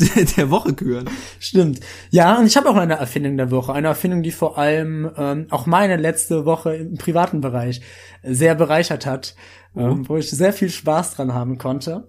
der, 0.16 0.24
der 0.24 0.50
Woche 0.50 0.72
küren. 0.72 1.10
Stimmt. 1.40 1.80
Ja, 2.10 2.38
und 2.38 2.46
ich 2.46 2.56
habe 2.56 2.70
auch 2.70 2.76
eine 2.76 2.94
Erfindung 2.94 3.36
der 3.36 3.50
Woche. 3.50 3.72
Eine 3.72 3.88
Erfindung, 3.88 4.22
die 4.22 4.30
vor 4.30 4.56
allem 4.56 5.10
ähm, 5.16 5.46
auch 5.50 5.66
meine 5.66 5.96
letzte 5.96 6.44
Woche 6.46 6.74
im 6.76 6.96
privaten 6.96 7.40
Bereich 7.40 7.82
sehr 8.22 8.54
bereichert 8.54 9.04
hat, 9.06 9.34
ähm, 9.76 10.08
wo 10.08 10.16
ich 10.16 10.30
sehr 10.30 10.52
viel 10.52 10.70
Spaß 10.70 11.14
dran 11.16 11.34
haben 11.34 11.58
konnte. 11.58 12.08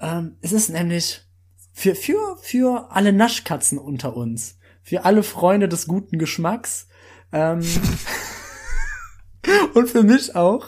Ähm, 0.00 0.36
es 0.40 0.52
ist 0.52 0.70
nämlich 0.70 1.22
für, 1.72 1.94
für, 1.94 2.38
für 2.40 2.88
alle 2.90 3.12
Naschkatzen 3.12 3.78
unter 3.78 4.16
uns, 4.16 4.58
für 4.82 5.04
alle 5.04 5.22
Freunde 5.22 5.68
des 5.68 5.86
guten 5.86 6.18
Geschmacks, 6.18 6.86
ähm, 7.32 7.60
und 9.74 9.88
für 9.88 10.02
mich 10.02 10.34
auch, 10.34 10.66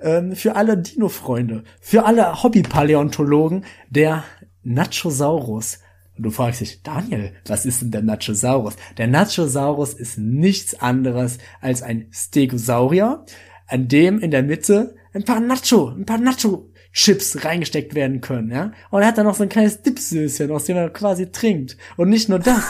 ähm, 0.00 0.34
für 0.34 0.56
alle 0.56 0.78
Dino-Freunde, 0.78 1.64
für 1.80 2.04
alle 2.04 2.42
Hobby-Paläontologen, 2.42 3.64
der 3.90 4.24
Nachosaurus. 4.62 5.78
Und 6.16 6.24
du 6.24 6.30
fragst 6.30 6.60
dich, 6.60 6.82
Daniel, 6.82 7.32
was 7.46 7.64
ist 7.64 7.82
denn 7.82 7.90
der 7.90 8.02
Nachosaurus? 8.02 8.76
Der 8.98 9.06
Nachosaurus 9.06 9.94
ist 9.94 10.18
nichts 10.18 10.80
anderes 10.80 11.38
als 11.60 11.82
ein 11.82 12.08
Stegosaurier, 12.10 13.24
an 13.66 13.88
dem 13.88 14.18
in 14.18 14.30
der 14.30 14.42
Mitte 14.42 14.94
ein 15.14 15.24
paar 15.24 15.40
Nacho, 15.40 15.88
ein 15.88 16.06
paar 16.06 16.18
Nacho-Chips 16.18 17.44
reingesteckt 17.44 17.94
werden 17.94 18.20
können, 18.20 18.50
ja? 18.50 18.72
Und 18.90 19.02
er 19.02 19.08
hat 19.08 19.18
dann 19.18 19.26
noch 19.26 19.34
so 19.34 19.42
ein 19.42 19.48
kleines 19.48 19.82
Dipsöschen, 19.82 20.50
aus 20.50 20.64
dem 20.64 20.76
er 20.76 20.90
quasi 20.90 21.30
trinkt. 21.30 21.76
Und 21.96 22.08
nicht 22.08 22.28
nur 22.28 22.38
das. 22.38 22.64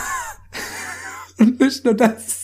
Und 1.39 1.61
nicht 1.61 1.85
nur 1.85 1.95
das. 1.95 2.42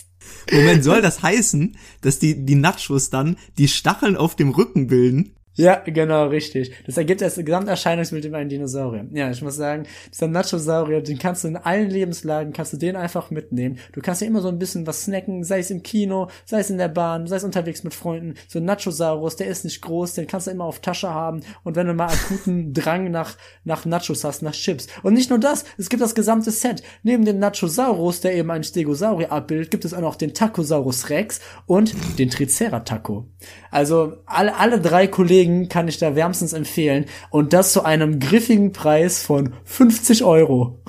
Moment, 0.53 0.85
soll 0.85 1.03
das 1.03 1.23
heißen, 1.23 1.77
dass 2.01 2.19
die 2.19 2.45
die 2.45 2.55
Nachos 2.55 3.11
dann 3.11 3.37
die 3.59 3.69
Stacheln 3.69 4.17
auf 4.17 4.37
dem 4.37 4.51
Rücken 4.51 4.87
bilden? 4.87 5.35
Ja, 5.59 5.83
genau, 5.85 6.29
richtig. 6.29 6.71
Das 6.87 6.97
ergibt 6.97 7.21
das 7.21 7.35
Gesamterscheinungsbild 7.35 8.25
über 8.25 8.39
einen 8.39 8.49
Dinosaurier. 8.49 9.09
Ja, 9.13 9.29
ich 9.29 9.43
muss 9.43 9.57
sagen, 9.57 9.87
dieser 10.13 10.29
Nachosaurier, 10.29 11.03
den 11.03 11.19
kannst 11.19 11.43
du 11.43 11.49
in 11.49 11.57
allen 11.57 11.91
Lebenslagen, 11.91 12.53
kannst 12.53 12.75
du 12.75 12.77
den 12.77 12.95
einfach 12.95 13.33
mitnehmen. 13.33 13.81
Du 13.91 14.01
kannst 14.01 14.21
ja 14.21 14.29
immer 14.29 14.41
so 14.41 14.47
ein 14.47 14.61
bisschen 14.61 14.87
was 14.87 15.03
snacken, 15.03 15.43
sei 15.43 15.59
es 15.59 15.73
im 15.73 15.83
Kino, 15.83 16.29
sei 16.45 16.61
es 16.61 16.71
in 16.71 16.79
der 16.79 16.87
Bahn, 16.87 17.27
sei 17.27 17.37
es 17.37 17.45
unterwegs 17.45 17.83
mit 17.83 17.93
Freunden. 17.93 18.35
So 18.47 18.61
ein 18.61 18.67
Nachosaurus, 18.67 19.35
der 19.35 19.49
ist 19.49 19.65
nicht 19.65 19.83
groß, 19.83 20.15
den 20.15 20.29
kannst 20.29 20.47
du 20.47 20.53
immer 20.53 20.65
auf 20.65 20.79
Tasche 20.79 21.13
haben. 21.13 21.41
Und 21.65 21.75
wenn 21.75 21.89
du 21.89 21.93
mal 21.95 22.07
akuten 22.07 22.73
Drang 22.73 23.11
nach, 23.11 23.37
nach 23.65 23.85
Nachos 23.85 24.23
hast, 24.23 24.43
nach 24.43 24.53
Chips. 24.53 24.87
Und 25.03 25.15
nicht 25.15 25.29
nur 25.29 25.41
das, 25.41 25.65
es 25.77 25.89
gibt 25.89 26.05
das 26.05 26.15
gesamte 26.15 26.53
Set. 26.53 26.85
Neben 27.03 27.25
dem 27.25 27.41
Nachosaurus, 27.41 28.21
der 28.21 28.37
eben 28.37 28.53
einen 28.53 28.63
Stegosaurier 28.63 29.33
abbildet, 29.33 29.73
gibt 29.73 29.85
es 29.85 29.93
auch 29.93 30.03
noch 30.03 30.15
den 30.15 30.35
Tacosaurus 30.35 31.11
Rex 31.11 31.41
und 31.67 31.97
den 32.17 32.31
Tricerataco. 32.31 33.27
Also 33.73 34.19
alle, 34.25 34.55
alle 34.55 34.81
drei 34.81 35.09
Kollegen 35.09 35.48
kann 35.69 35.89
ich 35.89 35.99
da 35.99 36.15
wärmstens 36.15 36.53
empfehlen. 36.53 37.07
Und 37.31 37.53
das 37.53 37.73
zu 37.73 37.85
einem 37.85 38.21
griffigen 38.21 38.73
Preis 38.73 39.23
von 39.23 39.55
50 39.65 40.25
Euro. 40.25 40.83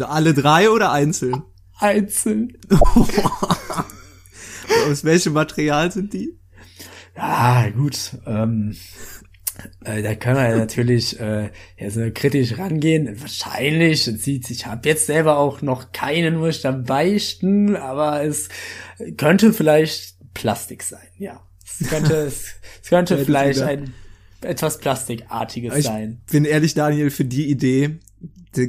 Alle 0.00 0.34
drei 0.34 0.70
oder 0.70 0.92
einzeln? 0.92 1.42
Einzeln. 1.78 2.56
Aus 4.90 5.04
welchem 5.04 5.32
Material 5.32 5.92
sind 5.92 6.12
die? 6.12 6.38
Ja, 7.16 7.68
gut. 7.70 8.18
Ähm, 8.26 8.76
äh, 9.84 10.02
da 10.02 10.14
können 10.14 10.36
wir 10.36 10.56
natürlich 10.56 11.18
äh, 11.20 11.50
ja, 11.78 11.90
so 11.90 12.02
kritisch 12.12 12.58
rangehen. 12.58 13.20
Wahrscheinlich 13.20 14.04
sieht 14.04 14.50
ich 14.50 14.66
habe 14.66 14.88
jetzt 14.88 15.06
selber 15.06 15.38
auch 15.38 15.62
noch 15.62 15.92
keinen, 15.92 16.36
muss 16.36 16.56
ich 16.56 16.62
dann 16.62 16.84
beichten, 16.84 17.76
aber 17.76 18.22
es 18.22 18.48
könnte 19.16 19.52
vielleicht 19.52 20.16
Plastik 20.34 20.82
sein, 20.82 21.08
ja. 21.16 21.42
Es 21.80 21.88
könnte, 21.88 22.14
es, 22.14 22.54
könnte 22.88 23.18
vielleicht 23.18 23.60
ein 23.60 23.92
etwas 24.40 24.78
Plastikartiges 24.78 25.76
Ich 25.76 25.84
sein. 25.84 26.20
bin 26.30 26.44
ehrlich, 26.44 26.74
Daniel, 26.74 27.10
für 27.10 27.24
die 27.24 27.50
Idee, 27.50 27.98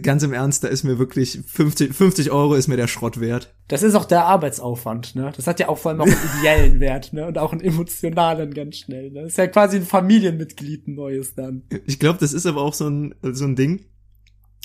ganz 0.02 0.24
im 0.24 0.34
Ernst, 0.34 0.64
da 0.64 0.68
ist 0.68 0.84
mir 0.84 1.00
wirklich 1.00 1.40
50, 1.46 1.94
50 1.94 2.32
Euro 2.32 2.56
ist 2.56 2.68
mir 2.68 2.76
der 2.78 2.88
Schrott 2.88 3.20
wert. 3.20 3.54
Das 3.70 3.84
ist 3.84 3.96
auch 3.96 4.06
der 4.06 4.26
Arbeitsaufwand, 4.26 5.16
ne? 5.16 5.32
Das 5.36 5.48
hat 5.48 5.60
ja 5.60 5.70
auch 5.70 5.78
vor 5.78 5.92
allem 5.92 6.02
auch 6.02 6.06
einen 6.06 6.16
ideellen 6.40 6.80
Wert, 6.80 7.14
ne? 7.14 7.26
Und 7.28 7.38
auch 7.38 7.54
einen 7.54 7.62
emotionalen 7.62 8.54
ganz 8.54 8.78
schnell, 8.78 9.12
ne? 9.12 9.22
Das 9.22 9.32
ist 9.32 9.38
ja 9.38 9.48
quasi 9.48 9.78
ein 9.78 9.86
Familienmitglied, 9.86 10.88
ein 10.88 10.96
neues 10.96 11.36
dann. 11.36 11.64
Ich 11.86 12.00
glaube, 12.00 12.20
das 12.20 12.34
ist 12.34 12.46
aber 12.46 12.62
auch 12.62 12.74
so 12.74 12.90
ein, 12.90 13.16
so 13.22 13.46
ein 13.46 13.56
Ding. 13.56 13.86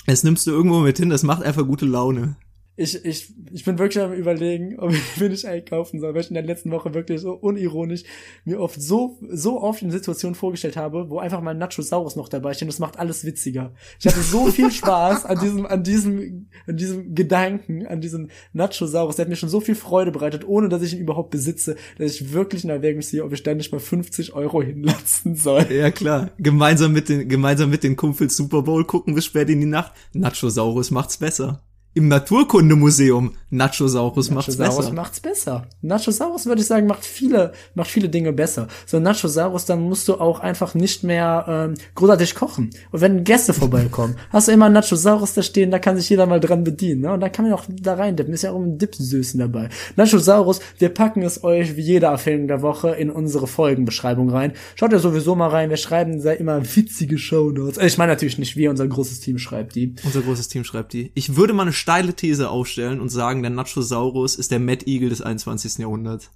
Das 0.05 0.23
nimmst 0.23 0.45
du 0.47 0.51
irgendwo 0.51 0.79
mit 0.79 0.97
hin, 0.97 1.09
das 1.09 1.23
macht 1.23 1.43
einfach 1.43 1.65
gute 1.65 1.85
Laune. 1.85 2.35
Ich, 2.75 3.05
ich, 3.05 3.31
ich 3.51 3.65
bin 3.65 3.77
wirklich 3.77 4.03
am 4.03 4.13
überlegen, 4.13 4.75
ob 4.79 4.91
ich 4.91 5.17
mir 5.17 5.29
nicht 5.29 5.45
einkaufen 5.45 5.99
soll, 5.99 6.13
weil 6.13 6.21
ich 6.21 6.29
in 6.29 6.33
der 6.33 6.43
letzten 6.43 6.71
Woche 6.71 6.93
wirklich 6.93 7.21
so 7.21 7.33
unironisch 7.33 8.03
mir 8.45 8.59
oft 8.59 8.81
so, 8.81 9.19
so 9.29 9.61
oft 9.61 9.83
eine 9.83 9.91
Situation 9.91 10.33
vorgestellt 10.33 10.75
habe, 10.75 11.09
wo 11.09 11.19
einfach 11.19 11.41
mal 11.41 11.53
Nachosaurus 11.53 12.15
noch 12.15 12.29
dabei 12.29 12.53
steht 12.53 12.63
und 12.63 12.73
das 12.73 12.79
macht 12.79 12.97
alles 12.97 13.25
witziger. 13.25 13.73
Ich 13.99 14.07
hatte 14.07 14.21
so 14.21 14.47
viel 14.47 14.71
Spaß 14.71 15.25
an 15.25 15.39
diesem, 15.39 15.65
an 15.67 15.83
diesem, 15.83 16.47
an 16.65 16.77
diesem 16.77 17.13
Gedanken, 17.13 17.85
an 17.85 18.01
diesem 18.01 18.29
Nachosaurus, 18.53 19.17
der 19.17 19.25
hat 19.25 19.29
mir 19.29 19.35
schon 19.35 19.49
so 19.49 19.59
viel 19.59 19.75
Freude 19.75 20.11
bereitet, 20.11 20.47
ohne 20.47 20.67
dass 20.67 20.81
ich 20.81 20.93
ihn 20.93 20.99
überhaupt 20.99 21.29
besitze, 21.29 21.75
dass 21.99 22.15
ich 22.15 22.33
wirklich 22.33 22.63
in 22.63 22.71
Erwägung 22.71 23.03
ziehe, 23.03 23.23
ob 23.23 23.33
ich 23.33 23.43
dann 23.43 23.57
nicht 23.57 23.71
mal 23.71 23.79
50 23.79 24.33
Euro 24.33 24.63
hinlassen 24.63 25.35
soll. 25.35 25.71
Ja, 25.71 25.91
klar. 25.91 26.31
Gemeinsam 26.39 26.93
mit 26.93 27.09
den, 27.09 27.29
gemeinsam 27.29 27.69
mit 27.69 27.83
den 27.83 27.95
Kumpels 27.95 28.35
Super 28.35 28.63
Bowl 28.63 28.83
gucken 28.85 29.13
bis 29.13 29.25
spät 29.25 29.49
in 29.49 29.59
die 29.59 29.67
Nacht. 29.67 29.93
Nachosaurus 30.13 30.89
macht's 30.89 31.17
besser. 31.17 31.61
Im 31.93 32.07
Naturkundemuseum. 32.07 33.33
Nachosaurus 33.49 34.31
macht's 34.31 34.57
Nachosaurus 34.57 34.85
besser. 34.85 34.93
macht's 34.95 35.19
besser. 35.19 35.67
Nachosaurus 35.81 36.45
würde 36.47 36.61
ich 36.61 36.67
sagen, 36.67 36.87
macht 36.87 37.05
viele, 37.05 37.51
macht 37.75 37.89
viele 37.91 38.09
Dinge 38.09 38.33
besser. 38.33 38.67
So 38.87 38.97
ein 38.97 39.03
Nachosaurus, 39.03 39.65
dann 39.65 39.81
musst 39.83 40.07
du 40.07 40.15
auch 40.15 40.39
einfach 40.39 40.73
nicht 40.73 41.03
mehr 41.03 41.45
ähm, 41.47 41.75
großartig 41.93 42.33
kochen. 42.33 42.71
Und 42.91 43.01
wenn 43.01 43.23
Gäste 43.23 43.53
vorbeikommen, 43.53 44.15
hast 44.31 44.47
du 44.47 44.51
immer 44.53 44.65
einen 44.65 44.73
Nachosaurus 44.73 45.33
da 45.35 45.43
stehen, 45.43 45.69
da 45.69 45.77
kann 45.77 45.97
sich 45.97 46.09
jeder 46.09 46.25
mal 46.25 46.39
dran 46.39 46.63
bedienen. 46.63 47.01
Ne? 47.01 47.13
Und 47.13 47.19
da 47.19 47.29
kann 47.29 47.45
man 47.45 47.53
auch 47.53 47.65
da 47.69 47.93
rein 47.93 48.15
dippen. 48.15 48.33
Ist 48.33 48.41
ja 48.41 48.51
auch 48.51 48.59
ein 48.59 48.79
Dipsüßen 48.79 49.39
dabei. 49.39 49.69
Nachosaurus, 49.95 50.59
wir 50.79 50.89
packen 50.89 51.21
es 51.21 51.43
euch 51.43 51.75
wie 51.75 51.81
jede 51.81 52.07
Erfindung 52.07 52.47
der 52.47 52.63
Woche 52.63 52.89
in 52.95 53.11
unsere 53.11 53.45
Folgenbeschreibung 53.45 54.31
rein. 54.31 54.53
Schaut 54.75 54.93
ja 54.93 54.99
sowieso 54.99 55.35
mal 55.35 55.49
rein. 55.49 55.69
Wir 55.69 55.77
schreiben 55.77 56.23
da 56.23 56.31
immer 56.31 56.59
witzige 56.75 57.19
Shownotes. 57.19 57.77
Äh, 57.77 57.85
Ich 57.85 57.99
meine 57.99 58.13
natürlich 58.13 58.39
nicht 58.39 58.55
wir, 58.55 58.71
unser 58.71 58.87
großes 58.87 59.19
Team 59.19 59.37
schreibt 59.37 59.75
die. 59.75 59.93
Unser 60.03 60.21
großes 60.21 60.47
Team 60.47 60.63
schreibt 60.63 60.93
die. 60.93 61.11
Ich 61.13 61.35
würde 61.35 61.53
mal 61.53 61.61
eine 61.63 61.73
steile 61.83 62.13
These 62.13 62.49
aufstellen 62.49 63.01
und 63.01 63.09
sagen, 63.09 63.41
der 63.41 63.51
Nachosaurus 63.51 64.35
ist 64.35 64.51
der 64.51 64.61
Mad 64.61 64.85
Eagle 64.89 65.09
des 65.09 65.21
21. 65.21 65.79
Jahrhunderts. 65.79 66.31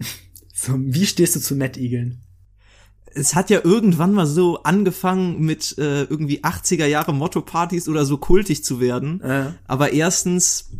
So, 0.60 0.72
wie 0.76 1.06
stehst 1.06 1.36
du 1.36 1.40
zu 1.40 1.54
Mettigeln? 1.54 2.20
Es 3.14 3.36
hat 3.36 3.48
ja 3.48 3.60
irgendwann 3.62 4.12
mal 4.12 4.26
so 4.26 4.64
angefangen 4.64 5.38
mit 5.38 5.78
äh, 5.78 6.02
irgendwie 6.02 6.42
80er 6.42 6.86
Jahre 6.86 7.14
Motto-Partys 7.14 7.88
oder 7.88 8.04
so 8.04 8.18
kultig 8.18 8.64
zu 8.64 8.80
werden. 8.80 9.20
Äh. 9.20 9.52
Aber 9.68 9.92
erstens 9.92 10.70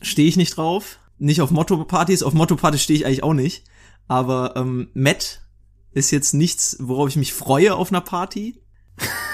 stehe 0.00 0.26
ich 0.26 0.38
nicht 0.38 0.56
drauf. 0.56 0.98
Nicht 1.18 1.42
auf 1.42 1.50
Motto-Partys. 1.50 2.22
Auf 2.22 2.32
Motto-Partys 2.32 2.82
stehe 2.82 2.98
ich 2.98 3.04
eigentlich 3.04 3.22
auch 3.22 3.34
nicht. 3.34 3.64
Aber 4.06 4.56
ähm, 4.56 4.88
Matt 4.94 5.42
ist 5.92 6.10
jetzt 6.10 6.32
nichts, 6.32 6.78
worauf 6.80 7.10
ich 7.10 7.16
mich 7.16 7.34
freue 7.34 7.74
auf 7.74 7.92
einer 7.92 8.00
Party. 8.00 8.62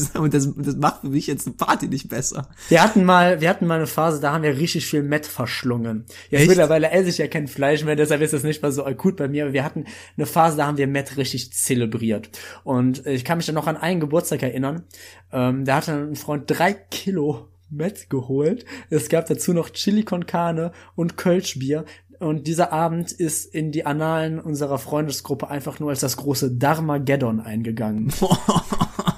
Und 0.14 0.34
das, 0.34 0.48
das 0.56 0.76
macht 0.76 1.02
für 1.02 1.08
mich 1.08 1.26
jetzt 1.26 1.46
eine 1.46 1.56
Party 1.56 1.88
nicht 1.88 2.08
besser. 2.08 2.48
Wir 2.68 2.82
hatten 2.82 3.04
mal, 3.04 3.40
wir 3.40 3.48
hatten 3.48 3.66
mal 3.66 3.76
eine 3.76 3.86
Phase, 3.86 4.20
da 4.20 4.32
haben 4.32 4.42
wir 4.42 4.56
richtig 4.56 4.86
viel 4.86 5.02
Met 5.02 5.26
verschlungen. 5.26 6.04
Jetzt 6.30 6.40
Echt? 6.40 6.48
mittlerweile 6.48 6.90
esse 6.90 7.08
ich 7.08 7.18
ja 7.18 7.28
kein 7.28 7.48
Fleisch 7.48 7.84
mehr, 7.84 7.96
deshalb 7.96 8.22
ist 8.22 8.32
das 8.32 8.42
nicht 8.42 8.62
mal 8.62 8.72
so 8.72 8.84
akut 8.84 9.16
bei 9.16 9.28
mir. 9.28 9.44
Aber 9.44 9.52
wir 9.52 9.64
hatten 9.64 9.84
eine 10.16 10.26
Phase, 10.26 10.56
da 10.56 10.66
haben 10.66 10.78
wir 10.78 10.86
Met 10.86 11.16
richtig 11.16 11.52
zelebriert. 11.52 12.30
Und 12.64 13.06
ich 13.06 13.24
kann 13.24 13.38
mich 13.38 13.46
dann 13.46 13.54
noch 13.54 13.66
an 13.66 13.76
einen 13.76 14.00
Geburtstag 14.00 14.42
erinnern. 14.42 14.84
Ähm, 15.32 15.64
da 15.64 15.76
hatte 15.76 15.92
ein 15.92 16.16
Freund 16.16 16.44
drei 16.46 16.72
Kilo 16.72 17.48
Met 17.70 18.10
geholt. 18.10 18.64
Es 18.90 19.08
gab 19.08 19.26
dazu 19.26 19.52
noch 19.52 19.70
Chili 19.70 20.04
con 20.04 20.26
Carne 20.26 20.72
und 20.96 21.16
Kölschbier. 21.16 21.84
Und 22.18 22.46
dieser 22.46 22.70
Abend 22.70 23.12
ist 23.12 23.46
in 23.46 23.72
die 23.72 23.86
Annalen 23.86 24.40
unserer 24.40 24.78
Freundesgruppe 24.78 25.48
einfach 25.48 25.80
nur 25.80 25.88
als 25.88 26.00
das 26.00 26.18
große 26.18 26.50
Dharmageddon 26.50 27.40
eingegangen. 27.40 28.12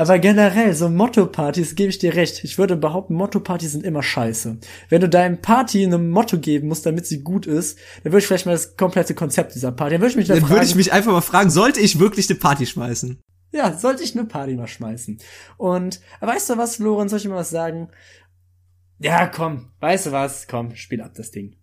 Aber 0.00 0.18
generell, 0.18 0.72
so 0.74 0.88
Motto-Partys 0.88 1.74
gebe 1.74 1.90
ich 1.90 1.98
dir 1.98 2.14
recht. 2.14 2.42
Ich 2.42 2.56
würde 2.56 2.74
behaupten, 2.74 3.12
Motto-Partys 3.12 3.72
sind 3.72 3.84
immer 3.84 4.02
scheiße. 4.02 4.56
Wenn 4.88 5.00
du 5.02 5.10
deinem 5.10 5.42
Party 5.42 5.84
eine 5.84 5.98
Motto 5.98 6.38
geben 6.38 6.68
musst, 6.68 6.86
damit 6.86 7.04
sie 7.04 7.22
gut 7.22 7.44
ist, 7.44 7.78
dann 8.02 8.12
würde 8.12 8.20
ich 8.20 8.26
vielleicht 8.26 8.46
mal 8.46 8.52
das 8.52 8.78
komplette 8.78 9.14
Konzept 9.14 9.54
dieser 9.54 9.72
Party, 9.72 9.96
dann 9.96 10.00
würde 10.00 10.12
ich 10.12 10.16
mich 10.16 10.28
dann, 10.28 10.38
Dann 10.38 10.46
fragen, 10.46 10.54
würde 10.54 10.66
ich 10.66 10.74
mich 10.74 10.90
einfach 10.90 11.12
mal 11.12 11.20
fragen, 11.20 11.50
sollte 11.50 11.80
ich 11.80 11.98
wirklich 11.98 12.30
eine 12.30 12.38
Party 12.38 12.64
schmeißen? 12.64 13.20
ja, 13.52 13.76
sollte 13.76 14.02
ich 14.02 14.16
eine 14.16 14.26
Party 14.26 14.54
mal 14.54 14.68
schmeißen? 14.68 15.18
Und, 15.58 16.00
weißt 16.20 16.48
du 16.48 16.56
was, 16.56 16.78
Lorenz, 16.78 17.10
soll 17.10 17.20
ich 17.20 17.28
mal 17.28 17.34
was 17.34 17.50
sagen? 17.50 17.90
Ja, 19.00 19.26
komm, 19.26 19.70
weißt 19.80 20.06
du 20.06 20.12
was? 20.12 20.46
Komm, 20.48 20.76
spiel 20.76 21.02
ab 21.02 21.12
das 21.14 21.30
Ding. 21.30 21.56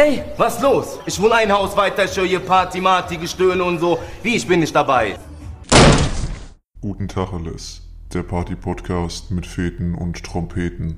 Ey, 0.00 0.22
was 0.38 0.62
los? 0.62 0.98
Ich 1.04 1.20
wohne 1.20 1.34
ein 1.34 1.52
Haus 1.52 1.76
weiter, 1.76 2.06
ich 2.06 2.16
höre 2.16 2.24
hier 2.24 2.40
Party, 2.40 2.80
Marty, 2.80 3.18
Gestöhne 3.18 3.62
und 3.62 3.80
so. 3.80 3.98
Wie, 4.22 4.34
ich 4.34 4.48
bin 4.48 4.60
nicht 4.60 4.74
dabei. 4.74 5.18
Guten 6.80 7.06
Tacheles, 7.06 7.82
der 8.14 8.22
Party-Podcast 8.22 9.30
mit 9.30 9.46
Feten 9.46 9.94
und 9.94 10.24
Trompeten. 10.24 10.96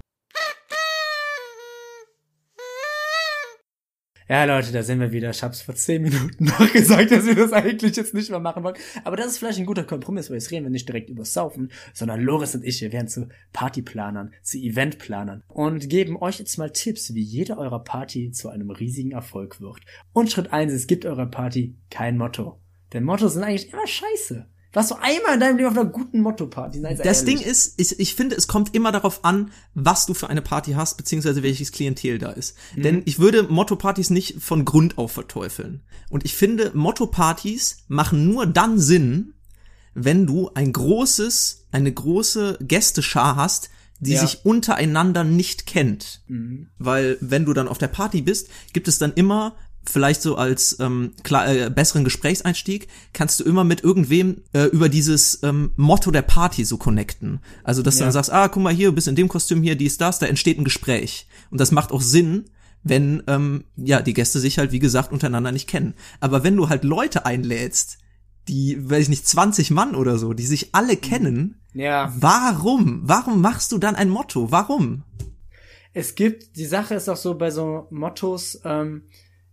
Ja, 4.32 4.44
Leute, 4.44 4.72
da 4.72 4.82
sind 4.82 4.98
wir 4.98 5.12
wieder. 5.12 5.28
Ich 5.28 5.42
hab's 5.42 5.60
vor 5.60 5.74
zehn 5.74 6.00
Minuten 6.00 6.44
noch 6.46 6.72
gesagt, 6.72 7.10
dass 7.10 7.26
wir 7.26 7.34
das 7.34 7.52
eigentlich 7.52 7.94
jetzt 7.96 8.14
nicht 8.14 8.30
mehr 8.30 8.40
machen 8.40 8.64
wollen. 8.64 8.76
Aber 9.04 9.14
das 9.14 9.26
ist 9.26 9.36
vielleicht 9.36 9.58
ein 9.58 9.66
guter 9.66 9.84
Kompromiss, 9.84 10.30
weil 10.30 10.38
jetzt 10.38 10.50
reden 10.50 10.64
wir 10.64 10.70
nicht 10.70 10.88
direkt 10.88 11.10
über 11.10 11.26
Saufen, 11.26 11.70
sondern 11.92 12.22
Loris 12.22 12.54
und 12.54 12.64
ich, 12.64 12.80
wir 12.80 12.92
werden 12.92 13.08
zu 13.08 13.28
Partyplanern, 13.52 14.32
zu 14.40 14.56
Eventplanern 14.56 15.42
und 15.48 15.90
geben 15.90 16.16
euch 16.16 16.38
jetzt 16.38 16.56
mal 16.56 16.70
Tipps, 16.70 17.12
wie 17.12 17.20
jede 17.20 17.58
eurer 17.58 17.84
Party 17.84 18.30
zu 18.30 18.48
einem 18.48 18.70
riesigen 18.70 19.10
Erfolg 19.10 19.60
wird. 19.60 19.80
Und 20.14 20.32
Schritt 20.32 20.50
eins: 20.50 20.72
es 20.72 20.86
gibt 20.86 21.04
eurer 21.04 21.26
Party 21.26 21.76
kein 21.90 22.16
Motto. 22.16 22.58
Denn 22.94 23.04
Mottos 23.04 23.34
sind 23.34 23.44
eigentlich 23.44 23.70
immer 23.70 23.86
scheiße. 23.86 24.46
Warst 24.74 24.90
du 24.90 24.94
einmal 24.94 25.34
in 25.34 25.40
deinem 25.40 25.56
Leben 25.58 25.68
auf 25.68 25.76
einer 25.76 25.84
guten 25.90 26.20
Motto-Party? 26.20 26.80
Nein, 26.80 26.96
Das 27.02 27.22
ehrlich. 27.22 27.40
Ding 27.40 27.46
ist, 27.50 27.74
ich, 27.78 28.00
ich 28.00 28.14
finde, 28.14 28.36
es 28.36 28.48
kommt 28.48 28.74
immer 28.74 28.90
darauf 28.90 29.24
an, 29.24 29.50
was 29.74 30.06
du 30.06 30.14
für 30.14 30.30
eine 30.30 30.40
Party 30.42 30.72
hast, 30.72 30.96
beziehungsweise 30.96 31.42
welches 31.42 31.72
Klientel 31.72 32.18
da 32.18 32.30
ist. 32.30 32.56
Mhm. 32.76 32.82
Denn 32.82 33.02
ich 33.04 33.18
würde 33.18 33.42
Motto-Partys 33.42 34.10
nicht 34.10 34.40
von 34.40 34.64
Grund 34.64 34.96
auf 34.96 35.12
verteufeln. 35.12 35.82
Und 36.08 36.24
ich 36.24 36.34
finde, 36.34 36.70
Motto-Partys 36.74 37.78
machen 37.88 38.26
nur 38.28 38.46
dann 38.46 38.78
Sinn, 38.78 39.34
wenn 39.94 40.26
du 40.26 40.50
ein 40.54 40.72
großes, 40.72 41.66
eine 41.70 41.92
große 41.92 42.58
Gästeschar 42.62 43.36
hast, 43.36 43.68
die 44.00 44.12
Ja. 44.12 44.20
sich 44.26 44.44
untereinander 44.44 45.22
nicht 45.22 45.66
kennt. 45.66 46.22
Weil 46.78 47.18
wenn 47.20 47.44
du 47.44 47.52
dann 47.52 47.68
auf 47.68 47.78
der 47.78 47.88
Party 47.88 48.22
bist, 48.22 48.48
gibt 48.72 48.88
es 48.88 48.98
dann 48.98 49.12
immer 49.12 49.54
vielleicht 49.84 50.22
so 50.22 50.36
als 50.36 50.78
ähm, 50.80 51.12
klar, 51.24 51.48
äh, 51.48 51.70
besseren 51.70 52.04
Gesprächseinstieg 52.04 52.88
kannst 53.12 53.40
du 53.40 53.44
immer 53.44 53.64
mit 53.64 53.82
irgendwem 53.82 54.42
äh, 54.52 54.64
über 54.66 54.88
dieses 54.88 55.42
ähm, 55.42 55.72
Motto 55.76 56.10
der 56.10 56.22
Party 56.22 56.64
so 56.64 56.76
connecten. 56.76 57.40
Also 57.64 57.82
dass 57.82 57.96
du 57.96 58.00
Ja. 58.00 58.06
dann 58.06 58.12
sagst, 58.12 58.32
ah, 58.32 58.48
guck 58.48 58.62
mal 58.62 58.72
hier, 58.72 58.88
du 58.90 58.94
bist 58.94 59.08
in 59.08 59.16
dem 59.16 59.28
Kostüm 59.28 59.62
hier, 59.62 59.74
dies, 59.76 59.98
das, 59.98 60.18
da 60.18 60.26
entsteht 60.26 60.58
ein 60.58 60.64
Gespräch. 60.64 61.26
Und 61.50 61.60
das 61.60 61.72
macht 61.72 61.90
auch 61.92 62.00
Sinn, 62.02 62.44
wenn 62.84 63.22
ähm, 63.26 63.64
ja 63.76 64.02
die 64.02 64.14
Gäste 64.14 64.40
sich 64.40 64.58
halt 64.58 64.72
wie 64.72 64.78
gesagt 64.78 65.12
untereinander 65.12 65.52
nicht 65.52 65.68
kennen. 65.68 65.94
Aber 66.20 66.42
wenn 66.44 66.56
du 66.56 66.68
halt 66.68 66.84
Leute 66.84 67.26
einlädst, 67.26 67.98
die, 68.48 68.76
weiß 68.90 69.04
ich 69.04 69.08
nicht, 69.08 69.26
20 69.26 69.70
Mann 69.70 69.94
oder 69.94 70.18
so, 70.18 70.32
die 70.32 70.46
sich 70.46 70.74
alle 70.74 70.96
kennen, 70.96 71.60
Ja. 71.74 72.12
warum? 72.18 73.02
Warum 73.04 73.40
machst 73.40 73.70
du 73.72 73.78
dann 73.78 73.94
ein 73.94 74.08
Motto? 74.08 74.50
Warum? 74.50 75.04
Es 75.92 76.14
gibt, 76.14 76.56
die 76.56 76.64
Sache 76.66 76.94
ist 76.94 77.08
auch 77.08 77.16
so 77.16 77.34
bei 77.36 77.50
so 77.50 77.86
Mottos, 77.90 78.60
ähm, 78.64 79.02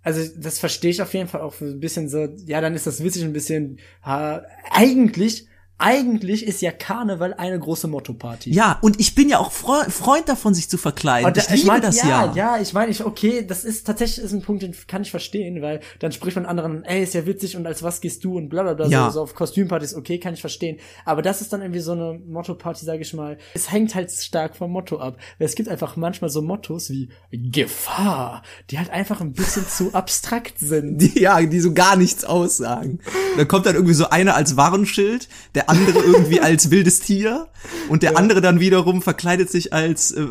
also 0.10 0.32
das 0.38 0.58
verstehe 0.58 0.90
ich 0.90 1.02
auf 1.02 1.14
jeden 1.14 1.28
Fall 1.28 1.42
auch 1.42 1.60
ein 1.62 1.80
bisschen 1.80 2.10
so, 2.10 2.28
ja, 2.46 2.62
dann 2.62 2.74
ist 2.74 2.88
das 2.88 3.04
witzig 3.04 3.24
ein 3.24 3.34
bisschen, 3.34 3.78
äh, 4.04 4.40
eigentlich, 4.72 5.48
eigentlich 5.80 6.46
ist 6.46 6.62
ja 6.62 6.72
Karneval 6.72 7.34
eine 7.34 7.58
große 7.58 7.88
Motto-Party. 7.88 8.52
Ja, 8.54 8.78
und 8.82 9.00
ich 9.00 9.16
bin 9.16 9.30
ja 9.30 9.40
auch 9.40 9.52
Fre 9.52 9.90
Freund 9.90 10.28
davon, 10.30 10.54
sich 10.54 10.70
zu 10.70 10.78
verkleiden. 10.78 11.34
Da- 11.34 11.42
ich 11.42 11.50
liebe 11.64 11.68
mein, 11.68 11.82
das 11.82 11.98
ja. 11.98 12.08
ja. 12.26 12.34
Ja, 12.36 12.58
ich 12.62 12.74
meine, 12.74 12.92
ich, 12.92 13.04
okay, 13.06 13.46
das 13.48 13.64
ist 13.64 13.88
tatsächlich 13.88 14.24
ist 14.24 14.34
ein 14.34 14.42
Punkt, 14.42 14.62
den 14.62 14.76
kann 14.88 15.02
ich 15.02 15.10
verstehen, 15.12 15.62
weil 15.62 15.80
dann 16.00 16.12
spricht 16.12 16.36
man 16.36 16.46
anderen, 16.46 16.84
ey, 16.84 17.02
ist 17.04 17.14
ja 17.14 17.26
witzig 17.26 17.56
und 17.56 17.66
als 17.66 17.82
was 17.82 18.02
gehst 18.02 18.24
du 18.24 18.38
und 18.38 18.50
bla 18.50 18.64
bla 18.64 18.74
bla, 18.74 18.88
Ja. 18.88 19.06
so, 19.06 19.16
so 19.16 19.22
auf 19.22 19.34
Kostümpartys, 19.36 19.96
okay, 19.96 20.20
kann 20.20 20.34
ich 20.34 20.42
verstehen. 20.42 20.78
Aber 21.06 21.22
das 21.22 21.42
ist 21.42 21.54
dann 21.54 21.62
irgendwie 21.62 21.80
so 21.80 21.94
eine 21.94 22.20
Motto-Party, 22.28 22.86
sage 22.86 23.02
ich 23.02 23.14
mal. 23.14 23.38
Es 23.54 23.72
hängt 23.72 23.96
halt 23.96 24.12
stark 24.12 24.56
vom 24.58 24.72
Motto 24.72 25.00
ab. 25.00 25.18
Weil 25.38 25.46
es 25.48 25.56
gibt 25.56 25.70
einfach 25.70 25.96
manchmal 25.96 26.30
so 26.30 26.42
Mottos 26.42 26.90
wie 26.90 27.10
Gefahr, 27.32 28.44
die 28.70 28.78
halt 28.78 28.90
einfach 28.90 29.22
ein 29.22 29.34
bisschen 29.34 29.68
zu 29.68 29.94
abstrakt 29.94 30.56
sind. 30.60 30.98
Die, 31.00 31.20
ja, 31.20 31.42
die 31.42 31.60
so 31.60 31.74
gar 31.74 31.96
nichts 31.96 32.24
aussagen. 32.26 33.00
Da 33.38 33.46
kommt 33.46 33.66
dann 33.66 33.76
irgendwie 33.76 33.94
so 33.94 34.10
einer 34.10 34.36
als 34.36 34.58
Warnschild, 34.58 35.28
der 35.56 35.69
andere 35.70 36.00
irgendwie 36.00 36.42
als 36.42 36.72
wildes 36.72 37.00
Tier 37.00 37.48
und 37.88 38.04
der 38.04 38.18
andere 38.18 38.42
dann 38.42 38.60
wiederum 38.60 39.02
verkleidet 39.02 39.50
sich 39.50 39.74
als 39.74 40.12
äh, 40.12 40.26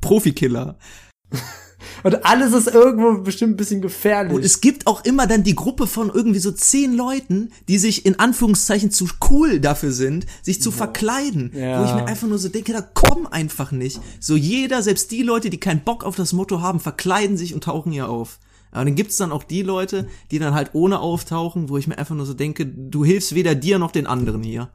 Profikiller. 0.00 0.76
Und 2.02 2.24
alles 2.24 2.52
ist 2.52 2.68
irgendwo 2.68 3.22
bestimmt 3.22 3.54
ein 3.54 3.56
bisschen 3.56 3.82
gefährlich. 3.82 4.32
Und 4.32 4.44
es 4.44 4.60
gibt 4.60 4.86
auch 4.86 5.04
immer 5.04 5.26
dann 5.26 5.42
die 5.42 5.54
Gruppe 5.54 5.86
von 5.86 6.10
irgendwie 6.10 6.38
so 6.38 6.50
zehn 6.50 6.94
Leuten, 6.94 7.50
die 7.68 7.78
sich 7.78 8.06
in 8.06 8.18
Anführungszeichen 8.18 8.90
zu 8.90 9.08
cool 9.30 9.60
dafür 9.60 9.92
sind, 9.92 10.26
sich 10.42 10.62
zu 10.62 10.70
verkleiden. 10.70 11.52
Ja. 11.54 11.80
Wo 11.80 11.84
ich 11.84 11.94
mir 11.94 12.06
einfach 12.06 12.28
nur 12.28 12.38
so 12.38 12.48
denke, 12.48 12.72
da 12.72 12.80
komm 12.80 13.26
einfach 13.26 13.70
nicht. 13.72 14.00
So 14.18 14.36
jeder, 14.36 14.82
selbst 14.82 15.10
die 15.10 15.22
Leute, 15.22 15.50
die 15.50 15.60
keinen 15.60 15.82
Bock 15.82 16.04
auf 16.04 16.16
das 16.16 16.32
Motto 16.32 16.60
haben, 16.60 16.80
verkleiden 16.80 17.36
sich 17.36 17.54
und 17.54 17.64
tauchen 17.64 17.92
hier 17.92 18.08
auf. 18.08 18.38
Aber 18.72 18.84
dann 18.84 18.94
gibt's 18.94 19.16
dann 19.16 19.32
auch 19.32 19.42
die 19.44 19.62
Leute, 19.62 20.06
die 20.30 20.38
dann 20.38 20.54
halt 20.54 20.70
ohne 20.74 21.00
auftauchen, 21.00 21.68
wo 21.68 21.76
ich 21.78 21.86
mir 21.86 21.98
einfach 21.98 22.14
nur 22.14 22.26
so 22.26 22.34
denke, 22.34 22.66
du 22.66 23.04
hilfst 23.04 23.34
weder 23.34 23.54
dir 23.54 23.78
noch 23.78 23.90
den 23.92 24.06
anderen 24.06 24.42
hier. 24.42 24.70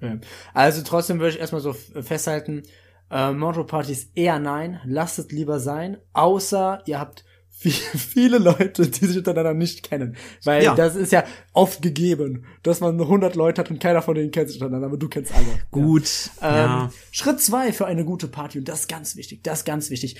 Ja. 0.00 0.18
Also 0.54 0.82
trotzdem 0.82 1.18
würde 1.18 1.30
ich 1.34 1.40
erstmal 1.40 1.60
so 1.62 1.72
festhalten, 1.72 2.62
äh, 3.10 3.32
Motto-Partys 3.32 4.10
eher 4.14 4.38
nein, 4.38 4.80
lasst 4.84 5.18
es 5.18 5.30
lieber 5.30 5.60
sein, 5.60 5.96
außer 6.12 6.82
ihr 6.86 7.00
habt 7.00 7.24
viel, 7.48 7.72
viele 7.96 8.38
Leute, 8.38 8.86
die 8.88 9.06
sich 9.06 9.16
untereinander 9.16 9.54
nicht 9.54 9.82
kennen. 9.82 10.16
Weil 10.44 10.62
Ja. 10.62 10.74
das 10.74 10.94
ist 10.94 11.10
ja 11.10 11.24
oft 11.52 11.82
gegeben, 11.82 12.44
dass 12.62 12.80
man 12.80 13.00
100 13.00 13.34
Leute 13.34 13.60
hat 13.62 13.70
und 13.70 13.80
keiner 13.80 14.02
von 14.02 14.14
denen 14.14 14.30
kennt 14.30 14.48
sich 14.50 14.58
untereinander, 14.60 14.86
aber 14.88 14.98
du 14.98 15.08
kennst 15.08 15.32
alle. 15.34 15.46
Gut, 15.70 16.30
Ja. 16.40 16.56
ja. 16.56 16.84
Ähm, 16.84 16.90
Schritt 17.10 17.40
zwei 17.40 17.72
für 17.72 17.86
eine 17.86 18.04
gute 18.04 18.28
Party, 18.28 18.58
und 18.58 18.68
das 18.68 18.80
ist 18.80 18.88
ganz 18.88 19.16
wichtig, 19.16 19.42
das 19.42 19.60
ist 19.60 19.64
ganz 19.64 19.90
wichtig. 19.90 20.16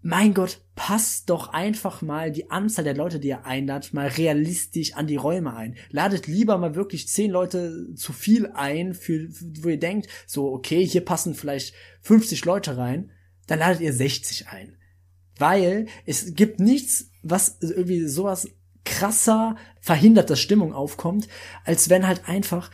Mein 0.00 0.32
Gott, 0.32 0.60
passt 0.76 1.28
doch 1.28 1.48
einfach 1.48 2.02
mal 2.02 2.30
die 2.30 2.50
Anzahl 2.50 2.84
der 2.84 2.94
Leute, 2.94 3.18
die 3.18 3.28
ihr 3.28 3.44
einladet, 3.44 3.92
mal 3.92 4.06
realistisch 4.06 4.94
an 4.94 5.08
die 5.08 5.16
Räume 5.16 5.54
ein. 5.54 5.76
Ladet 5.90 6.26
lieber 6.26 6.56
mal 6.56 6.76
wirklich 6.76 7.08
zehn 7.08 7.30
Leute 7.30 7.94
zu 7.94 8.12
viel 8.12 8.46
ein, 8.52 8.94
für, 8.94 9.28
wo 9.60 9.68
ihr 9.68 9.78
denkt, 9.78 10.08
so, 10.26 10.52
okay, 10.52 10.86
hier 10.86 11.04
passen 11.04 11.34
vielleicht 11.34 11.74
50 12.02 12.44
Leute 12.44 12.76
rein, 12.76 13.10
dann 13.48 13.58
ladet 13.58 13.80
ihr 13.80 13.92
60 13.92 14.48
ein. 14.48 14.76
Weil 15.36 15.86
es 16.06 16.34
gibt 16.34 16.60
nichts, 16.60 17.10
was 17.22 17.58
irgendwie 17.60 18.06
sowas 18.06 18.48
krasser 18.84 19.56
verhindert, 19.80 20.30
dass 20.30 20.40
Stimmung 20.40 20.72
aufkommt, 20.72 21.28
als 21.64 21.90
wenn 21.90 22.06
halt 22.06 22.28
einfach 22.28 22.70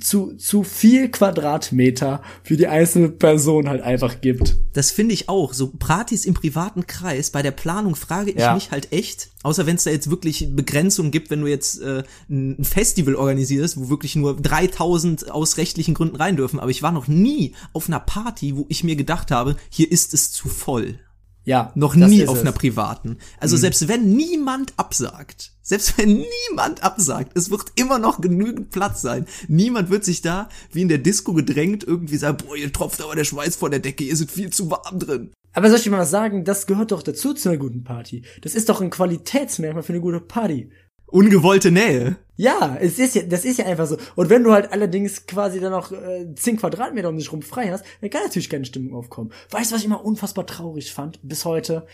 zu, 0.00 0.34
zu 0.36 0.62
viel 0.62 1.10
Quadratmeter 1.10 2.22
für 2.42 2.56
die 2.56 2.66
einzelne 2.66 3.08
Person 3.10 3.68
halt 3.68 3.82
einfach 3.82 4.20
gibt. 4.20 4.56
Das 4.72 4.90
finde 4.90 5.14
ich 5.14 5.28
auch. 5.28 5.52
So 5.52 5.68
Partys 5.68 6.24
im 6.24 6.34
privaten 6.34 6.86
Kreis, 6.86 7.30
bei 7.30 7.42
der 7.42 7.50
Planung 7.50 7.94
frage 7.94 8.30
ich 8.30 8.40
Ja. 8.40 8.54
mich 8.54 8.70
halt 8.70 8.92
echt, 8.92 9.30
außer 9.42 9.66
wenn 9.66 9.76
es 9.76 9.84
da 9.84 9.90
jetzt 9.90 10.10
wirklich 10.10 10.48
Begrenzungen 10.54 11.10
gibt, 11.10 11.30
wenn 11.30 11.42
du 11.42 11.46
jetzt 11.46 11.80
äh, 11.82 12.04
ein 12.30 12.64
Festival 12.64 13.14
organisierst, 13.16 13.76
wo 13.78 13.88
wirklich 13.90 14.16
nur 14.16 14.36
3000 14.40 15.30
aus 15.30 15.56
rechtlichen 15.58 15.94
Gründen 15.94 16.16
rein 16.16 16.36
dürfen. 16.36 16.58
Aber 16.60 16.70
ich 16.70 16.82
war 16.82 16.92
noch 16.92 17.08
nie 17.08 17.54
auf 17.72 17.88
einer 17.88 18.00
Party, 18.00 18.56
wo 18.56 18.66
ich 18.68 18.84
mir 18.84 18.96
gedacht 18.96 19.30
habe, 19.30 19.56
hier 19.68 19.90
ist 19.92 20.14
es 20.14 20.30
zu 20.32 20.48
voll. 20.48 20.98
Ja. 21.44 21.72
Noch 21.74 21.94
nie 21.94 22.26
auf 22.26 22.36
es. 22.36 22.42
einer 22.42 22.52
privaten. 22.52 23.18
Also 23.38 23.56
selbst 23.56 23.88
wenn 23.88 24.14
niemand 24.14 24.74
absagt, 24.76 25.52
selbst 25.62 25.98
wenn 25.98 26.24
niemand 26.50 26.82
absagt, 26.82 27.36
es 27.36 27.50
wird 27.50 27.72
immer 27.76 27.98
noch 27.98 28.20
genügend 28.20 28.70
Platz 28.70 29.02
sein. 29.02 29.26
Niemand 29.48 29.90
wird 29.90 30.04
sich 30.04 30.22
da 30.22 30.48
wie 30.72 30.82
in 30.82 30.88
der 30.88 30.98
Disco 30.98 31.32
gedrängt 31.32 31.84
irgendwie 31.84 32.16
sagen, 32.16 32.38
boah, 32.46 32.56
ihr 32.56 32.72
tropft 32.72 33.00
aber 33.02 33.16
der 33.16 33.24
Schweiß 33.24 33.56
vor 33.56 33.70
der 33.70 33.80
Decke, 33.80 34.04
ihr 34.04 34.16
seid 34.16 34.30
viel 34.30 34.50
zu 34.50 34.70
warm 34.70 34.98
drin. 34.98 35.32
Aber 35.54 35.68
soll 35.68 35.78
ich 35.78 35.84
dir 35.84 35.90
mal 35.90 36.06
sagen? 36.06 36.44
Das 36.44 36.66
gehört 36.66 36.92
doch 36.92 37.02
dazu 37.02 37.34
zu 37.34 37.50
einer 37.50 37.58
guten 37.58 37.84
Party. 37.84 38.22
Das 38.40 38.54
ist 38.54 38.68
doch 38.68 38.80
ein 38.80 38.88
Qualitätsmerkmal 38.88 39.82
für 39.82 39.92
eine 39.92 40.00
gute 40.00 40.20
Party. 40.20 40.70
Ungewollte 41.12 41.70
Nähe. 41.70 42.16
Ja, 42.36 42.76
es 42.80 42.98
ist 42.98 43.14
ja, 43.14 43.22
das 43.22 43.44
ist 43.44 43.58
ja 43.58 43.66
einfach 43.66 43.86
so. 43.86 43.98
Und 44.16 44.30
wenn 44.30 44.42
du 44.42 44.52
halt 44.52 44.72
allerdings 44.72 45.26
quasi 45.26 45.60
dann 45.60 45.72
noch 45.72 45.92
äh, 45.92 46.34
10 46.34 46.56
Quadratmeter 46.56 47.08
um 47.10 47.16
dich 47.16 47.30
rum 47.30 47.42
frei 47.42 47.70
hast, 47.70 47.84
dann 48.00 48.10
kann 48.10 48.22
natürlich 48.22 48.48
keine 48.48 48.64
Stimmung 48.64 48.94
aufkommen. 48.94 49.30
Weißt 49.50 49.70
du, 49.70 49.74
was 49.74 49.82
ich 49.82 49.86
immer 49.86 50.04
unfassbar 50.04 50.46
traurig 50.46 50.92
fand 50.92 51.20
bis 51.22 51.44
heute? 51.44 51.86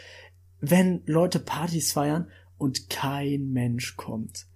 Wenn 0.61 1.03
Leute 1.07 1.41
Partys 1.41 1.93
feiern 1.93 2.29
und 2.59 2.89
kein 2.89 3.51
Mensch 3.51 3.97
kommt. 3.97 4.47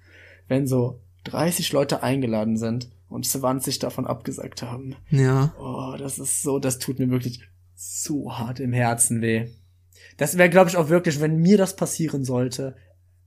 Wenn 0.48 0.66
so 0.66 1.00
30 1.24 1.72
Leute 1.72 2.02
eingeladen 2.02 2.56
sind 2.56 2.88
und 3.08 3.26
20 3.26 3.80
davon 3.80 4.06
abgesagt 4.06 4.62
haben. 4.62 4.96
Ja. 5.10 5.54
Oh, 5.58 5.96
das 5.98 6.18
ist 6.18 6.42
so, 6.42 6.58
das 6.58 6.78
tut 6.78 7.00
mir 7.00 7.10
wirklich 7.10 7.40
so 7.74 8.32
hart 8.32 8.60
im 8.60 8.72
Herzen 8.72 9.20
weh. 9.20 9.48
Das 10.16 10.38
wäre, 10.38 10.50
glaube 10.50 10.70
ich, 10.70 10.76
auch 10.76 10.88
wirklich, 10.88 11.20
wenn 11.20 11.38
mir 11.38 11.58
das 11.58 11.74
passieren 11.74 12.24
sollte, 12.24 12.76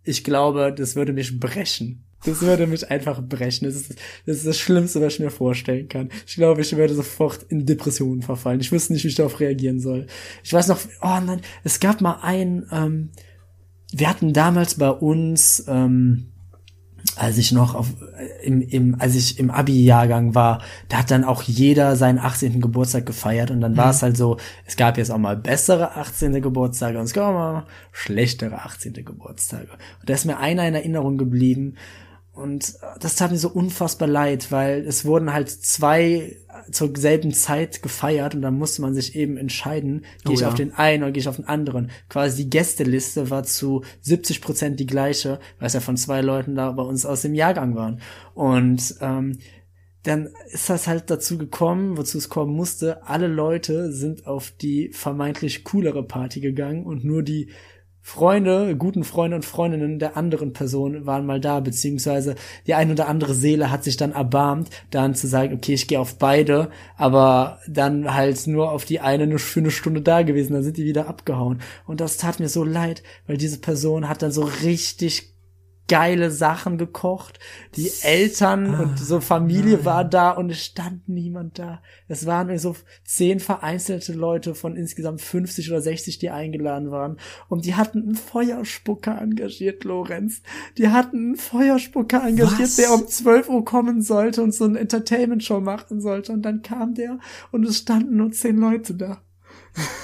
ich 0.06 0.24
glaube, 0.24 0.74
das 0.76 0.96
würde 0.96 1.14
mich 1.14 1.40
brechen. 1.40 2.04
Das 2.26 2.42
würde 2.42 2.66
mich 2.66 2.90
einfach 2.90 3.22
brechen. 3.22 3.66
Das 3.66 3.76
ist, 3.76 3.96
das 4.26 4.38
ist 4.38 4.48
das 4.48 4.58
Schlimmste, 4.58 5.02
was 5.02 5.14
ich 5.14 5.20
mir 5.20 5.30
vorstellen 5.30 5.88
kann. 5.88 6.10
Ich 6.26 6.36
glaube, 6.36 6.62
ich 6.62 6.76
würde 6.76 6.96
sofort 6.96 7.44
in 7.50 7.66
Depressionen 7.66 8.22
verfallen. 8.22 8.60
Ich 8.60 8.72
wüsste 8.72 8.94
nicht, 8.94 9.04
wie 9.04 9.10
ich 9.10 9.16
darauf 9.16 9.40
reagieren 9.40 9.80
soll. 9.80 10.08
Ich 10.44 10.54
weiß 10.54 10.68
noch, 10.68 10.80
oh 11.02 11.20
nein, 11.24 11.42
es 11.64 11.80
gab 11.80 12.02
mal 12.02 12.20
ein, 12.22 12.66
ähm, 12.72 13.10
wir 13.92 14.10
hatten 14.10 14.34
damals 14.34 14.76
bei 14.76 14.90
uns, 14.90 15.66
ähm, 15.68 16.32
als 17.16 17.38
ich 17.38 17.52
noch 17.52 17.76
auf, 17.76 17.88
im, 18.44 18.62
im, 18.62 18.96
als 19.00 19.16
ich 19.16 19.40
im 19.40 19.52
Abi-Jahrgang 19.52 20.36
war, 20.36 20.62
da 20.90 20.98
hat 20.98 21.12
dann 21.12 21.24
auch 21.24 21.44
jeder 21.44 21.96
seinen 21.96 22.20
18. 22.20 22.62
Geburtstag 22.62 23.06
gefeiert 23.06 23.52
und 23.52 23.62
dann 23.62 23.78
war 23.78 23.92
es 23.92 24.02
halt 24.02 24.18
so, 24.18 24.38
es 24.66 24.76
gab 24.76 24.98
jetzt 24.98 25.12
auch 25.12 25.18
mal 25.18 25.38
bessere 25.38 25.96
18. 25.96 26.42
Geburtstage 26.42 26.98
und 26.98 27.06
es 27.06 27.14
gab 27.14 27.30
auch 27.30 27.34
mal 27.34 27.66
schlechtere 27.92 28.64
18. 28.64 28.94
Geburtstage. 28.94 29.70
Und 30.02 30.10
da 30.10 30.14
ist 30.14 30.26
mir 30.26 30.40
einer 30.40 30.68
in 30.68 30.76
Erinnerung 30.76 31.18
geblieben 31.18 31.76
und 32.36 32.76
das 33.00 33.16
tat 33.16 33.32
mir 33.32 33.38
so 33.38 33.50
unfassbar 33.50 34.10
leid, 34.10 34.52
weil 34.52 34.86
es 34.86 35.06
wurden 35.06 35.32
halt 35.32 35.50
zwei 35.50 36.38
zur 36.70 36.92
selben 36.96 37.34
Zeit 37.34 37.82
gefeiert 37.82 38.36
und 38.36 38.42
dann 38.42 38.58
musste 38.58 38.82
man 38.82 38.94
sich 38.94 39.16
eben 39.16 39.38
entscheiden, 39.38 40.06
gehe 40.24 40.32
Oh 40.32 40.34
ich 40.34 40.42
ja. 40.42 40.50
auf 40.50 40.54
den 40.54 40.74
einen 40.74 41.04
oder 41.04 41.12
gehe 41.14 41.22
ich 41.22 41.30
auf 41.30 41.38
den 41.38 41.48
anderen. 41.48 41.92
Quasi 42.10 42.44
die 42.44 42.50
Gästeliste 42.50 43.30
war 43.30 43.44
zu 43.44 43.84
70 44.02 44.42
Prozent 44.42 44.80
die 44.80 44.86
gleiche, 44.86 45.40
weil 45.60 45.68
es 45.68 45.74
ja 45.74 45.80
von 45.80 45.96
zwei 45.96 46.22
Leuten 46.22 46.56
da 46.56 46.72
bei 46.72 46.84
uns 46.84 47.06
aus 47.06 47.22
dem 47.22 47.36
Jahrgang 47.36 47.76
waren. 47.76 48.02
Und 48.34 48.96
ähm, 49.00 49.40
dann 50.04 50.30
ist 50.52 50.70
das 50.70 50.88
halt 50.88 51.10
dazu 51.10 51.38
gekommen, 51.38 51.98
wozu 51.98 52.18
es 52.18 52.30
kommen 52.30 52.54
musste. 52.54 53.08
Alle 53.08 53.28
Leute 53.28 53.92
sind 53.92 54.28
auf 54.28 54.52
die 54.52 54.90
vermeintlich 54.94 55.64
coolere 55.64 56.04
Party 56.04 56.42
gegangen 56.42 56.86
und 56.86 57.04
nur 57.04 57.24
die 57.24 57.50
Freunde, 58.08 58.76
guten 58.78 59.04
Freunde 59.04 59.36
und 59.36 59.46
Freundinnen 59.46 59.98
der 59.98 60.16
anderen 60.16 60.54
Person 60.54 61.08
waren 61.08 61.26
mal 61.26 61.42
da, 61.42 61.60
beziehungsweise 61.60 62.36
die 62.68 62.76
eine 62.76 62.92
oder 62.92 63.08
andere 63.08 63.34
Seele 63.34 63.72
hat 63.72 63.84
sich 63.84 63.98
dann 63.98 64.12
erbarmt, 64.12 64.70
dann 64.92 65.16
zu 65.16 65.26
sagen, 65.26 65.56
okay, 65.56 65.74
ich 65.74 65.88
gehe 65.88 66.00
auf 66.00 66.20
beide, 66.20 66.70
aber 66.98 67.58
dann 67.68 68.14
halt 68.14 68.46
nur 68.46 68.70
auf 68.70 68.86
die 68.86 69.00
eine 69.00 69.40
für 69.40 69.60
eine 69.60 69.72
Stunde 69.72 70.04
da 70.04 70.22
gewesen, 70.22 70.54
dann 70.54 70.62
sind 70.62 70.78
die 70.78 70.86
wieder 70.86 71.08
abgehauen. 71.08 71.62
Und 71.88 72.00
das 72.00 72.18
tat 72.18 72.40
mir 72.40 72.48
so 72.48 72.64
leid, 72.64 73.02
weil 73.26 73.38
diese 73.38 73.58
Person 73.58 74.08
hat 74.08 74.22
dann 74.22 74.32
so 74.32 74.44
richtig 74.44 75.35
geile 75.88 76.32
Sachen 76.32 76.78
gekocht. 76.78 77.40
Die 77.76 77.92
Eltern 78.02 78.74
und 78.74 79.00
so 79.00 79.22
Familie 79.22 79.86
war 79.86 80.04
da 80.04 80.32
und 80.32 80.50
es 80.50 80.64
stand 80.64 81.08
niemand 81.08 81.60
da. 81.60 81.82
Es 82.08 82.26
waren 82.26 82.48
nur 82.48 82.58
so 82.60 82.76
zehn 83.04 83.40
vereinzelte 83.40 84.14
Leute 84.14 84.56
von 84.56 84.76
insgesamt 84.76 85.22
50 85.22 85.70
oder 85.70 85.82
60, 85.82 86.18
die 86.18 86.30
eingeladen 86.30 86.92
waren. 86.92 87.18
Und 87.48 87.66
die 87.66 87.76
hatten 87.76 88.04
einen 88.04 88.16
Feuerspucker 88.16 89.22
engagiert, 89.22 89.84
Lorenz. 89.84 90.42
Die 90.78 90.90
hatten 90.90 91.18
einen 91.18 91.36
Feuerspucker 91.36 92.26
engagiert, 92.26 92.62
Was? 92.62 92.76
der 92.78 92.94
um 92.94 93.08
12 93.08 93.50
Uhr 93.50 93.66
kommen 93.66 94.02
sollte 94.02 94.42
und 94.42 94.54
so 94.54 94.66
eine 94.66 94.80
Entertainment-Show 94.80 95.60
machen 95.60 96.02
sollte. 96.02 96.34
Und 96.34 96.42
dann 96.44 96.62
kam 96.62 96.96
der 96.96 97.20
und 97.52 97.66
es 97.66 97.78
standen 97.78 98.18
nur 98.18 98.32
zehn 98.32 98.58
Leute 98.58 98.96
da. 98.96 99.22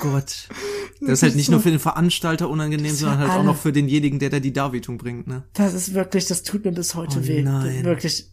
Gott. 0.01 0.47
Das 1.03 1.13
ist 1.13 1.23
halt 1.23 1.36
nicht 1.36 1.49
nur 1.49 1.60
für 1.60 1.71
den 1.71 1.79
Veranstalter 1.79 2.47
unangenehm, 2.47 2.93
sondern 2.93 3.17
halt 3.17 3.29
auch 3.31 3.36
alle- 3.38 3.43
noch 3.45 3.57
für 3.57 3.71
denjenigen, 3.71 4.19
der 4.19 4.29
da 4.29 4.39
die 4.39 4.53
Darbietung 4.53 4.99
bringt, 4.99 5.25
ne? 5.25 5.45
Das 5.53 5.73
ist 5.73 5.95
wirklich, 5.95 6.27
das 6.27 6.43
tut 6.43 6.63
mir 6.63 6.71
bis 6.73 6.93
heute 6.93 7.21
Oh 7.23 7.27
weh. 7.27 7.41
nein. 7.41 7.84
Wirklich 7.84 8.29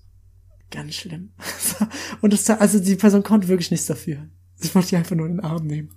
ganz 0.70 0.94
schlimm. 0.96 1.31
Und 2.20 2.35
das, 2.35 2.51
also 2.51 2.79
die 2.79 2.96
Person 2.96 3.22
konnte 3.22 3.48
wirklich 3.48 3.70
nichts 3.70 3.87
dafür. 3.87 4.29
Ich 4.61 4.74
wollte 4.74 4.88
die 4.88 4.96
einfach 4.96 5.16
nur 5.16 5.24
in 5.29 5.37
den 5.37 5.40
Arm 5.40 5.66
nehmen. 5.66 5.88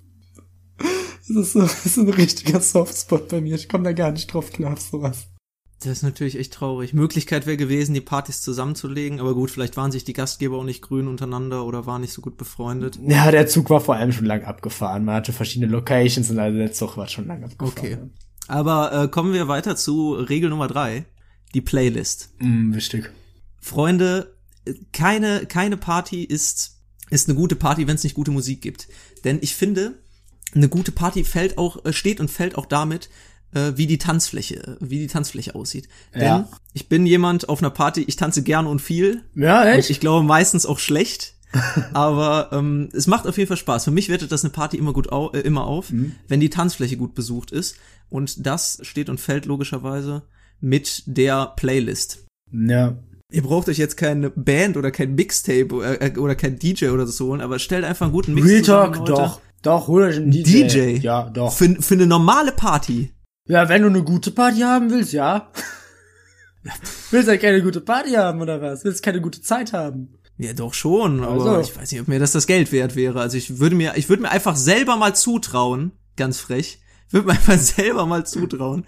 Das 1.27 1.29
ist 1.47 1.51
so, 1.51 1.59
das 1.59 1.85
ist 1.85 1.97
ein 1.97 2.07
richtiger 2.07 2.61
Softspot 2.61 3.27
bei 3.27 3.41
mir. 3.41 3.55
Ich 3.55 3.67
komme 3.67 3.83
da 3.83 3.91
gar 3.91 4.13
nicht 4.13 4.27
drauf 4.33 4.49
klar 4.53 4.71
auf 4.71 4.79
sowas. 4.81 5.27
Das 5.83 5.93
ist 5.93 6.03
natürlich 6.03 6.37
echt 6.37 6.53
traurig. 6.53 6.93
Möglichkeit 6.93 7.47
wäre 7.47 7.57
gewesen, 7.57 7.95
die 7.95 8.01
Partys 8.01 8.43
zusammenzulegen, 8.43 9.19
aber 9.19 9.33
gut, 9.33 9.49
vielleicht 9.49 9.77
waren 9.77 9.91
sich 9.91 10.03
die 10.03 10.13
Gastgeber 10.13 10.57
auch 10.57 10.63
nicht 10.63 10.83
grün 10.83 11.07
untereinander 11.07 11.65
oder 11.65 11.87
waren 11.87 12.01
nicht 12.01 12.13
so 12.13 12.21
gut 12.21 12.37
befreundet. 12.37 12.99
Ja, 13.07 13.31
der 13.31 13.47
Zug 13.47 13.71
war 13.71 13.81
vor 13.81 13.95
allem 13.95 14.11
schon 14.11 14.27
lang 14.27 14.43
abgefahren. 14.43 15.05
Man 15.05 15.15
hatte 15.15 15.33
verschiedene 15.33 15.71
Locations 15.71 16.29
und 16.29 16.37
also 16.37 16.55
der 16.55 16.71
Zug 16.71 16.97
war 16.97 17.07
schon 17.07 17.25
lang 17.25 17.43
abgefahren. 17.43 17.71
Okay. 17.77 17.97
Aber 18.47 18.93
äh, 18.93 19.07
kommen 19.07 19.33
wir 19.33 19.47
weiter 19.47 19.75
zu 19.75 20.13
Regel 20.13 20.51
Nummer 20.51 20.67
drei, 20.67 21.05
die 21.55 21.61
Playlist. 21.61 22.29
Mm, 22.37 22.75
wichtig. 22.75 23.09
Freunde, 23.59 24.35
keine, 24.93 25.47
keine 25.47 25.77
Party 25.77 26.23
ist, 26.23 26.79
ist 27.09 27.27
eine 27.27 27.37
gute 27.37 27.55
Party, 27.55 27.87
wenn 27.87 27.95
es 27.95 28.03
nicht 28.03 28.15
gute 28.15 28.31
Musik 28.31 28.61
gibt. 28.61 28.87
Denn 29.23 29.39
ich 29.41 29.55
finde, 29.55 29.99
eine 30.53 30.69
gute 30.69 30.91
Party 30.91 31.23
fällt 31.23 31.57
auch, 31.57 31.83
äh, 31.85 31.93
steht 31.93 32.19
und 32.19 32.29
fällt 32.29 32.55
auch 32.55 32.67
damit, 32.67 33.09
äh, 33.53 33.73
wie 33.75 33.87
die 33.87 33.97
Tanzfläche, 33.97 34.77
wie 34.79 34.99
die 34.99 35.07
Tanzfläche 35.07 35.55
aussieht. 35.55 35.87
Denn 36.13 36.21
Ja. 36.21 36.49
ich 36.73 36.87
bin 36.89 37.05
jemand 37.05 37.49
auf 37.49 37.59
einer 37.61 37.69
Party, 37.71 38.03
ich 38.07 38.15
tanze 38.15 38.43
gerne 38.43 38.69
und 38.69 38.79
viel. 38.81 39.23
Ja, 39.35 39.65
echt? 39.65 39.89
ich 39.89 39.99
glaube 39.99 40.25
meistens 40.25 40.65
auch 40.65 40.79
schlecht. 40.79 41.35
aber 41.93 42.49
ähm, 42.53 42.87
es 42.93 43.07
macht 43.07 43.27
auf 43.27 43.37
jeden 43.37 43.49
Fall 43.49 43.57
Spaß. 43.57 43.83
Für 43.83 43.91
mich 43.91 44.07
wertet 44.07 44.31
das 44.31 44.43
eine 44.45 44.51
Party 44.51 44.77
immer 44.77 44.93
gut 44.93 45.11
au 45.11 45.31
äh, 45.33 45.39
immer 45.41 45.65
auf, 45.67 45.91
Mhm. 45.91 46.13
wenn 46.29 46.39
die 46.39 46.49
Tanzfläche 46.49 46.95
gut 46.97 47.13
besucht 47.13 47.51
ist. 47.51 47.75
Und 48.09 48.45
das 48.45 48.79
steht 48.83 49.09
und 49.09 49.19
fällt 49.19 49.45
logischerweise 49.45 50.23
mit 50.61 51.03
der 51.05 51.53
Playlist. 51.57 52.25
ja. 52.51 52.95
Ihr 53.33 53.43
braucht 53.43 53.69
euch 53.69 53.77
jetzt 53.77 53.95
keine 53.95 54.29
Band 54.29 54.75
oder 54.75 54.91
kein 54.91 55.15
Mixtape 55.15 55.73
oder, 55.73 56.01
äh, 56.01 56.17
oder 56.17 56.35
kein 56.35 56.59
DJ 56.59 56.87
oder 56.89 57.07
so 57.07 57.27
holen, 57.27 57.39
aber 57.39 57.59
stellt 57.59 57.85
einfach 57.85 58.05
einen 58.07 58.11
guten 58.11 58.33
Mix 58.33 58.45
Real 58.45 58.61
zusammen, 58.61 58.93
Talk, 58.93 59.07
Leute. 59.07 59.21
doch. 59.21 59.41
Doch, 59.61 59.87
hol 59.87 60.03
euch 60.03 60.17
einen 60.17 60.31
DJ. 60.31 60.67
DJ? 60.67 60.79
Ja, 60.97 61.29
doch. 61.29 61.53
Für, 61.53 61.81
für 61.81 61.93
eine 61.93 62.07
normale 62.07 62.51
Party. 62.51 63.13
Ja, 63.47 63.67
wenn 63.69 63.81
du 63.81 63.87
eine 63.89 64.03
gute 64.03 64.31
Party 64.31 64.59
haben 64.59 64.89
willst, 64.91 65.13
ja. 65.13 65.51
willst 67.11 67.27
du 67.27 67.31
ja 67.31 67.37
keine 67.37 67.61
gute 67.61 67.81
Party 67.81 68.11
haben, 68.11 68.41
oder 68.41 68.61
was? 68.61 68.83
Willst 68.83 68.99
du 68.99 69.03
keine 69.03 69.21
gute 69.21 69.41
Zeit 69.41 69.73
haben? 69.73 70.17
Ja, 70.37 70.53
doch 70.53 70.73
schon, 70.73 71.23
aber 71.23 71.45
Also. 71.45 71.59
ich 71.71 71.77
weiß 71.77 71.91
nicht, 71.91 72.01
ob 72.01 72.07
mir 72.07 72.19
das 72.19 72.31
das 72.31 72.47
Geld 72.47 72.71
wert 72.71 72.95
wäre. 72.95 73.19
Also 73.21 73.37
ich 73.37 73.59
würde 73.59 73.75
mir, 73.75 73.93
ich 73.95 74.09
würde 74.09 74.23
mir 74.23 74.31
einfach 74.31 74.55
selber 74.55 74.95
mal 74.95 75.15
zutrauen, 75.15 75.91
ganz 76.15 76.39
frech, 76.39 76.79
ich 77.07 77.13
würde 77.13 77.27
mir 77.27 77.33
einfach 77.33 77.57
selber 77.59 78.05
mal 78.05 78.25
zutrauen, 78.25 78.85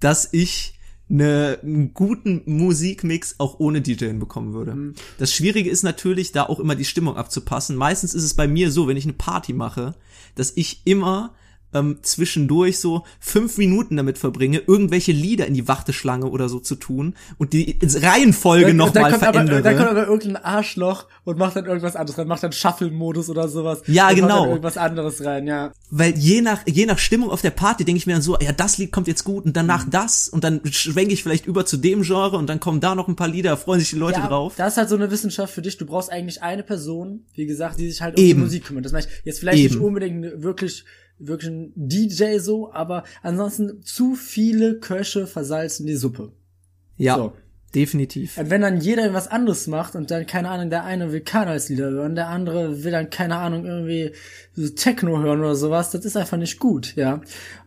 dass 0.00 0.28
ich 0.32 0.78
eine, 1.10 1.58
einen 1.62 1.92
guten 1.92 2.42
Musikmix 2.46 3.36
auch 3.38 3.58
ohne 3.60 3.80
DJ 3.82 4.06
hinbekommen 4.06 4.52
würde. 4.54 4.94
Das 5.18 5.32
Schwierige 5.32 5.70
ist 5.70 5.82
natürlich, 5.82 6.32
da 6.32 6.44
auch 6.44 6.58
immer 6.60 6.74
die 6.74 6.84
Stimmung 6.84 7.16
abzupassen. 7.16 7.76
Meistens 7.76 8.14
ist 8.14 8.24
es 8.24 8.34
bei 8.34 8.48
mir 8.48 8.70
so, 8.70 8.88
wenn 8.88 8.96
ich 8.96 9.04
eine 9.04 9.12
Party 9.12 9.52
mache, 9.52 9.94
dass 10.34 10.52
ich 10.56 10.82
immer 10.86 11.34
ähm, 11.74 11.98
zwischendurch 12.02 12.78
so 12.78 13.04
fünf 13.20 13.58
Minuten 13.58 13.96
damit 13.96 14.18
verbringe, 14.18 14.62
irgendwelche 14.66 15.12
Lieder 15.12 15.46
in 15.46 15.54
die 15.54 15.68
Warteschlange 15.68 16.26
oder 16.26 16.48
so 16.48 16.58
zu 16.60 16.74
tun 16.74 17.14
und 17.38 17.52
die 17.52 17.78
Reihenfolge 17.82 18.74
nochmal 18.74 19.18
verändere. 19.18 19.58
Aber, 19.58 19.62
da 19.62 19.74
kommt 19.74 19.88
aber 19.88 20.06
irgendein 20.06 20.36
Arschloch 20.44 21.06
und 21.24 21.38
macht 21.38 21.56
dann 21.56 21.66
irgendwas 21.66 21.96
anderes 21.96 22.18
rein, 22.18 22.26
macht 22.26 22.42
dann 22.42 22.52
Shuffle-Modus 22.52 23.30
oder 23.30 23.48
sowas. 23.48 23.82
Ja, 23.86 24.12
genau. 24.12 24.46
Irgendwas 24.48 24.76
anderes 24.76 25.24
rein, 25.24 25.46
ja. 25.46 25.72
Weil 25.90 26.16
je 26.16 26.40
nach, 26.40 26.66
je 26.66 26.86
nach 26.86 26.98
Stimmung 26.98 27.30
auf 27.30 27.42
der 27.42 27.50
Party 27.50 27.84
denke 27.84 27.98
ich 27.98 28.06
mir 28.06 28.14
dann 28.14 28.22
so, 28.22 28.38
ja, 28.40 28.52
das 28.52 28.78
Lied 28.78 28.92
kommt 28.92 29.08
jetzt 29.08 29.24
gut 29.24 29.44
und 29.44 29.56
danach 29.56 29.86
Mhm. 29.86 29.90
das 29.90 30.28
und 30.28 30.44
dann 30.44 30.60
schwenke 30.70 31.12
ich 31.12 31.22
vielleicht 31.22 31.46
über 31.46 31.66
zu 31.66 31.76
dem 31.76 32.02
Genre 32.02 32.36
und 32.36 32.48
dann 32.48 32.60
kommen 32.60 32.80
da 32.80 32.94
noch 32.94 33.08
ein 33.08 33.16
paar 33.16 33.28
Lieder, 33.28 33.56
freuen 33.56 33.80
sich 33.80 33.90
die 33.90 33.96
Leute 33.96 34.20
ja, 34.20 34.26
drauf. 34.26 34.54
Das 34.56 34.74
ist 34.74 34.78
halt 34.78 34.88
so 34.88 34.96
eine 34.96 35.10
Wissenschaft 35.10 35.52
für 35.52 35.62
dich. 35.62 35.76
Du 35.76 35.86
brauchst 35.86 36.10
eigentlich 36.10 36.42
eine 36.42 36.62
Person, 36.62 37.24
wie 37.34 37.46
gesagt, 37.46 37.78
die 37.78 37.90
sich 37.90 38.00
halt 38.02 38.16
um 38.16 38.24
Eben. 38.24 38.40
die 38.40 38.44
Musik 38.44 38.64
kümmert. 38.64 38.84
Das 38.84 38.92
meine 38.92 39.04
ich 39.06 39.12
jetzt 39.24 39.38
vielleicht 39.40 39.58
Eben. 39.58 39.74
nicht 39.74 39.84
unbedingt 39.84 40.42
wirklich 40.42 40.84
wirklich 41.26 41.50
ein 41.50 41.72
DJ 41.76 42.38
so, 42.38 42.72
aber 42.72 43.04
ansonsten 43.22 43.82
zu 43.82 44.14
viele 44.14 44.78
Köche 44.78 45.26
versalzen 45.26 45.86
die 45.86 45.96
Suppe. 45.96 46.32
Ja, 46.96 47.16
So. 47.16 47.32
definitiv. 47.74 48.36
Und 48.38 48.50
wenn 48.50 48.60
dann 48.60 48.80
jeder 48.80 49.12
was 49.14 49.28
anderes 49.28 49.66
macht 49.66 49.94
und 49.94 50.10
dann, 50.10 50.26
keine 50.26 50.50
Ahnung, 50.50 50.70
der 50.70 50.84
eine 50.84 51.12
will 51.12 51.20
Karnevalslieder 51.20 51.90
hören, 51.90 52.14
der 52.14 52.28
andere 52.28 52.84
will 52.84 52.92
dann, 52.92 53.10
keine 53.10 53.36
Ahnung, 53.36 53.64
irgendwie 53.64 54.12
so 54.54 54.68
Techno 54.68 55.18
hören 55.20 55.40
oder 55.40 55.54
sowas, 55.56 55.90
das 55.90 56.04
ist 56.04 56.16
einfach 56.16 56.36
nicht 56.38 56.58
gut, 56.58 56.94
ja. 56.96 57.20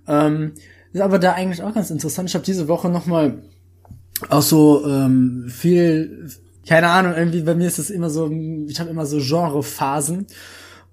Ähm, 0.07 0.53
ist 0.93 1.01
aber 1.01 1.19
da 1.19 1.33
eigentlich 1.33 1.61
auch 1.61 1.73
ganz 1.73 1.89
interessant. 1.89 2.29
Ich 2.29 2.35
habe 2.35 2.45
diese 2.45 2.67
Woche 2.67 2.89
nochmal 2.89 3.41
auch 4.29 4.41
so 4.41 4.87
ähm, 4.87 5.45
viel, 5.49 6.29
keine 6.67 6.87
Ahnung, 6.89 7.13
irgendwie 7.15 7.41
bei 7.41 7.53
mir 7.55 7.67
ist 7.67 7.79
es 7.79 7.89
immer 7.89 8.09
so, 8.09 8.31
ich 8.67 8.79
habe 8.79 8.89
immer 8.89 9.05
so 9.05 9.17
Genrephasen 9.17 10.27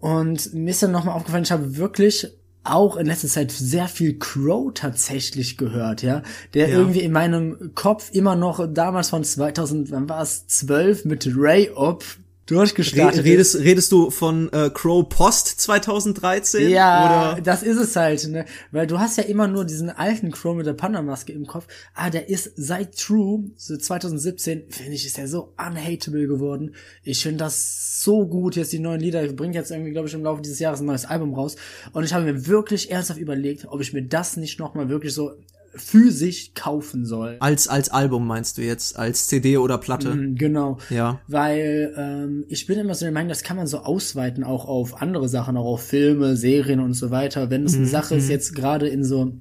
und 0.01 0.53
mir 0.55 0.71
ist 0.71 0.83
dann 0.83 0.91
nochmal 0.91 1.15
aufgefallen, 1.15 1.45
ich 1.45 1.53
habe 1.53 1.77
wirklich 1.77 2.27
auch 2.65 2.97
in 2.97 3.07
letzter 3.07 3.29
Zeit 3.29 3.51
sehr 3.51 3.89
viel 3.89 4.19
Crow 4.19 4.73
tatsächlich 4.73 5.57
gehört, 5.57 6.03
ja, 6.03 6.23
der 6.55 6.69
Ja. 6.69 6.79
irgendwie 6.79 7.01
in 7.01 7.13
meinem 7.13 7.73
Kopf 7.75 8.11
immer 8.13 8.37
noch 8.37 8.67
damals 8.73 9.11
von 9.11 9.25
2000, 9.25 9.91
wann 9.91 10.09
war 10.09 10.23
es, 10.23 10.47
12 10.47 11.05
mit 11.05 11.29
Ray 11.37 11.71
Up 11.77 12.05
durchgestartet 12.53 13.21
Re 13.21 13.31
redest, 13.31 13.57
redest 13.57 13.93
du 13.93 14.11
von 14.11 14.53
äh, 14.53 14.71
Crow 14.73 15.09
Post 15.09 15.61
2013? 15.61 16.69
Ja, 16.69 17.33
Oder? 17.33 17.43
das 17.43 17.63
ist 17.63 17.79
es 17.79 17.97
halt, 17.97 18.29
ne? 18.29 18.45
Weil 18.71 18.87
du 18.87 18.99
hast 18.99 19.17
ja 19.19 19.25
immer 19.25 19.49
nur 19.49 19.65
diesen 19.65 19.91
alten 19.91 20.31
Crow 20.31 20.55
mit 20.55 20.67
der 20.67 20.75
Panda-Maske 20.75 21.33
im 21.33 21.47
Kopf. 21.47 21.67
Ah, 21.95 22.11
der 22.11 22.29
ist 22.29 22.53
seit 22.57 22.99
True, 22.99 23.45
so 23.57 23.77
2017, 23.77 24.65
finde 24.69 24.93
ich, 24.93 25.07
ist 25.07 25.17
der 25.17 25.29
so 25.29 25.55
unhateable 25.59 26.27
geworden. 26.27 26.75
Ich 27.03 27.23
finde 27.23 27.39
das 27.39 28.03
so 28.03 28.27
gut, 28.27 28.57
jetzt 28.57 28.73
die 28.73 28.79
neuen 28.79 29.01
Lieder. 29.01 29.25
Ich 29.25 29.35
bringe 29.35 29.55
jetzt 29.55 29.71
irgendwie, 29.71 29.93
glaube 29.93 30.09
ich, 30.09 30.15
im 30.15 30.23
Laufe 30.23 30.43
dieses 30.43 30.59
Jahres 30.59 30.81
ein 30.81 30.87
neues 30.87 31.05
Album 31.05 31.35
raus. 31.35 31.57
Und 31.93 32.05
ich 32.05 32.13
habe 32.13 32.25
mir 32.25 32.47
wirklich 32.47 32.91
ernsthaft 32.91 33.21
überlegt, 33.21 33.67
ob 33.69 33.81
ich 33.81 33.93
mir 33.93 34.03
das 34.03 34.37
nicht 34.37 34.59
nochmal 34.59 34.89
wirklich 34.89 35.15
so 35.15 35.33
physisch 35.75 36.53
kaufen 36.55 37.07
soll. 37.07 37.37
Als, 37.41 37.69
als 37.69 37.89
Album 37.89 38.27
meinst 38.27 38.59
du 38.59 38.63
jetzt, 38.63 38.99
als 38.99 39.29
CD 39.29 39.57
oder 39.57 39.79
Platte? 39.79 40.15
Mhm, 40.15 40.35
Genau. 40.37 40.79
Ja. 40.91 41.21
Weil 41.29 41.95
ähm, 41.97 42.45
ich 42.49 42.67
bin 42.67 42.79
immer 42.79 42.95
so 42.95 43.05
der 43.05 43.13
Meinung, 43.13 43.29
das 43.29 43.43
kann 43.43 43.57
man 43.57 43.67
so 43.67 43.79
ausweiten, 43.79 44.45
auch 44.45 44.67
auf 44.67 45.01
andere 45.01 45.29
Sachen, 45.29 45.57
auch 45.57 45.65
auf 45.65 45.83
Filme, 45.83 46.37
Serien 46.37 46.81
und 46.81 46.95
so 46.95 47.11
weiter. 47.11 47.51
Wenn 47.51 47.65
es 47.65 47.75
eine 47.75 47.87
Sache 47.87 48.17
ist, 48.17 48.29
jetzt 48.29 48.55
gerade 48.55 48.89
in 48.89 49.05
so 49.05 49.33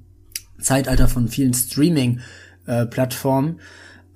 Zeitalter 0.58 1.08
von 1.08 1.28
vielen 1.28 1.54
Streaming-Plattformen, 1.54 3.60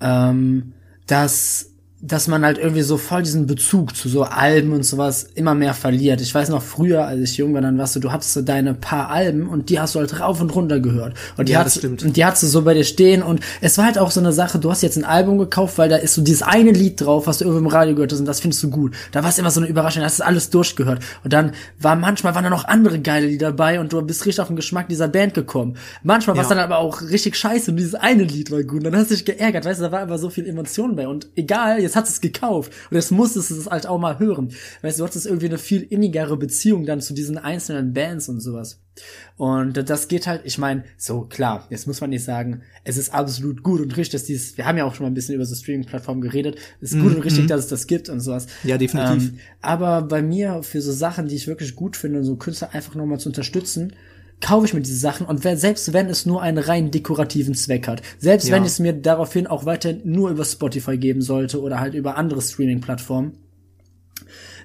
ähm, 0.00 0.72
dass 1.06 1.72
dass 2.02 2.28
man 2.28 2.44
halt 2.44 2.58
irgendwie 2.58 2.82
so 2.82 2.98
voll 2.98 3.22
diesen 3.22 3.46
Bezug 3.46 3.96
zu 3.96 4.08
so 4.08 4.24
Alben 4.24 4.72
und 4.72 4.84
sowas 4.84 5.26
immer 5.34 5.54
mehr 5.54 5.72
verliert. 5.72 6.20
Ich 6.20 6.34
weiß 6.34 6.50
noch 6.50 6.62
früher, 6.62 7.06
als 7.06 7.20
ich 7.20 7.36
jung 7.38 7.54
war, 7.54 7.62
dann 7.62 7.78
warst 7.78 7.96
du, 7.96 8.00
du 8.00 8.12
hattest 8.12 8.34
so 8.34 8.42
deine 8.42 8.74
paar 8.74 9.08
Alben 9.08 9.48
und 9.48 9.70
die 9.70 9.80
hast 9.80 9.94
du 9.94 10.00
halt 10.00 10.20
rauf 10.20 10.40
und 10.40 10.54
runter 10.54 10.78
gehört. 10.78 11.14
Und 11.38 11.48
die 11.48 11.52
Ja, 11.52 11.64
hast. 11.64 11.82
Und 11.84 12.16
die 12.16 12.24
hast 12.24 12.42
du 12.42 12.46
so 12.46 12.62
bei 12.62 12.74
dir 12.74 12.84
stehen 12.84 13.22
und 13.22 13.40
es 13.62 13.78
war 13.78 13.86
halt 13.86 13.98
auch 13.98 14.10
so 14.10 14.20
eine 14.20 14.32
Sache, 14.32 14.58
du 14.58 14.70
hast 14.70 14.82
jetzt 14.82 14.96
ein 14.98 15.04
Album 15.04 15.38
gekauft, 15.38 15.78
weil 15.78 15.88
da 15.88 15.96
ist 15.96 16.14
so 16.14 16.22
dieses 16.22 16.42
eine 16.42 16.70
Lied 16.70 17.00
drauf, 17.00 17.26
was 17.26 17.38
du 17.38 17.44
irgendwo 17.44 17.60
im 17.66 17.72
Radio 17.72 17.94
gehört 17.94 18.12
hast 18.12 18.20
und 18.20 18.26
das 18.26 18.40
findest 18.40 18.62
du 18.62 18.70
gut. 18.70 18.94
Da 19.12 19.22
war 19.22 19.30
es 19.30 19.38
immer 19.38 19.50
so 19.50 19.60
eine 19.60 19.68
Überraschung, 19.68 20.00
da 20.00 20.06
hast 20.06 20.20
du 20.20 20.26
alles 20.26 20.50
durchgehört. 20.50 21.02
Und 21.24 21.32
dann 21.32 21.52
war 21.80 21.96
manchmal 21.96 22.34
waren 22.34 22.44
da 22.44 22.50
noch 22.50 22.66
andere 22.66 23.00
geile 23.00 23.26
Lieder 23.26 23.46
dabei 23.48 23.80
und 23.80 23.92
du 23.92 24.02
bist 24.02 24.26
richtig 24.26 24.40
auf 24.42 24.48
den 24.48 24.56
Geschmack 24.56 24.88
dieser 24.88 25.08
Band 25.08 25.32
gekommen. 25.32 25.76
Manchmal 26.02 26.36
war 26.36 26.42
es 26.44 26.50
Ja. 26.50 26.56
dann 26.56 26.64
aber 26.64 26.78
auch 26.78 27.00
richtig 27.00 27.36
scheiße 27.36 27.70
und 27.70 27.78
dieses 27.78 27.94
eine 27.94 28.24
Lied 28.24 28.50
war 28.50 28.62
gut. 28.64 28.78
Und 28.78 28.84
dann 28.84 28.96
hast 28.96 29.10
du 29.10 29.14
dich 29.14 29.24
geärgert, 29.24 29.64
weißt 29.64 29.80
du, 29.80 29.84
da 29.84 29.92
war 29.92 30.00
aber 30.00 30.18
so 30.18 30.28
viel 30.30 30.46
Emotion 30.46 30.94
bei. 30.94 31.08
Und 31.08 31.28
egal, 31.36 31.80
jetzt 31.86 31.96
hast 31.96 32.08
du 32.08 32.12
es 32.12 32.20
gekauft 32.20 32.72
und 32.90 32.96
jetzt 32.96 33.10
musstest 33.10 33.50
du 33.50 33.54
es 33.56 33.66
halt 33.66 33.86
auch 33.86 33.98
mal 33.98 34.18
hören. 34.18 34.52
Weißt 34.82 34.98
du, 34.98 35.02
du 35.02 35.08
hattest 35.08 35.26
irgendwie 35.26 35.46
eine 35.46 35.58
viel 35.58 35.82
innigere 35.82 36.36
Beziehung 36.36 36.84
dann 36.86 37.00
zu 37.00 37.14
diesen 37.14 37.38
einzelnen 37.38 37.92
Bands 37.92 38.28
und 38.28 38.40
sowas. 38.40 38.80
Und 39.36 39.90
das 39.90 40.08
geht 40.08 40.26
halt, 40.26 40.42
ich 40.44 40.56
meine, 40.56 40.84
so 40.96 41.22
klar, 41.22 41.66
jetzt 41.68 41.86
muss 41.86 42.00
man 42.00 42.10
nicht 42.10 42.24
sagen, 42.24 42.62
es 42.84 42.96
ist 42.96 43.12
absolut 43.12 43.62
gut 43.62 43.80
und 43.80 43.94
richtig, 43.96 44.12
dass 44.12 44.24
dieses, 44.24 44.56
wir 44.56 44.64
haben 44.64 44.78
ja 44.78 44.84
auch 44.84 44.94
schon 44.94 45.04
mal 45.04 45.10
ein 45.10 45.14
bisschen 45.14 45.34
über 45.34 45.44
so 45.44 45.54
Streaming-Plattformen 45.54 46.22
geredet, 46.22 46.56
es 46.80 46.92
ist 46.92 47.00
gut 47.00 47.14
und 47.14 47.22
richtig, 47.22 47.46
dass 47.46 47.60
es 47.60 47.68
das 47.68 47.86
gibt 47.86 48.08
und 48.08 48.20
sowas. 48.20 48.46
Ja, 48.64 48.78
definitiv. 48.78 49.28
Ähm, 49.28 49.38
aber 49.60 50.02
bei 50.02 50.22
mir, 50.22 50.62
für 50.62 50.80
so 50.80 50.92
Sachen, 50.92 51.28
die 51.28 51.34
ich 51.34 51.46
wirklich 51.46 51.76
gut 51.76 51.96
finde, 51.96 52.24
so 52.24 52.36
Künstler 52.36 52.72
einfach 52.72 52.94
nochmal 52.94 53.20
zu 53.20 53.28
unterstützen, 53.28 53.92
kaufe 54.40 54.66
ich 54.66 54.74
mir 54.74 54.80
diese 54.82 54.98
Sachen 54.98 55.26
und 55.26 55.44
wer, 55.44 55.56
selbst 55.56 55.92
wenn 55.92 56.08
es 56.08 56.26
nur 56.26 56.42
einen 56.42 56.58
rein 56.58 56.90
dekorativen 56.90 57.54
Zweck 57.54 57.88
hat, 57.88 58.02
selbst 58.18 58.48
Ja. 58.48 58.54
wenn 58.56 58.64
es 58.64 58.78
mir 58.78 58.92
daraufhin 58.92 59.46
auch 59.46 59.64
weiter 59.64 59.94
nur 60.04 60.30
über 60.30 60.44
Spotify 60.44 60.98
geben 60.98 61.22
sollte 61.22 61.60
oder 61.60 61.80
halt 61.80 61.94
über 61.94 62.16
andere 62.16 62.42
Streaming-Plattformen, 62.42 63.38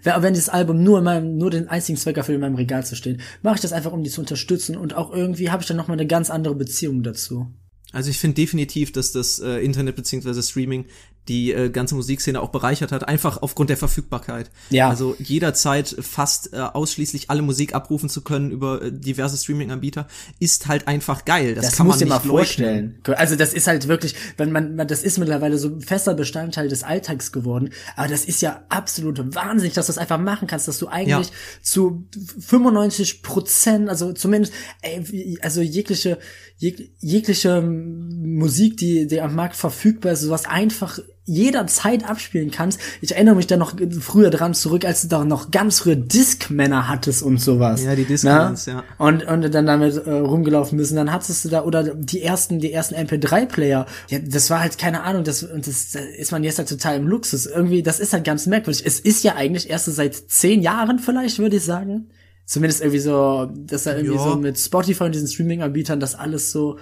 Wer- 0.04 0.22
wenn 0.24 0.34
dieses 0.34 0.50
Album 0.50 0.82
nur 0.82 0.98
in 1.00 1.04
meinem, 1.04 1.38
nur 1.38 1.52
den 1.52 1.68
einzigen 1.68 1.98
Zweck 1.98 2.18
erfüllt, 2.18 2.36
in 2.36 2.42
meinem 2.42 2.56
Regal 2.56 2.84
zu 2.86 2.96
stehen, 2.96 3.22
mache 3.44 3.56
ich 3.56 3.62
das 3.62 3.72
einfach, 3.74 3.92
um 3.92 4.04
die 4.04 4.10
zu 4.10 4.22
unterstützen 4.22 4.76
und 4.76 4.96
auch 4.96 5.14
irgendwie 5.14 5.52
habe 5.52 5.62
ich 5.62 5.68
dann 5.68 5.78
nochmal 5.78 5.98
eine 5.98 6.08
ganz 6.08 6.30
andere 6.32 6.56
Beziehung 6.56 7.04
dazu. 7.04 7.48
Also 7.92 8.10
ich 8.10 8.18
finde 8.18 8.36
definitiv, 8.36 8.92
dass 8.94 9.12
das 9.12 9.40
äh, 9.40 9.58
Internet 9.60 9.96
beziehungsweise 9.98 10.42
Streaming 10.42 10.86
die 11.32 11.54
äh, 11.54 11.70
ganze 11.70 11.96
Musikszene 11.96 12.42
auch 12.42 12.50
bereichert 12.50 12.92
hat, 12.92 13.08
einfach 13.08 13.42
aufgrund 13.42 13.70
der 13.70 13.78
Verfügbarkeit. 13.78 14.52
Ja. 14.70 14.90
Also 14.90 15.16
jederzeit 15.18 15.96
fast 16.02 16.52
äh, 16.54 16.58
ausschließlich 16.58 17.30
alle 17.30 17.42
Musik 17.42 17.74
abrufen 17.74 18.10
zu 18.10 18.22
können 18.22 18.52
über 18.52 18.82
äh, 18.82 18.92
diverse 18.92 19.38
Streaming-Anbieter 19.38 20.08
ist 20.40 20.68
halt 20.68 20.88
einfach 20.90 21.24
geil. 21.24 21.56
Das, 21.56 21.66
Das 21.68 21.76
kann 21.78 21.88
man 21.88 21.98
dir 21.98 22.06
nicht 22.06 22.10
mal 22.10 22.18
leugnen. 22.18 22.38
vorstellen. 22.38 22.96
Also 23.16 23.36
das 23.38 23.54
ist 23.54 23.68
halt 23.68 23.88
wirklich, 23.88 24.14
wenn 24.36 24.52
man, 24.52 24.76
man, 24.76 24.88
das 24.90 25.04
ist 25.04 25.18
mittlerweile 25.20 25.58
so 25.58 25.70
ein 25.70 25.80
fester 25.82 26.14
Bestandteil 26.16 26.68
des 26.68 26.84
Alltags 26.84 27.32
geworden. 27.32 27.70
Aber 27.96 28.10
das 28.10 28.26
ist 28.26 28.42
ja 28.42 28.64
absolut 28.68 29.34
wahnsinnig, 29.34 29.74
dass 29.74 29.86
du 29.86 29.92
das 29.94 29.98
einfach 30.00 30.20
machen 30.20 30.48
kannst, 30.50 30.68
dass 30.68 30.80
du 30.80 30.88
eigentlich 30.88 31.28
Ja. 31.28 31.34
zu 31.62 32.08
95 32.40 33.24
Prozent, 33.24 33.88
also 33.90 34.12
zumindest, 34.14 34.54
ey, 34.82 35.38
also 35.42 35.62
jegliche, 35.62 36.18
jeg, 36.58 36.92
jegliche 37.00 37.62
Musik, 37.62 38.78
die, 38.78 39.08
die 39.08 39.22
am 39.22 39.36
Markt 39.36 39.56
verfügbar 39.56 40.14
ist, 40.14 40.22
sowas 40.22 40.46
einfach 40.46 41.00
jederzeit 41.26 42.10
abspielen 42.10 42.50
kannst. 42.52 42.80
Ich 43.00 43.14
erinnere 43.14 43.36
mich 43.36 43.48
da 43.48 43.56
noch 43.56 43.74
früher 44.00 44.32
dran 44.32 44.54
zurück, 44.54 44.86
als 44.86 45.04
du 45.04 45.08
da 45.08 45.24
noch 45.24 45.52
ganz 45.52 45.80
früher 45.80 45.96
Discmänner 45.96 46.88
hattest 46.88 47.22
und 47.22 47.40
sowas. 47.40 47.84
Ja, 47.84 47.96
die? 47.96 48.06
Discmans, 48.06 48.66
ja. 48.66 48.84
Und, 48.98 49.26
und 49.28 49.54
dann 49.54 49.66
damit 49.66 49.96
äh, 49.98 50.12
rumgelaufen 50.12 50.78
müssen. 50.78 50.96
Dann 50.96 51.12
hattest 51.12 51.46
du 51.46 51.50
da, 51.50 51.64
oder 51.64 51.94
die 51.96 52.22
ersten, 52.24 52.60
die 52.60 52.74
ersten 52.74 52.96
MP3-Player. 52.96 53.86
Ja, 54.10 54.20
das 54.20 54.50
war 54.50 54.62
halt 54.62 54.78
keine 54.78 55.04
Ahnung, 55.04 55.24
das, 55.24 55.44
und 55.44 55.68
das, 55.68 55.92
da 55.92 56.00
ist 56.00 56.32
man 56.32 56.44
jetzt 56.44 56.58
halt 56.58 56.70
total 56.70 56.98
im 56.98 57.08
Luxus. 57.08 57.46
Irgendwie, 57.46 57.84
das 57.84 58.00
ist 58.00 58.14
halt 58.14 58.24
ganz 58.24 58.48
merkwürdig. 58.48 58.84
Es 58.86 59.00
ist 59.00 59.24
ja 59.24 59.36
eigentlich 59.36 59.70
erst 59.70 59.86
so 59.86 59.92
seit 59.92 60.16
zehn 60.16 60.62
Jahren 60.62 60.98
vielleicht, 61.00 61.38
würde 61.40 61.58
ich 61.58 61.64
sagen. 61.64 62.10
Zumindest 62.46 62.82
irgendwie 62.82 63.00
so, 63.00 63.50
dass 63.56 63.84
da 63.84 63.96
irgendwie 63.96 64.16
Ja. 64.16 64.24
so 64.24 64.36
mit 64.36 64.58
Spotify 64.60 65.04
und 65.06 65.14
diesen 65.16 65.28
Streaming-Anbietern 65.28 66.00
das 66.00 66.16
alles 66.16 66.52
so, 66.52 66.80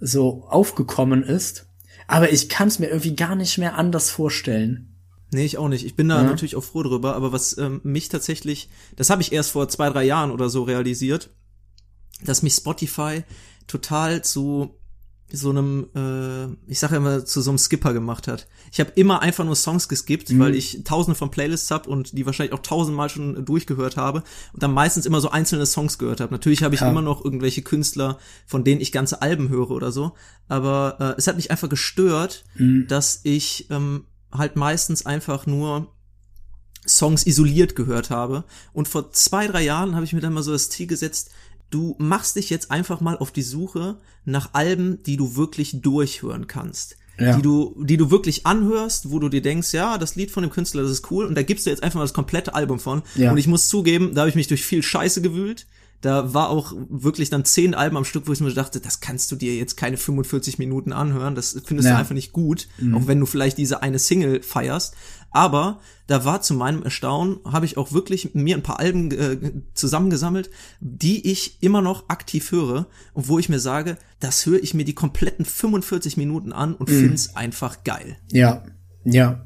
so 0.00 0.44
aufgekommen 0.48 1.22
ist. 1.24 1.67
Aber 2.08 2.32
ich 2.32 2.48
kann 2.48 2.66
es 2.68 2.78
mir 2.80 2.88
irgendwie 2.88 3.14
gar 3.14 3.36
nicht 3.36 3.58
mehr 3.58 3.76
anders 3.76 4.10
vorstellen. 4.10 4.94
Nee, 5.30 5.44
ich 5.44 5.58
auch 5.58 5.68
nicht. 5.68 5.84
Ich 5.84 5.94
bin 5.94 6.08
da 6.08 6.16
Ja. 6.22 6.24
natürlich 6.24 6.56
auch 6.56 6.64
froh 6.64 6.82
drüber, 6.82 7.14
aber 7.14 7.32
was 7.32 7.56
ähm, 7.58 7.80
mich 7.84 8.08
tatsächlich, 8.08 8.70
das 8.96 9.10
habe 9.10 9.20
ich 9.22 9.30
erst 9.30 9.50
vor 9.52 9.68
zwei, 9.68 9.90
drei 9.90 10.04
Jahren 10.04 10.30
oder 10.30 10.48
so 10.48 10.62
realisiert, 10.62 11.30
dass 12.24 12.42
mich 12.42 12.54
Spotify 12.54 13.22
total 13.66 14.24
zu 14.24 14.77
so 15.30 15.50
einem, 15.50 15.88
äh, 15.94 16.46
ich 16.70 16.78
sage 16.78 16.96
immer, 16.96 17.24
zu 17.24 17.42
so 17.42 17.50
einem 17.50 17.58
Skipper 17.58 17.92
gemacht 17.92 18.28
hat. 18.28 18.46
Ich 18.72 18.80
habe 18.80 18.92
immer 18.94 19.20
einfach 19.20 19.44
nur 19.44 19.56
Songs 19.56 19.88
geskippt, 19.88 20.30
Mhm. 20.30 20.38
weil 20.38 20.54
ich 20.54 20.82
tausende 20.84 21.14
von 21.18 21.30
Playlists 21.30 21.70
hab 21.70 21.86
und 21.86 22.16
die 22.16 22.24
wahrscheinlich 22.24 22.54
auch 22.54 22.62
tausendmal 22.62 23.10
schon 23.10 23.44
durchgehört 23.44 23.96
habe 23.98 24.22
und 24.54 24.62
dann 24.62 24.72
meistens 24.72 25.04
immer 25.04 25.20
so 25.20 25.30
einzelne 25.30 25.66
Songs 25.66 25.98
gehört 25.98 26.20
habe. 26.20 26.32
Natürlich 26.32 26.62
habe 26.62 26.74
ich 26.74 26.80
Ja. 26.80 26.88
immer 26.90 27.02
noch 27.02 27.22
irgendwelche 27.24 27.60
Künstler, 27.62 28.18
von 28.46 28.64
denen 28.64 28.80
ich 28.80 28.90
ganze 28.90 29.20
Alben 29.20 29.50
höre 29.50 29.70
oder 29.70 29.92
so, 29.92 30.14
aber 30.48 30.96
äh, 30.98 31.14
es 31.18 31.26
hat 31.26 31.36
mich 31.36 31.50
einfach 31.50 31.68
gestört, 31.68 32.44
Mhm. 32.56 32.86
dass 32.88 33.20
ich 33.24 33.66
ähm, 33.70 34.04
halt 34.32 34.56
meistens 34.56 35.04
einfach 35.04 35.44
nur 35.46 35.88
Songs 36.86 37.26
isoliert 37.26 37.76
gehört 37.76 38.08
habe. 38.08 38.44
Und 38.72 38.88
vor 38.88 39.12
zwei, 39.12 39.46
drei 39.46 39.62
Jahren 39.62 39.94
habe 39.94 40.04
ich 40.06 40.14
mir 40.14 40.20
dann 40.20 40.32
mal 40.32 40.42
so 40.42 40.52
das 40.52 40.70
Ziel 40.70 40.86
gesetzt, 40.86 41.30
du 41.70 41.94
machst 41.98 42.36
dich 42.36 42.50
jetzt 42.50 42.70
einfach 42.70 43.00
mal 43.00 43.16
auf 43.18 43.30
die 43.30 43.42
Suche 43.42 43.98
nach 44.24 44.50
Alben, 44.54 45.02
die 45.04 45.16
du 45.16 45.36
wirklich 45.36 45.80
durchhören 45.82 46.46
kannst. 46.46 46.96
Ja. 47.20 47.34
Die 47.36 47.42
du, 47.42 47.74
die 47.82 47.96
du 47.96 48.10
wirklich 48.12 48.46
anhörst, 48.46 49.10
wo 49.10 49.18
du 49.18 49.28
dir 49.28 49.42
denkst, 49.42 49.72
ja, 49.74 49.98
das 49.98 50.14
Lied 50.14 50.30
von 50.30 50.44
dem 50.44 50.50
Künstler, 50.52 50.82
das 50.82 50.92
ist 50.92 51.10
cool, 51.10 51.26
und 51.26 51.34
da 51.34 51.42
gibst 51.42 51.66
du 51.66 51.70
jetzt 51.70 51.82
einfach 51.82 51.96
mal 51.98 52.04
das 52.04 52.14
komplette 52.14 52.54
Album 52.54 52.78
von. 52.78 53.02
Ja. 53.16 53.32
Und 53.32 53.38
ich 53.38 53.48
muss 53.48 53.68
zugeben, 53.68 54.14
da 54.14 54.20
habe 54.20 54.28
ich 54.30 54.36
mich 54.36 54.46
durch 54.46 54.64
viel 54.64 54.82
Scheiße 54.84 55.20
gewühlt. 55.20 55.66
Da 56.00 56.32
war 56.32 56.48
auch 56.48 56.74
wirklich 56.88 57.28
dann 57.28 57.44
zehn 57.44 57.74
Alben 57.74 57.96
am 57.96 58.04
Stück, 58.04 58.28
wo 58.28 58.32
ich 58.32 58.38
mir 58.38 58.52
dachte, 58.54 58.78
das 58.78 59.00
kannst 59.00 59.32
du 59.32 59.36
dir 59.36 59.56
jetzt 59.56 59.76
keine 59.76 59.96
45 59.96 60.56
Minuten 60.60 60.92
anhören. 60.92 61.34
Das 61.34 61.60
findest 61.64 61.88
Ja. 61.88 61.94
du 61.94 61.98
einfach 61.98 62.14
nicht 62.14 62.30
gut, 62.32 62.68
auch 62.94 63.08
wenn 63.08 63.18
du 63.18 63.26
vielleicht 63.26 63.58
diese 63.58 63.82
eine 63.82 63.98
Single 63.98 64.40
feierst. 64.44 64.94
Aber 65.30 65.80
da 66.06 66.24
war 66.24 66.40
zu 66.40 66.54
meinem 66.54 66.82
Erstaunen, 66.82 67.38
habe 67.44 67.66
ich 67.66 67.76
auch 67.76 67.92
wirklich 67.92 68.34
mir 68.34 68.56
ein 68.56 68.62
paar 68.62 68.80
Alben 68.80 69.10
äh, 69.10 69.36
zusammengesammelt, 69.74 70.50
die 70.80 71.30
ich 71.30 71.62
immer 71.62 71.82
noch 71.82 72.08
aktiv 72.08 72.50
höre 72.50 72.86
und 73.12 73.28
wo 73.28 73.38
ich 73.38 73.48
mir 73.48 73.58
sage, 73.58 73.98
das 74.20 74.46
höre 74.46 74.62
ich 74.62 74.74
mir 74.74 74.84
die 74.84 74.94
kompletten 74.94 75.44
45 75.44 76.16
Minuten 76.16 76.52
an 76.52 76.74
und 76.74 76.88
find's 76.88 77.36
einfach 77.36 77.84
geil. 77.84 78.16
Ja, 78.32 78.64
ja. 79.04 79.44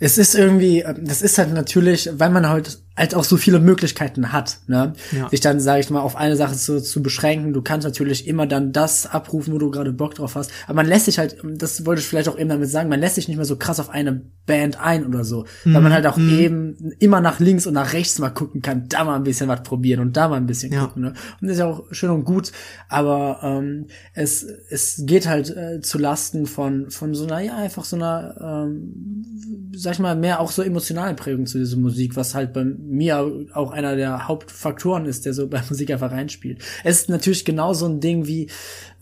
Es 0.00 0.16
ist 0.16 0.34
irgendwie, 0.34 0.80
äh, 0.80 0.94
das 1.02 1.22
ist 1.22 1.38
halt 1.38 1.52
natürlich, 1.52 2.08
weil 2.14 2.30
man 2.30 2.48
halt 2.48 2.82
halt 2.98 3.14
auch 3.14 3.24
so 3.24 3.36
viele 3.36 3.60
Möglichkeiten 3.60 4.32
hat, 4.32 4.58
ne? 4.66 4.92
Ja. 5.12 5.28
Sich 5.30 5.40
dann, 5.40 5.60
sage 5.60 5.80
ich 5.80 5.90
mal, 5.90 6.00
auf 6.00 6.16
eine 6.16 6.36
Sache 6.36 6.56
zu, 6.56 6.82
zu 6.82 7.02
beschränken. 7.02 7.52
Du 7.52 7.62
kannst 7.62 7.86
natürlich 7.86 8.26
immer 8.26 8.46
dann 8.46 8.72
das 8.72 9.06
abrufen, 9.06 9.54
wo 9.54 9.58
du 9.58 9.70
gerade 9.70 9.92
Bock 9.92 10.14
drauf 10.16 10.34
hast. 10.34 10.50
Aber 10.66 10.74
man 10.76 10.86
lässt 10.86 11.06
sich 11.06 11.18
halt, 11.18 11.36
das 11.44 11.86
wollte 11.86 12.00
ich 12.00 12.06
vielleicht 12.06 12.28
auch 12.28 12.38
eben 12.38 12.48
damit 12.48 12.68
sagen, 12.68 12.88
man 12.88 13.00
lässt 13.00 13.14
sich 13.14 13.28
nicht 13.28 13.36
mehr 13.36 13.46
so 13.46 13.56
krass 13.56 13.80
auf 13.80 13.90
eine 13.90 14.22
Band 14.46 14.80
ein 14.80 15.06
oder 15.06 15.24
so. 15.24 15.44
Weil 15.64 15.80
man 15.82 15.92
halt 15.92 16.06
auch 16.06 16.18
eben 16.18 16.92
immer 16.98 17.20
nach 17.20 17.38
links 17.40 17.66
und 17.66 17.74
nach 17.74 17.92
rechts 17.92 18.18
mal 18.18 18.30
gucken 18.30 18.62
kann, 18.62 18.88
da 18.88 19.04
mal 19.04 19.16
ein 19.16 19.24
bisschen 19.24 19.48
was 19.48 19.62
probieren 19.62 20.00
und 20.00 20.16
da 20.16 20.28
mal 20.28 20.36
ein 20.36 20.46
bisschen 20.46 20.72
Ja. 20.72 20.86
gucken. 20.86 21.02
Ne? 21.02 21.08
Und 21.40 21.48
das 21.48 21.52
ist 21.52 21.58
ja 21.58 21.66
auch 21.66 21.84
schön 21.92 22.10
und 22.10 22.24
gut, 22.24 22.52
aber 22.88 23.40
ähm, 23.42 23.86
es, 24.14 24.42
es 24.70 25.02
geht 25.06 25.28
halt 25.28 25.50
äh, 25.56 25.80
zu 25.80 25.98
Lasten 25.98 26.46
von, 26.46 26.90
von 26.90 27.14
so 27.14 27.24
einer, 27.26 27.40
ja, 27.40 27.56
einfach 27.56 27.84
so 27.84 27.96
einer, 27.96 28.34
ähm, 28.68 29.70
sag 29.74 29.92
ich 29.94 29.98
mal, 29.98 30.16
mehr 30.16 30.40
auch 30.40 30.50
so 30.50 30.62
emotionalen 30.62 31.16
Prägung 31.16 31.46
zu 31.46 31.58
dieser 31.58 31.76
Musik, 31.76 32.16
was 32.16 32.34
halt 32.34 32.52
bei 32.52 32.64
mir 32.88 33.46
auch 33.54 33.70
einer 33.70 33.96
der 33.96 34.28
Hauptfaktoren 34.28 35.06
ist, 35.06 35.26
der 35.26 35.34
so 35.34 35.46
bei 35.48 35.62
Musik 35.68 35.90
einfach 35.90 36.10
reinspielt. 36.10 36.62
Es 36.84 37.00
ist 37.00 37.08
natürlich 37.08 37.44
genau 37.44 37.74
so 37.74 37.86
ein 37.86 38.00
Ding 38.00 38.26
wie, 38.26 38.48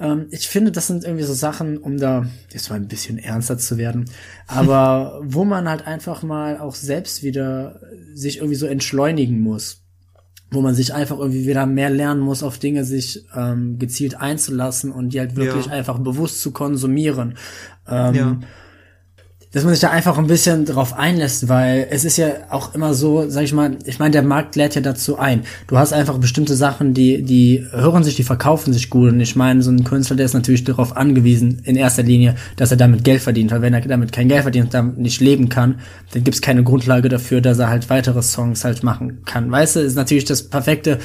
ähm, 0.00 0.26
ich 0.30 0.48
finde, 0.48 0.72
das 0.72 0.86
sind 0.86 1.04
irgendwie 1.04 1.24
so 1.24 1.34
Sachen, 1.34 1.78
um 1.78 1.96
da 1.98 2.26
jetzt 2.52 2.70
mal 2.70 2.76
ein 2.76 2.88
bisschen 2.88 3.18
ernster 3.18 3.58
zu 3.58 3.78
werden, 3.78 4.04
aber 4.46 5.20
wo 5.22 5.44
man 5.44 5.68
halt 5.68 5.86
einfach 5.86 6.22
mal 6.22 6.58
auch 6.58 6.74
selbst 6.74 7.22
wieder 7.22 7.80
sich 8.14 8.38
irgendwie 8.38 8.56
so 8.56 8.66
entschleunigen 8.66 9.40
muss 9.40 9.82
wo 10.52 10.60
man 10.60 10.76
sich 10.76 10.94
einfach 10.94 11.18
irgendwie 11.18 11.44
wieder 11.44 11.66
mehr 11.66 11.90
lernen 11.90 12.20
muss, 12.20 12.44
auf 12.44 12.58
Dinge 12.58 12.84
sich 12.84 13.24
ähm, 13.34 13.80
gezielt 13.80 14.14
einzulassen 14.20 14.92
und 14.92 15.12
die 15.12 15.18
halt 15.18 15.34
wirklich 15.34 15.66
Ja. 15.66 15.72
einfach 15.72 15.98
bewusst 15.98 16.40
zu 16.40 16.52
konsumieren. 16.52 17.36
Ähm, 17.88 18.14
Ja. 18.14 18.40
Dass 19.56 19.64
man 19.64 19.72
sich 19.72 19.80
da 19.80 19.88
einfach 19.88 20.18
ein 20.18 20.26
bisschen 20.26 20.66
drauf 20.66 20.92
einlässt, 20.92 21.48
weil 21.48 21.86
es 21.88 22.04
ist 22.04 22.18
ja 22.18 22.28
auch 22.50 22.74
immer 22.74 22.92
so, 22.92 23.30
sag 23.30 23.42
ich 23.44 23.54
mal, 23.54 23.78
ich 23.86 23.98
meine, 23.98 24.10
der 24.10 24.22
Markt 24.22 24.54
lädt 24.54 24.74
ja 24.74 24.82
dazu 24.82 25.18
ein. 25.18 25.44
Du 25.66 25.78
hast 25.78 25.94
einfach 25.94 26.18
bestimmte 26.18 26.54
Sachen, 26.54 26.92
die, 26.92 27.22
die 27.22 27.66
hören 27.70 28.04
sich, 28.04 28.16
die 28.16 28.22
verkaufen 28.22 28.74
sich 28.74 28.90
gut. 28.90 29.12
Und 29.12 29.20
ich 29.20 29.34
meine, 29.34 29.62
so 29.62 29.70
ein 29.70 29.82
Künstler, 29.82 30.16
der 30.16 30.26
ist 30.26 30.34
natürlich 30.34 30.64
darauf 30.64 30.94
angewiesen, 30.94 31.62
in 31.64 31.76
erster 31.76 32.02
Linie, 32.02 32.34
dass 32.56 32.70
er 32.70 32.76
damit 32.76 33.02
Geld 33.02 33.22
verdient. 33.22 33.50
Weil 33.50 33.62
wenn 33.62 33.72
er 33.72 33.80
damit 33.80 34.12
kein 34.12 34.28
Geld 34.28 34.42
verdient, 34.42 34.74
damit 34.74 34.98
nicht 34.98 35.22
leben 35.22 35.48
kann, 35.48 35.76
dann 36.12 36.22
gibt's 36.22 36.42
keine 36.42 36.62
Grundlage 36.62 37.08
dafür, 37.08 37.40
dass 37.40 37.58
er 37.58 37.70
halt 37.70 37.88
weitere 37.88 38.20
Songs 38.20 38.62
halt 38.62 38.82
machen 38.82 39.24
kann. 39.24 39.50
Weißt 39.50 39.76
du, 39.76 39.80
ist 39.80 39.96
natürlich 39.96 40.26
das 40.26 40.42
perfekte, 40.42 40.98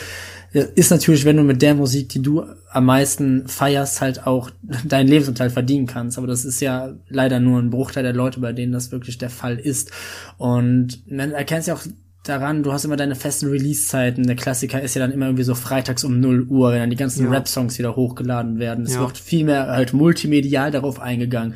ist 0.53 0.91
natürlich, 0.91 1.23
wenn 1.25 1.37
du 1.37 1.43
mit 1.43 1.61
der 1.61 1.75
Musik, 1.75 2.09
die 2.09 2.21
du 2.21 2.43
am 2.71 2.85
meisten 2.85 3.47
feierst, 3.47 4.01
halt 4.01 4.27
auch 4.27 4.49
deinen 4.85 5.07
Lebensunterhalt 5.07 5.53
verdienen 5.53 5.87
kannst. 5.87 6.17
Aber 6.17 6.27
das 6.27 6.43
ist 6.45 6.59
ja 6.61 6.93
leider 7.09 7.39
nur 7.39 7.59
ein 7.59 7.69
Bruchteil 7.69 8.03
der 8.03 8.13
Leute, 8.13 8.39
bei 8.39 8.51
denen 8.53 8.71
das 8.73 8.91
wirklich 8.91 9.17
der 9.17 9.29
Fall 9.29 9.57
ist. 9.57 9.91
Und 10.37 11.03
man 11.09 11.31
erkennt 11.31 11.67
ja 11.67 11.73
auch 11.75 11.83
daran, 12.23 12.61
du 12.63 12.71
hast 12.71 12.85
immer 12.85 12.97
deine 12.97 13.15
festen 13.15 13.47
Release-Zeiten. 13.47 14.27
Der 14.27 14.35
Klassiker 14.35 14.81
ist 14.81 14.93
ja 14.95 14.99
dann 15.01 15.11
immer 15.11 15.25
irgendwie 15.25 15.43
so 15.43 15.55
freitags 15.55 16.03
um 16.03 16.19
0 16.19 16.43
Uhr, 16.49 16.71
wenn 16.71 16.79
dann 16.79 16.89
die 16.91 16.95
ganzen 16.95 17.25
Ja. 17.25 17.31
Rap-Songs 17.31 17.79
wieder 17.79 17.95
hochgeladen 17.95 18.59
werden. 18.59 18.85
Es 18.85 18.93
Ja. 18.93 18.99
wird 18.99 19.17
viel 19.17 19.45
mehr 19.45 19.67
halt 19.67 19.93
multimedial 19.93 20.69
darauf 20.69 20.99
eingegangen. 20.99 21.55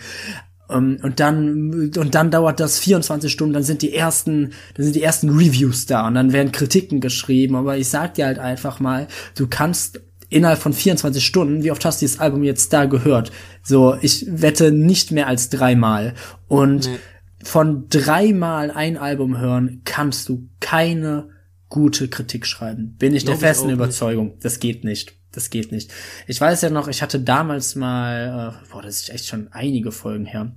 Um, 0.67 0.97
und 1.03 1.19
dann 1.19 1.91
und 1.95 2.15
dann 2.15 2.31
dauert 2.31 2.59
das 2.59 2.79
24 2.79 3.31
Stunden, 3.31 3.53
dann 3.53 3.61
sind 3.61 3.83
die 3.83 3.93
ersten, 3.93 4.51
dann 4.73 4.83
sind 4.83 4.95
die 4.95 5.03
ersten 5.03 5.29
Reviews 5.29 5.85
da 5.85 6.07
und 6.07 6.15
dann 6.15 6.33
werden 6.33 6.51
Kritiken 6.51 7.01
geschrieben, 7.01 7.55
aber 7.55 7.77
ich 7.77 7.87
sag 7.87 8.15
dir 8.15 8.25
halt 8.25 8.39
einfach 8.39 8.79
mal, 8.79 9.07
du 9.35 9.45
kannst 9.45 10.01
innerhalb 10.29 10.57
von 10.57 10.73
24 10.73 11.23
Stunden, 11.23 11.63
wie 11.63 11.69
oft 11.69 11.85
hast 11.85 12.01
du 12.01 12.05
dieses 12.05 12.19
Album 12.19 12.43
jetzt 12.43 12.73
da 12.73 12.85
gehört? 12.85 13.31
So, 13.61 13.95
ich 14.01 14.25
wette 14.27 14.71
nicht 14.71 15.11
mehr 15.11 15.27
als 15.27 15.49
dreimal 15.49 16.15
und 16.47 16.87
Nee. 16.87 16.97
von 17.43 17.85
dreimal 17.89 18.71
ein 18.71 18.97
Album 18.97 19.37
hören 19.37 19.81
kannst 19.85 20.29
du 20.29 20.49
keine 20.61 21.29
gute 21.69 22.07
Kritik 22.07 22.47
schreiben. 22.47 22.95
Bin 22.97 23.15
ich 23.15 23.25
Glaub 23.25 23.39
der 23.39 23.49
festen 23.49 23.65
auch 23.65 23.67
nicht. 23.67 23.75
Überzeugung. 23.75 24.33
Das 24.41 24.59
geht 24.59 24.83
nicht. 24.83 25.13
Das 25.35 25.49
geht 25.49 25.71
nicht. 25.71 25.93
Ich 26.27 26.39
weiß 26.39 26.61
ja 26.61 26.69
noch, 26.69 26.87
ich 26.87 27.01
hatte 27.01 27.19
damals 27.19 27.75
mal, 27.75 28.53
äh, 28.63 28.71
boah, 28.71 28.81
das 28.81 29.01
ist 29.01 29.09
echt 29.09 29.27
schon 29.27 29.49
einige 29.51 29.91
Folgen 29.91 30.25
her. 30.25 30.51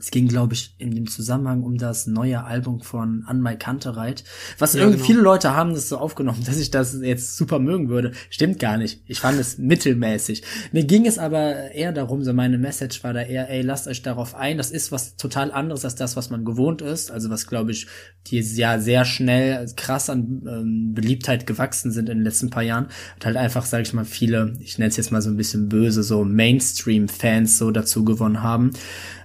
Es 0.00 0.10
ging, 0.10 0.28
glaube 0.28 0.54
ich, 0.54 0.74
in 0.78 0.94
dem 0.94 1.06
Zusammenhang 1.06 1.62
um 1.62 1.76
das 1.76 2.06
neue 2.06 2.42
Album 2.44 2.80
von 2.80 3.22
Anmai 3.26 3.56
Kantereit. 3.56 4.24
Was 4.58 4.72
Ja, 4.72 4.80
irgendwie 4.80 4.96
genau. 4.96 5.06
viele 5.06 5.20
Leute 5.20 5.54
haben 5.54 5.74
das 5.74 5.90
so 5.90 5.98
aufgenommen, 5.98 6.42
dass 6.46 6.58
ich 6.58 6.70
das 6.70 6.98
jetzt 7.02 7.36
super 7.36 7.58
mögen 7.58 7.90
würde. 7.90 8.12
Stimmt 8.30 8.58
gar 8.58 8.78
nicht. 8.78 9.02
Ich 9.06 9.20
fand 9.20 9.38
es 9.38 9.58
mittelmäßig. 9.58 10.42
Mir 10.72 10.84
ging 10.84 11.06
es 11.06 11.18
aber 11.18 11.72
eher 11.72 11.92
darum, 11.92 12.24
so 12.24 12.32
meine 12.32 12.56
Message 12.56 13.04
war 13.04 13.12
da 13.12 13.20
eher, 13.20 13.50
ey, 13.50 13.60
lasst 13.60 13.88
euch 13.88 14.00
darauf 14.00 14.34
ein. 14.34 14.56
Das 14.56 14.70
ist 14.70 14.90
was 14.90 15.16
total 15.16 15.52
anderes 15.52 15.84
als 15.84 15.96
das, 15.96 16.16
was 16.16 16.30
man 16.30 16.46
gewohnt 16.46 16.80
ist. 16.80 17.10
Also 17.10 17.28
was, 17.28 17.46
glaube 17.46 17.72
ich, 17.72 17.86
die 18.26 18.40
ja 18.40 18.78
sehr 18.78 19.04
schnell 19.04 19.66
krass 19.76 20.08
an 20.08 20.42
ähm, 20.48 20.94
Beliebtheit 20.94 21.46
gewachsen 21.46 21.92
sind 21.92 22.08
in 22.08 22.18
den 22.18 22.24
letzten 22.24 22.48
paar 22.48 22.62
Jahren. 22.62 22.86
Und 23.16 23.26
halt 23.26 23.36
einfach, 23.36 23.66
sage 23.66 23.82
ich 23.82 23.92
mal, 23.92 24.06
viele, 24.06 24.54
ich 24.60 24.78
nenne 24.78 24.88
es 24.88 24.96
jetzt 24.96 25.12
mal 25.12 25.20
so 25.20 25.28
ein 25.28 25.36
bisschen 25.36 25.68
böse, 25.68 26.02
so 26.02 26.24
Mainstream-Fans 26.24 27.58
so 27.58 27.70
dazu 27.70 28.04
gewonnen 28.04 28.42
haben 28.42 28.70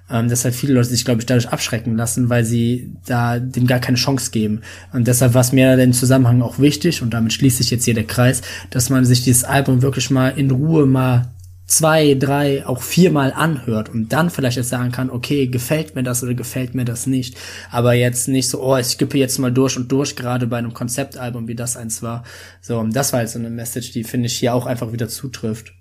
ähm, 0.10 0.30
dass 0.30 0.46
halt 0.46 0.56
viele 0.56 0.74
Leute 0.74 0.90
sich, 0.90 1.06
glaube 1.06 1.22
ich, 1.22 1.26
dadurch 1.26 1.50
abschrecken 1.50 1.98
lassen, 1.98 2.30
weil 2.30 2.46
sie 2.46 2.94
da 3.06 3.40
dem 3.40 3.68
gar 3.68 3.80
keine 3.80 3.98
Chance 3.98 4.32
geben. 4.32 4.62
Und 4.94 5.08
deshalb 5.08 5.34
war 5.34 5.42
es 5.42 5.52
mir 5.52 5.78
im 5.78 5.94
Zusammenhang 5.94 6.42
auch 6.42 6.60
wichtig, 6.60 7.02
und 7.02 7.14
damit 7.14 7.34
schließt 7.34 7.58
sich 7.58 7.72
jetzt 7.72 7.86
hier 7.86 7.94
der 7.94 8.06
Kreis, 8.06 8.42
dass 8.70 8.90
man 8.90 9.06
sich 9.06 9.24
dieses 9.24 9.44
Album 9.44 9.82
wirklich 9.82 10.10
mal 10.10 10.30
in 10.30 10.52
Ruhe 10.52 10.86
mal 10.86 11.32
zwei, 11.68 12.14
drei, 12.14 12.66
auch 12.68 12.82
viermal 12.82 13.34
anhört 13.34 13.90
und 13.90 14.14
dann 14.14 14.30
vielleicht 14.30 14.58
jetzt 14.58 14.70
sagen 14.70 14.92
kann, 14.92 15.10
okay, 15.10 15.48
gefällt 15.48 15.96
mir 15.96 16.04
das 16.04 16.24
oder 16.24 16.36
gefällt 16.36 16.76
mir 16.76 16.86
das 16.86 17.08
nicht. 17.08 17.38
Aber 17.72 17.94
jetzt 17.94 18.28
nicht 18.28 18.50
so, 18.50 18.62
oh, 18.62 18.78
ich 18.78 18.88
skippe 18.88 19.18
jetzt 19.18 19.40
mal 19.40 19.52
durch 19.52 19.76
und 19.76 19.92
durch, 19.92 20.16
gerade 20.16 20.48
bei 20.48 20.58
einem 20.58 20.74
Konzeptalbum, 20.74 21.48
wie 21.48 21.56
das 21.56 21.76
eins 21.76 22.04
war. 22.04 22.24
So, 22.62 22.80
und 22.80 22.96
das 22.96 23.14
war 23.14 23.20
halt 23.20 23.30
so 23.30 23.40
eine 23.40 23.50
Message, 23.50 23.92
die, 23.92 24.04
finde 24.04 24.28
ich, 24.28 24.38
hier 24.38 24.54
auch 24.54 24.68
einfach 24.68 24.92
wieder 24.92 25.08
zutrifft. 25.08 25.74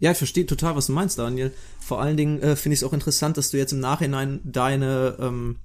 Ja, 0.00 0.10
ich 0.10 0.18
verstehe 0.18 0.46
total, 0.46 0.76
was 0.76 0.86
du 0.86 0.92
meinst, 0.92 1.18
Daniel. 1.18 1.52
Vor 1.80 2.00
allen 2.00 2.16
Dingen 2.16 2.40
äh, 2.40 2.56
finde 2.56 2.74
ich 2.74 2.80
es 2.80 2.84
auch 2.84 2.92
interessant, 2.92 3.36
dass 3.36 3.50
du 3.50 3.56
jetzt 3.56 3.72
im 3.72 3.80
Nachhinein 3.80 4.40
deine 4.44 5.16
ähm, 5.20 5.56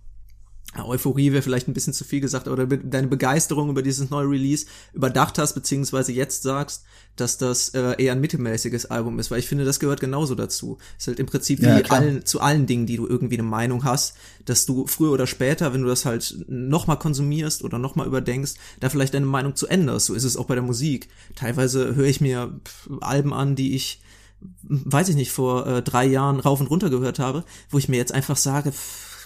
Euphorie 0.77 1.31
wäre 1.31 1.41
vielleicht 1.41 1.67
ein 1.67 1.73
bisschen 1.73 1.93
zu 1.93 2.03
viel 2.03 2.19
gesagt, 2.19 2.47
oder 2.47 2.67
be 2.67 2.77
deine 2.77 3.07
Begeisterung 3.07 3.69
über 3.71 3.81
dieses 3.81 4.11
neue 4.11 4.29
Release 4.29 4.67
überdacht 4.93 5.39
hast, 5.39 5.53
beziehungsweise 5.53 6.11
jetzt 6.11 6.43
sagst, 6.43 6.83
dass 7.15 7.39
das 7.39 7.69
äh, 7.69 7.95
eher 7.97 8.11
ein 8.11 8.21
mittelmäßiges 8.21 8.85
Album 8.85 9.17
ist, 9.17 9.31
weil 9.31 9.39
ich 9.39 9.47
finde, 9.47 9.65
das 9.65 9.79
gehört 9.79 9.99
genauso 9.99 10.35
dazu. 10.35 10.77
Ist 10.97 11.07
halt 11.07 11.19
im 11.19 11.25
Prinzip 11.25 11.59
wie 11.59 11.81
klar. 11.81 11.99
allen, 11.99 12.25
zu 12.25 12.39
allen 12.39 12.67
Dingen, 12.67 12.85
die 12.85 12.97
du 12.97 13.07
irgendwie 13.07 13.35
eine 13.35 13.47
Meinung 13.47 13.83
hast, 13.83 14.15
dass 14.45 14.67
du 14.67 14.85
früher 14.85 15.11
oder 15.11 15.25
später, 15.25 15.73
wenn 15.73 15.81
du 15.81 15.87
das 15.87 16.05
halt 16.05 16.45
nochmal 16.47 16.99
konsumierst 16.99 17.63
oder 17.63 17.79
nochmal 17.79 18.05
überdenkst, 18.05 18.53
da 18.79 18.89
vielleicht 18.89 19.15
deine 19.15 19.25
Meinung 19.25 19.55
zu 19.55 19.65
änderst. 19.67 20.05
So 20.05 20.13
ist 20.13 20.23
es 20.23 20.37
auch 20.37 20.45
bei 20.45 20.55
der 20.55 20.63
Musik. 20.63 21.09
Teilweise 21.35 21.95
höre 21.95 22.05
ich 22.05 22.21
mir 22.21 22.59
Alben 23.01 23.33
an, 23.33 23.55
die 23.55 23.75
ich 23.75 24.01
weiß 24.63 25.09
ich 25.09 25.15
nicht, 25.15 25.31
vor 25.31 25.67
äh, 25.67 25.81
drei 25.81 26.05
Jahren 26.05 26.39
rauf 26.39 26.59
und 26.59 26.67
runter 26.67 26.89
gehört 26.89 27.19
habe, 27.19 27.43
wo 27.69 27.77
ich 27.77 27.89
mir 27.89 27.97
jetzt 27.97 28.13
einfach 28.13 28.37
sage, 28.37 28.73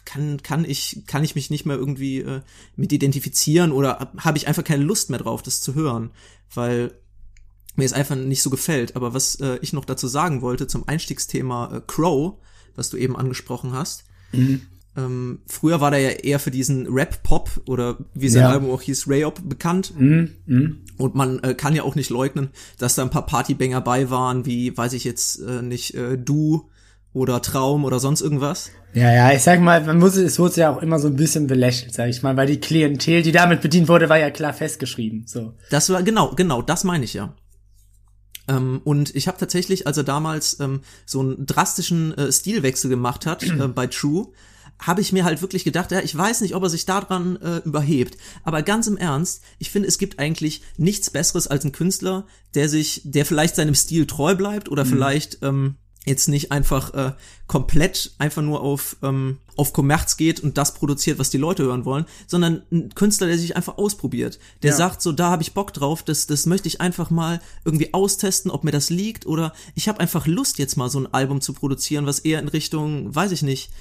kann, 0.05 0.41
kann 0.43 0.65
ich, 0.65 1.03
kann 1.07 1.23
ich 1.23 1.35
mich 1.35 1.49
nicht 1.49 1.65
mehr 1.65 1.77
irgendwie 1.77 2.19
äh, 2.19 2.41
mit 2.75 2.91
identifizieren 2.91 3.71
oder 3.71 4.11
habe 4.17 4.37
ich 4.37 4.47
einfach 4.47 4.63
keine 4.63 4.83
Lust 4.83 5.09
mehr 5.09 5.19
drauf, 5.19 5.41
das 5.41 5.61
zu 5.61 5.75
hören, 5.75 6.11
weil 6.53 6.93
mir 7.75 7.85
es 7.85 7.93
einfach 7.93 8.15
nicht 8.15 8.41
so 8.41 8.49
gefällt. 8.49 8.95
Aber 8.95 9.13
was 9.13 9.35
äh, 9.35 9.57
ich 9.61 9.73
noch 9.73 9.85
dazu 9.85 10.07
sagen 10.07 10.41
wollte 10.41 10.67
zum 10.67 10.87
Einstiegsthema 10.87 11.77
äh, 11.77 11.81
Crow, 11.85 12.35
was 12.75 12.89
du 12.89 12.97
eben 12.97 13.15
angesprochen 13.15 13.73
hast, 13.73 14.05
ähm, 14.95 15.39
früher 15.47 15.81
war 15.81 15.91
der 15.91 15.99
ja 15.99 16.09
eher 16.09 16.39
für 16.39 16.51
diesen 16.51 16.87
Rap-Pop 16.87 17.61
oder 17.65 17.97
wie 18.13 18.29
sein 18.29 18.43
Ja. 18.43 18.51
Album 18.51 18.69
auch 18.69 18.81
hieß, 18.81 19.07
Rayop 19.07 19.41
bekannt. 19.47 19.93
Und 20.97 21.15
man 21.15 21.39
äh, 21.39 21.55
kann 21.55 21.75
ja 21.75 21.83
auch 21.83 21.95
nicht 21.95 22.09
leugnen, 22.09 22.49
dass 22.77 22.95
da 22.95 23.01
ein 23.01 23.09
paar 23.09 23.25
Partybanger 23.25 23.81
bei 23.81 24.09
waren, 24.09 24.45
wie, 24.45 24.75
weiß 24.77 24.93
ich 24.93 25.03
jetzt 25.03 25.39
äh, 25.39 25.61
nicht, 25.61 25.95
äh, 25.95 26.17
Du 26.17 26.69
oder 27.13 27.41
Traum 27.41 27.85
oder 27.85 27.99
sonst 27.99 28.21
irgendwas. 28.21 28.71
Ja, 28.93 29.11
ja, 29.11 29.31
ich 29.31 29.41
sag 29.41 29.59
mal, 29.59 29.83
man 29.83 29.97
muss, 29.97 30.15
es 30.15 30.37
wurde 30.37 30.61
ja 30.61 30.75
auch 30.75 30.81
immer 30.81 30.99
so 30.99 31.07
ein 31.07 31.15
bisschen 31.15 31.47
belächelt, 31.47 31.93
sag 31.93 32.09
ich 32.09 32.21
mal, 32.21 32.37
weil 32.37 32.47
die 32.47 32.59
Klientel, 32.59 33.23
die 33.23 33.31
damit 33.31 33.61
bedient 33.61 33.87
wurde, 33.87 34.09
war 34.09 34.19
ja 34.19 34.29
klar 34.29 34.53
festgeschrieben. 34.53 35.23
So. 35.25 35.53
Das 35.71 35.89
war, 35.89 36.03
genau, 36.03 36.33
genau, 36.35 36.61
das 36.61 36.83
meine 36.83 37.05
ich 37.05 37.15
ja. 37.15 37.33
Ähm, 38.47 38.81
und 38.83 39.15
ich 39.15 39.27
habe 39.27 39.37
tatsächlich, 39.37 39.87
als 39.87 39.97
er 39.97 40.03
damals 40.03 40.59
ähm, 40.59 40.81
so 41.05 41.21
einen 41.21 41.45
drastischen 41.45 42.15
äh, 42.17 42.31
Stilwechsel 42.31 42.89
gemacht 42.89 43.25
hat 43.25 43.43
äh, 43.43 43.67
bei 43.73 43.87
True, 43.87 44.27
habe 44.79 45.01
ich 45.01 45.13
mir 45.13 45.23
halt 45.23 45.41
wirklich 45.41 45.63
gedacht, 45.63 45.91
ja, 45.91 45.99
ich 46.01 46.15
weiß 46.15 46.41
nicht, 46.41 46.55
ob 46.55 46.63
er 46.63 46.69
sich 46.69 46.85
daran 46.85 47.37
äh, 47.37 47.57
überhebt. 47.59 48.17
Aber 48.43 48.61
ganz 48.61 48.87
im 48.87 48.97
Ernst, 48.97 49.41
ich 49.59 49.71
finde, 49.71 49.87
es 49.87 49.97
gibt 49.97 50.19
eigentlich 50.19 50.61
nichts 50.77 51.09
Besseres 51.09 51.47
als 51.47 51.65
ein 51.65 51.71
Künstler, 51.71 52.25
der 52.55 52.69
sich, 52.69 53.01
der 53.05 53.25
vielleicht 53.25 53.55
seinem 53.55 53.75
Stil 53.75 54.05
treu 54.05 54.35
bleibt 54.35 54.69
oder 54.69 54.83
mhm. 54.83 54.89
vielleicht 54.89 55.39
ähm, 55.41 55.75
jetzt 56.05 56.27
nicht 56.27 56.51
einfach 56.51 56.93
äh, 56.93 57.13
komplett 57.47 58.13
einfach 58.17 58.41
nur 58.41 58.61
auf 58.61 58.97
ähm, 59.03 59.39
auf 59.55 59.71
Kommerz 59.71 60.17
geht 60.17 60.39
und 60.39 60.57
das 60.57 60.73
produziert, 60.73 61.19
was 61.19 61.29
die 61.29 61.37
Leute 61.37 61.63
hören 61.63 61.85
wollen, 61.85 62.05
sondern 62.27 62.63
ein 62.71 62.89
Künstler, 62.95 63.27
der 63.27 63.37
sich 63.37 63.55
einfach 63.55 63.77
ausprobiert, 63.77 64.39
der 64.63 64.71
ja. 64.71 64.75
sagt 64.75 65.01
so, 65.01 65.11
da 65.11 65.29
habe 65.29 65.43
ich 65.43 65.53
Bock 65.53 65.71
drauf, 65.73 66.03
das 66.03 66.27
das 66.27 66.45
möchte 66.45 66.67
ich 66.67 66.81
einfach 66.81 67.09
mal 67.09 67.39
irgendwie 67.63 67.93
austesten, 67.93 68.51
ob 68.51 68.63
mir 68.63 68.71
das 68.71 68.89
liegt 68.89 69.25
oder 69.25 69.53
ich 69.75 69.87
habe 69.87 69.99
einfach 69.99 70.27
Lust 70.27 70.59
jetzt 70.59 70.75
mal 70.75 70.89
so 70.89 70.99
ein 70.99 71.13
Album 71.13 71.39
zu 71.39 71.53
produzieren, 71.53 72.05
was 72.05 72.19
eher 72.19 72.39
in 72.39 72.47
Richtung, 72.49 73.13
weiß 73.15 73.31
ich 73.31 73.43
nicht, 73.43 73.71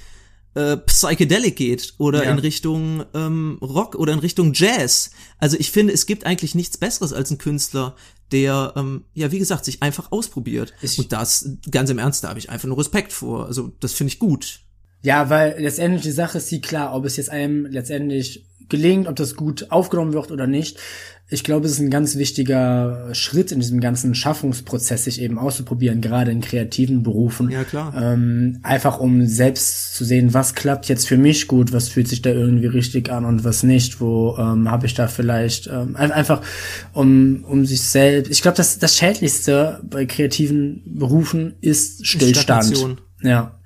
äh, 0.55 0.77
Psychedelic 0.77 1.55
geht 1.55 1.93
oder 1.97 2.23
ja. 2.23 2.31
in 2.31 2.39
Richtung 2.39 3.05
ähm, 3.13 3.57
Rock 3.61 3.95
oder 3.95 4.13
in 4.13 4.19
Richtung 4.19 4.53
Jazz. 4.53 5.11
Also 5.39 5.57
ich 5.59 5.71
finde, 5.71 5.93
es 5.93 6.05
gibt 6.05 6.25
eigentlich 6.25 6.55
nichts 6.55 6.77
Besseres 6.77 7.13
als 7.13 7.31
ein 7.31 7.37
Künstler, 7.37 7.95
der, 8.31 8.73
ähm, 8.75 9.05
ja, 9.13 9.31
wie 9.31 9.39
gesagt, 9.39 9.65
sich 9.65 9.81
einfach 9.81 10.11
ausprobiert. 10.11 10.73
Ich 10.81 10.97
und 10.99 11.11
das, 11.11 11.49
ganz 11.69 11.89
im 11.89 11.99
Ernst, 11.99 12.23
da 12.23 12.29
habe 12.29 12.39
ich 12.39 12.49
einfach 12.49 12.67
nur 12.67 12.77
Respekt 12.77 13.13
vor. 13.13 13.45
Also 13.45 13.71
das 13.79 13.93
finde 13.93 14.13
ich 14.13 14.19
gut. 14.19 14.59
Ja, 15.01 15.29
weil 15.29 15.55
letztendlich 15.59 16.03
die 16.03 16.11
Sache 16.11 16.37
ist 16.37 16.47
sie 16.47 16.61
klar, 16.61 16.95
ob 16.95 17.05
es 17.05 17.17
jetzt 17.17 17.29
einem 17.29 17.65
letztendlich 17.65 18.45
gelingt, 18.69 19.07
ob 19.07 19.15
das 19.15 19.35
gut 19.35 19.71
aufgenommen 19.71 20.13
wird 20.13 20.31
oder 20.31 20.47
nicht 20.47 20.79
ich 21.33 21.43
glaube, 21.43 21.65
es 21.65 21.73
ist 21.73 21.79
ein 21.79 21.89
ganz 21.89 22.15
wichtiger 22.15 23.09
Schritt 23.13 23.51
in 23.51 23.59
diesem 23.59 23.79
ganzen 23.79 24.13
Schaffungsprozess, 24.13 25.05
sich 25.05 25.21
eben 25.21 25.39
auszuprobieren, 25.39 25.99
gerade 25.99 26.31
in 26.31 26.41
kreativen 26.41 27.01
Berufen. 27.01 27.49
Ja, 27.49 27.63
klar. 27.63 27.93
Ähm, 27.97 28.59
einfach 28.61 28.99
um 28.99 29.25
selbst 29.25 29.95
zu 29.95 30.03
sehen, 30.03 30.33
was 30.33 30.53
klappt 30.53 30.89
jetzt 30.89 31.07
für 31.07 31.17
mich 31.17 31.47
gut, 31.47 31.71
was 31.71 31.87
fühlt 31.87 32.07
sich 32.07 32.21
da 32.21 32.29
irgendwie 32.29 32.67
richtig 32.67 33.09
an 33.09 33.25
und 33.25 33.43
was 33.43 33.63
nicht, 33.63 33.99
wo 33.99 34.35
ähm, 34.37 34.69
habe 34.69 34.85
ich 34.85 34.93
da 34.93 35.07
vielleicht 35.07 35.67
ähm, 35.67 35.95
einfach 35.95 36.41
um, 36.93 37.45
um 37.47 37.65
sich 37.65 37.81
selbst. 37.81 38.31
Ich 38.31 38.41
glaube, 38.41 38.57
das, 38.57 38.77
das 38.77 38.95
Schädlichste 38.95 39.81
bei 39.89 40.05
kreativen 40.05 40.83
Berufen 40.85 41.55
ist 41.61 42.05
Stillstand. 42.05 42.65
Stagnation. 42.65 43.01
Ja. 43.23 43.59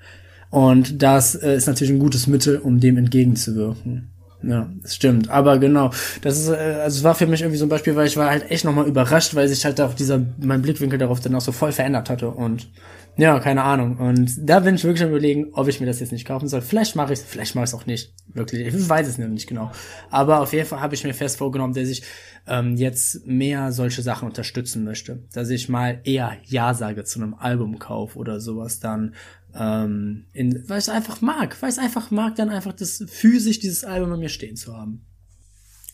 Und 0.50 1.02
das 1.02 1.36
äh, 1.36 1.58
ist 1.58 1.68
natürlich 1.68 1.92
ein 1.92 2.00
gutes 2.00 2.28
Mittel, 2.28 2.60
um 2.60 2.80
dem 2.80 2.96
entgegenzuwirken. 2.96 4.12
Ja, 4.44 4.70
das 4.82 4.96
stimmt. 4.96 5.30
Aber 5.30 5.58
genau, 5.58 5.92
das 6.22 6.40
ist, 6.40 6.50
äh, 6.50 6.80
also 6.84 7.00
es 7.00 7.04
war 7.04 7.16
für 7.16 7.26
mich 7.26 7.42
irgendwie 7.42 7.58
so 7.58 7.66
ein 7.66 7.70
Beispiel, 7.70 7.96
weil 7.96 8.08
ich 8.08 8.18
war 8.18 8.30
halt 8.30 8.52
echt 8.52 8.66
nochmal 8.66 8.88
überrascht, 8.88 9.34
weil 9.36 9.48
sich 9.48 9.66
halt 9.66 9.82
auch 9.82 9.94
dieser, 9.94 10.22
mein 10.40 10.62
Blickwinkel 10.62 11.00
darauf 11.00 11.20
dann 11.20 11.34
auch 11.36 11.42
so 11.42 11.52
voll 11.52 11.72
verändert 11.72 12.10
hatte 12.10 12.30
und 12.30 12.70
ja, 13.18 13.40
keine 13.40 13.64
Ahnung. 13.64 13.98
Und 13.98 14.48
da 14.48 14.60
bin 14.60 14.76
ich 14.76 14.84
wirklich 14.84 15.02
am 15.02 15.10
überlegen, 15.10 15.48
ob 15.54 15.68
ich 15.68 15.80
mir 15.80 15.88
das 15.88 16.00
jetzt 16.00 16.12
nicht 16.12 16.28
kaufen 16.28 16.48
soll. 16.48 16.62
Vielleicht 16.62 16.96
mache 16.96 17.14
ich 17.14 17.20
es, 17.20 17.26
vielleicht 17.26 17.56
mache 17.56 17.64
ich 17.64 17.72
es 17.72 17.74
auch 17.74 17.88
nicht. 17.88 18.14
Wirklich. 18.28 18.68
Ich 18.68 18.90
weiß 18.90 19.08
es 19.08 19.18
nicht 19.18 19.48
genau. 19.48 19.72
Aber 20.12 20.42
auf 20.42 20.54
jeden 20.54 20.68
Fall 20.68 20.82
habe 20.82 20.94
ich 20.94 21.04
mir 21.04 21.16
fest 21.16 21.38
vorgenommen, 21.38 21.74
dass 21.74 21.90
ich 21.90 22.04
ähm, 22.46 22.78
jetzt 22.78 23.26
mehr 23.26 23.72
solche 23.72 24.04
Sachen 24.04 24.28
unterstützen 24.28 24.84
möchte. 24.84 25.24
Dass 25.34 25.50
ich 25.50 25.68
mal 25.68 26.00
eher 26.04 26.38
Ja 26.46 26.76
sage 26.76 27.06
zu 27.06 27.20
einem 27.20 27.34
Albumkauf 27.34 28.16
oder 28.16 28.40
sowas 28.40 28.80
dann 28.80 29.16
ähm, 29.60 30.26
in, 30.34 30.64
weil 30.68 30.80
ich 30.80 30.90
einfach 30.90 31.22
mag, 31.22 31.58
weil 31.62 31.72
ich 31.72 31.80
einfach 31.80 32.12
mag, 32.12 32.36
dann 32.36 32.50
einfach 32.50 32.74
das 32.74 33.04
physisch 33.08 33.60
dieses 33.60 33.84
Album 33.84 34.12
bei 34.12 34.18
mir 34.18 34.30
stehen 34.30 34.56
zu 34.56 34.76
haben. 34.76 35.02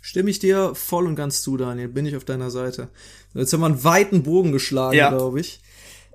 Stimme 0.02 0.30
ich 0.30 0.40
dir 0.40 0.76
voll 0.76 1.08
und 1.08 1.16
ganz 1.16 1.42
zu, 1.42 1.56
Daniel. 1.56 1.88
Bin 1.88 2.06
ich 2.06 2.16
auf 2.18 2.26
deiner 2.26 2.52
Seite. 2.52 2.90
Jetzt 3.34 3.54
haben 3.54 3.62
wir 3.62 3.68
einen 3.68 3.84
weiten 3.86 4.24
Bogen 4.24 4.52
geschlagen, 4.52 4.98
ja. 4.98 5.10
glaube 5.10 5.40
ich. 5.40 5.62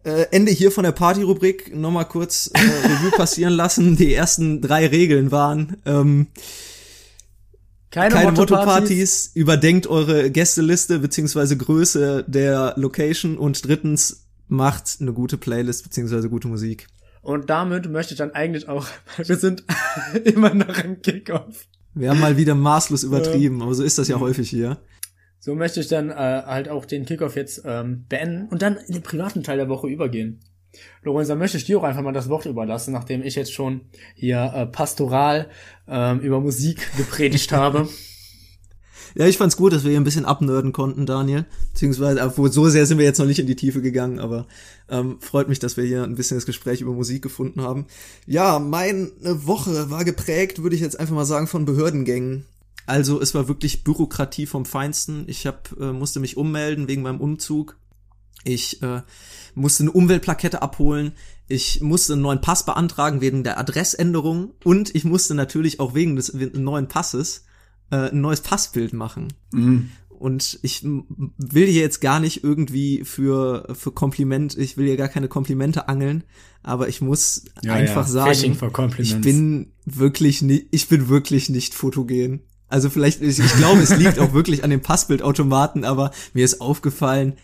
Äh, 0.04 0.26
Ende 0.30 0.52
hier 0.52 0.70
von 0.70 0.84
der 0.84 0.92
Party-Rubrik. 0.92 1.74
Nochmal 1.74 2.06
kurz 2.06 2.50
äh, 2.52 2.58
Revue 2.58 3.10
passieren 3.12 3.52
lassen. 3.54 3.96
Die 3.96 4.12
ersten 4.12 4.60
drei 4.60 4.86
Regeln 4.86 5.30
waren, 5.30 5.78
ähm, 5.86 6.26
keine, 7.90 8.14
keine 8.14 8.32
Motto-Partys, 8.32 9.30
überdenkt 9.32 9.86
eure 9.86 10.30
Gästeliste 10.30 10.98
beziehungsweise 10.98 11.56
Größe 11.56 12.24
der 12.28 12.74
Location 12.76 13.38
und 13.38 13.66
drittens 13.66 14.26
macht 14.46 14.98
eine 15.00 15.14
gute 15.14 15.38
Playlist 15.38 15.84
beziehungsweise 15.84 16.28
gute 16.28 16.48
Musik. 16.48 16.88
Und 17.22 17.50
damit 17.50 17.90
möchte 17.90 18.14
ich 18.14 18.18
dann 18.18 18.32
eigentlich 18.32 18.68
auch, 18.68 18.86
wir 19.16 19.36
sind 19.36 19.64
immer 20.24 20.54
noch 20.54 20.82
im 20.82 21.02
Kickoff. 21.02 21.66
Wir 21.94 22.10
haben 22.10 22.20
mal 22.20 22.36
wieder 22.36 22.54
maßlos 22.54 23.02
übertrieben, 23.02 23.62
aber 23.62 23.74
so 23.74 23.82
ist 23.82 23.98
das 23.98 24.08
ja 24.08 24.20
häufig 24.20 24.48
hier. 24.48 24.78
So 25.40 25.54
möchte 25.54 25.80
ich 25.80 25.88
dann 25.88 26.10
äh, 26.10 26.14
halt 26.14 26.68
auch 26.68 26.84
den 26.84 27.06
Kickoff 27.06 27.36
jetzt 27.36 27.62
ähm, 27.64 28.04
beenden 28.08 28.48
und 28.48 28.62
dann 28.62 28.76
in 28.76 28.94
den 28.94 29.02
privaten 29.02 29.42
Teil 29.42 29.56
der 29.56 29.68
Woche 29.68 29.88
übergehen. 29.88 30.40
Lorenz, 31.02 31.28
dann 31.28 31.38
möchte 31.38 31.56
ich 31.56 31.64
dir 31.64 31.78
auch 31.78 31.84
einfach 31.84 32.02
mal 32.02 32.12
das 32.12 32.28
Wort 32.28 32.46
überlassen, 32.46 32.92
nachdem 32.92 33.22
ich 33.22 33.34
jetzt 33.34 33.52
schon 33.52 33.82
hier 34.14 34.52
äh, 34.54 34.66
pastoral 34.66 35.48
ähm, 35.86 36.20
über 36.20 36.40
Musik 36.40 36.90
gepredigt 36.96 37.52
habe. 37.52 37.88
Ja, 39.14 39.26
ich 39.26 39.38
fand's 39.38 39.56
gut, 39.56 39.72
dass 39.72 39.84
wir 39.84 39.90
hier 39.90 40.00
ein 40.00 40.04
bisschen 40.04 40.24
abnörden 40.24 40.72
konnten, 40.72 41.06
Daniel. 41.06 41.46
Beziehungsweise, 41.72 42.22
obwohl 42.22 42.52
so 42.52 42.68
sehr 42.68 42.86
sind 42.86 42.98
wir 42.98 43.04
jetzt 43.04 43.18
noch 43.18 43.26
nicht 43.26 43.38
in 43.38 43.46
die 43.46 43.56
Tiefe 43.56 43.82
gegangen, 43.82 44.18
aber 44.18 44.46
ähm, 44.88 45.18
freut 45.20 45.48
mich, 45.48 45.58
dass 45.58 45.76
wir 45.76 45.84
hier 45.84 46.04
ein 46.04 46.14
bisschen 46.14 46.36
das 46.36 46.46
Gespräch 46.46 46.80
über 46.80 46.92
Musik 46.92 47.22
gefunden 47.22 47.62
haben. 47.62 47.86
Ja, 48.26 48.58
meine 48.58 49.10
Woche 49.22 49.90
war 49.90 50.04
geprägt, 50.04 50.62
würde 50.62 50.76
ich 50.76 50.82
jetzt 50.82 50.98
einfach 50.98 51.14
mal 51.14 51.24
sagen, 51.24 51.46
von 51.46 51.64
Behördengängen. 51.64 52.44
Also 52.86 53.20
es 53.20 53.34
war 53.34 53.48
wirklich 53.48 53.84
Bürokratie 53.84 54.46
vom 54.46 54.64
Feinsten. 54.64 55.24
Ich 55.26 55.46
hab, 55.46 55.78
äh, 55.78 55.92
musste 55.92 56.20
mich 56.20 56.36
ummelden 56.36 56.88
wegen 56.88 57.02
meinem 57.02 57.20
Umzug. 57.20 57.76
Ich 58.44 58.82
äh, 58.82 59.02
musste 59.54 59.82
eine 59.82 59.92
Umweltplakette 59.92 60.62
abholen. 60.62 61.12
Ich 61.48 61.80
musste 61.80 62.14
einen 62.14 62.22
neuen 62.22 62.40
Pass 62.40 62.64
beantragen 62.64 63.20
wegen 63.20 63.44
der 63.44 63.58
Adressänderung 63.58 64.52
und 64.64 64.94
ich 64.94 65.04
musste 65.04 65.34
natürlich 65.34 65.80
auch 65.80 65.94
wegen 65.94 66.16
des 66.16 66.32
neuen 66.32 66.88
Passes 66.88 67.44
äh, 67.90 68.10
ein 68.10 68.20
neues 68.20 68.40
Passbild 68.40 68.92
machen. 68.92 69.28
Mhm. 69.52 69.90
Und 70.08 70.58
ich 70.62 70.82
will 70.82 71.66
hier 71.66 71.82
jetzt 71.82 72.00
gar 72.00 72.18
nicht 72.18 72.42
irgendwie 72.42 73.04
für, 73.04 73.68
für 73.72 73.92
Kompliment, 73.92 74.58
ich 74.58 74.76
will 74.76 74.86
hier 74.86 74.96
gar 74.96 75.08
keine 75.08 75.28
Komplimente 75.28 75.88
angeln, 75.88 76.24
aber 76.64 76.88
ich 76.88 77.00
muss 77.00 77.44
ja, 77.62 77.74
einfach 77.74 78.06
ja. 78.06 78.34
sagen, 78.34 78.56
ich 78.98 79.20
bin 79.20 79.72
wirklich 79.84 80.42
nicht, 80.42 80.66
ich 80.72 80.88
bin 80.88 81.08
wirklich 81.08 81.50
nicht 81.50 81.72
fotogen. 81.72 82.40
Also 82.66 82.90
vielleicht, 82.90 83.22
ich, 83.22 83.38
ich 83.38 83.56
glaube, 83.56 83.80
es 83.80 83.96
liegt 83.96 84.18
auch 84.18 84.32
wirklich 84.32 84.64
an 84.64 84.70
dem 84.70 84.82
Passbildautomaten, 84.82 85.84
aber 85.84 86.10
mir 86.34 86.44
ist 86.44 86.60
aufgefallen, 86.60 87.34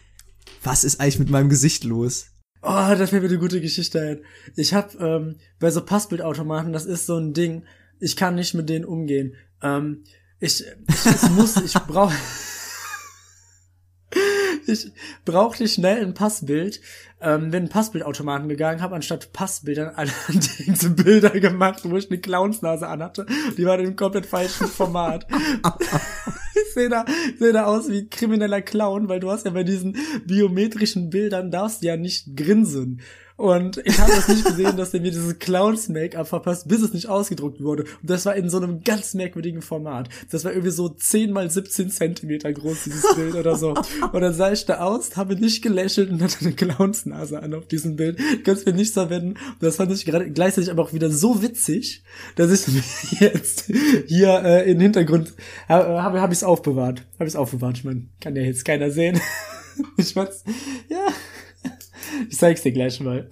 was 0.64 0.82
ist 0.82 1.01
eigentlich 1.01 1.20
mit 1.20 1.30
meinem 1.30 1.49
Gesicht 1.49 1.84
los? 1.84 2.26
Oh, 2.61 2.95
das 2.99 3.12
wäre 3.12 3.26
eine 3.26 3.38
gute 3.38 3.61
Geschichte 3.61 4.01
ein. 4.01 4.20
Ich 4.57 4.74
hab 4.74 4.99
ähm, 5.01 5.36
bei 5.61 5.70
so 5.70 5.84
Passbildautomaten, 5.84 6.72
das 6.72 6.86
ist 6.86 7.07
so 7.07 7.16
ein 7.16 7.34
Ding, 7.34 7.64
ich 8.01 8.16
kann 8.16 8.34
nicht 8.34 8.55
mit 8.55 8.68
denen 8.68 8.84
umgehen. 8.84 9.34
Ähm, 9.62 10.05
ich, 10.45 10.62
ich, 10.88 11.30
muss, 11.30 11.57
ich 11.57 11.72
brauche 11.72 12.14
ich 14.66 14.92
brauchte 15.24 15.68
schnell 15.68 16.03
ein 16.03 16.14
Passbild, 16.14 16.80
ähm, 17.20 17.51
bin 17.51 17.64
in 17.64 17.68
Passbildautomaten 17.68 18.49
gegangen, 18.49 18.80
habe 18.80 18.95
anstatt 18.95 19.32
Passbildern 19.32 19.95
allerdings 19.95 20.97
Bilder 20.97 21.30
gemacht, 21.30 21.80
wo 21.84 21.97
ich 21.97 22.11
eine 22.11 22.20
Clownsnase 22.20 22.86
anhatte. 22.86 23.26
Die 23.57 23.64
waren 23.64 23.84
im 23.84 23.97
komplett 23.97 24.26
falschen 24.26 24.66
Format. 24.66 25.26
ich 26.55 26.74
sehe 26.74 26.88
da, 26.88 27.05
seh 27.38 27.53
da 27.53 27.64
aus 27.64 27.90
wie 27.90 28.09
krimineller 28.09 28.62
Clown, 28.62 29.09
weil 29.09 29.20
du 29.20 29.30
hast 29.30 29.45
ja 29.45 29.51
bei 29.51 29.64
diesen 29.64 29.97
biometrischen 30.24 31.11
Bildern 31.11 31.51
darfst 31.51 31.82
ja 31.82 31.97
nicht 31.97 32.36
grinsen. 32.36 33.01
Und 33.37 33.78
ich 33.85 33.99
habe 33.99 34.12
das 34.12 34.28
nicht 34.28 34.45
gesehen, 34.45 34.76
dass 34.76 34.93
der 34.93 35.01
mir 35.01 35.11
dieses 35.11 35.41
Clowns-Make-up 35.41 36.28
verpasst, 36.28 36.68
bis 36.68 36.82
es 36.82 36.93
nicht 36.93 37.09
ausgedruckt 37.09 37.61
wurde. 37.61 37.82
Und 37.82 38.09
das 38.09 38.26
war 38.26 38.37
in 38.37 38.49
so 38.49 38.59
einem 38.59 38.85
ganz 38.85 39.12
merkwürdigen 39.14 39.61
Format. 39.61 40.09
Das 40.30 40.45
war 40.45 40.53
irgendwie 40.53 40.70
so 40.70 40.89
10 40.89 41.32
mal 41.32 41.51
17 41.51 41.91
Zentimeter 41.91 42.53
groß, 42.53 42.85
dieses 42.85 43.14
Bild 43.16 43.35
oder 43.35 43.57
so. 43.57 43.74
Und 44.12 44.20
dann 44.20 44.32
sah 44.32 44.53
ich 44.53 44.66
da 44.66 44.78
aus, 44.78 45.16
habe 45.16 45.35
nicht 45.35 45.62
gelächelt 45.62 46.11
und 46.11 46.22
hatte 46.22 46.37
eine 46.43 46.53
Clownsnase 46.53 47.43
an 47.43 47.55
auf 47.55 47.66
diesem 47.66 47.97
Bild. 47.97 48.20
Kannst 48.45 48.66
mir 48.66 48.72
nicht 48.72 48.95
verwenden. 48.95 49.35
Das 49.61 49.76
fand 49.76 49.91
ich 49.91 50.05
gerade 50.05 50.30
gleichzeitig 50.30 50.70
aber 50.70 50.85
auch 50.85 50.93
wieder 50.93 51.11
so 51.11 51.43
witzig, 51.43 52.05
dass 52.37 52.53
ich 52.53 52.66
jetzt 53.20 53.72
hier 54.07 54.43
äh, 54.45 54.62
in 54.70 54.78
den 54.78 54.82
Hintergrund 54.82 55.35
habe 55.68 56.03
hab, 56.03 56.14
hab 56.14 56.30
ich 56.30 56.39
es 56.39 56.45
aufbewahrt. 56.45 57.01
Habe 57.14 57.24
ich 57.24 57.35
es 57.35 57.37
aufbewahrt. 57.37 57.78
Ich 57.78 57.85
meine, 57.85 58.07
kann 58.20 58.37
ja 58.37 58.43
jetzt 58.43 58.64
keiner 58.64 58.93
sehen. 58.93 59.20
ich 59.97 60.12
fand's, 60.12 60.45
ja, 60.89 61.09
ich 62.29 62.37
zeig's 62.37 62.62
dir 62.62 62.72
gleich 62.72 63.01
mal. 63.01 63.29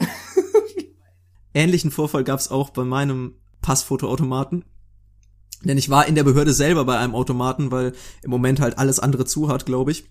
Ähnlichen 1.55 1.91
Vorfall 1.91 2.25
gab's 2.25 2.49
auch 2.49 2.71
bei 2.71 2.85
meinem 2.85 3.35
Passfotoautomaten. 3.61 4.65
Denn 5.65 5.79
ich 5.79 5.91
war 5.91 6.07
in 6.07 6.15
der 6.15 6.25
Behörde 6.25 6.53
selber 6.53 6.85
bei 6.85 6.99
einem 6.99 7.15
Automaten, 7.15 7.71
weil 7.71 7.93
im 8.23 8.31
Moment 8.31 8.61
halt 8.61 8.79
alles 8.79 8.99
andere 8.99 9.25
zu 9.25 9.49
hat, 9.49 9.67
glaube 9.67 9.93
ich. 9.93 10.05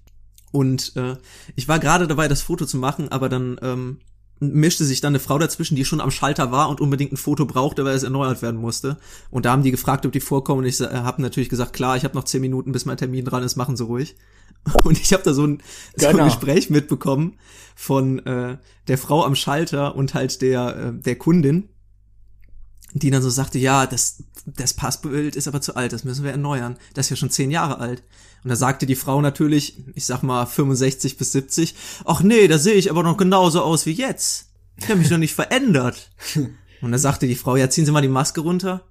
Und 0.52 0.96
äh, 0.96 1.18
ich 1.56 1.68
war 1.68 1.80
gerade 1.80 2.08
dabei, 2.08 2.28
das 2.28 2.42
Foto 2.42 2.66
zu 2.66 2.78
machen, 2.78 3.10
aber 3.10 3.30
dann 3.30 3.60
ähm, 3.62 4.00
mischte 4.42 4.86
sich 4.86 5.02
dann 5.02 5.12
eine 5.12 5.20
Frau 5.20 5.38
dazwischen, 5.38 5.76
die 5.76 5.86
schon 5.86 6.02
am 6.02 6.10
Schalter 6.10 6.52
war 6.52 6.70
und 6.70 6.82
unbedingt 6.82 7.14
ein 7.14 7.18
Foto 7.18 7.46
brauchte, 7.46 7.86
weil 7.86 7.96
es 7.96 8.04
erneuert 8.04 8.42
werden 8.42 8.60
musste. 8.60 8.98
Und 9.30 9.46
da 9.46 9.52
haben 9.52 9.62
die 9.62 9.72
gefragt, 9.72 10.06
ob 10.06 10.12
die 10.12 10.20
vorkommen. 10.20 10.62
Und 10.62 10.66
ich 10.66 10.82
äh, 10.82 10.88
habe 10.88 11.22
natürlich 11.22 11.48
gesagt, 11.48 11.74
klar, 11.74 11.96
ich 11.96 12.04
habe 12.04 12.16
noch 12.16 12.24
zehn 12.24 12.42
Minuten, 12.42 12.72
bis 12.72 12.86
mein 12.86 12.98
Termin 12.98 13.24
dran 13.24 13.44
ist, 13.44 13.56
machen 13.56 13.78
Sie 13.78 13.84
ruhig. 13.84 14.16
Und 14.84 15.00
ich 15.00 15.14
habe 15.14 15.24
da 15.24 15.34
so 15.34 15.46
ein, 15.46 15.62
so 15.96 16.08
ein 16.08 16.14
genau. 16.14 16.26
Gespräch 16.26 16.70
mitbekommen 16.70 17.38
von 17.76 18.20
äh, 18.26 18.58
der 18.88 18.98
Frau 18.98 19.24
am 19.24 19.36
Schalter 19.36 19.96
und 19.96 20.14
halt 20.14 20.42
der, 20.42 20.76
äh, 20.76 20.94
der 20.94 21.16
Kundin. 21.16 21.70
die 22.94 23.10
dann 23.10 23.24
so 23.24 23.30
sagte, 23.30 23.58
ja, 23.58 23.88
das, 23.88 24.24
das 24.46 24.74
Passbild 24.74 25.36
ist 25.36 25.48
aber 25.48 25.62
zu 25.62 25.76
alt, 25.76 25.94
das 25.94 26.04
müssen 26.04 26.24
wir 26.24 26.32
erneuern. 26.32 26.78
Das 26.94 27.08
ist 27.08 27.12
ja 27.12 27.16
schon 27.16 27.32
zehn 27.32 27.50
Jahre 27.50 27.80
alt. 27.80 28.04
Und 28.44 28.50
da 28.50 28.56
sagte 28.56 28.86
die 28.86 28.96
Frau 28.96 29.22
natürlich, 29.22 29.84
ich 29.94 30.06
sag 30.06 30.24
mal 30.24 30.46
65 30.46 31.18
bis 31.18 31.32
70, 31.32 31.76
ach 32.06 32.22
nee, 32.22 32.48
da 32.48 32.58
sehe 32.58 32.74
ich 32.74 32.89
aber 32.89 33.04
noch 33.04 33.18
genauso 33.18 33.62
aus 33.62 33.86
wie 33.86 33.92
jetzt. 33.92 34.48
Ich 34.78 34.89
habe 34.89 35.00
mich 35.00 35.10
noch 35.10 35.18
nicht 35.18 35.36
verändert. 35.36 36.12
Und 36.82 36.92
da 36.92 36.98
sagte 36.98 37.28
die 37.28 37.36
Frau, 37.36 37.56
ja, 37.56 37.70
ziehen 37.70 37.86
Sie 37.86 37.92
mal 37.92 38.02
die 38.02 38.08
Maske 38.08 38.42
runter. 38.42 38.84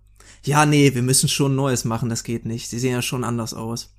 Ja, 0.45 0.65
nee, 0.65 0.95
wir 0.95 1.03
müssen 1.03 1.29
schon 1.29 1.57
Neues 1.57 1.85
machen, 1.85 2.09
das 2.09 2.23
geht 2.23 2.47
nicht. 2.47 2.69
Sie 2.69 2.79
sehen 2.79 2.93
ja 2.93 3.03
schon 3.03 3.25
anders 3.25 3.53
aus. 3.53 3.93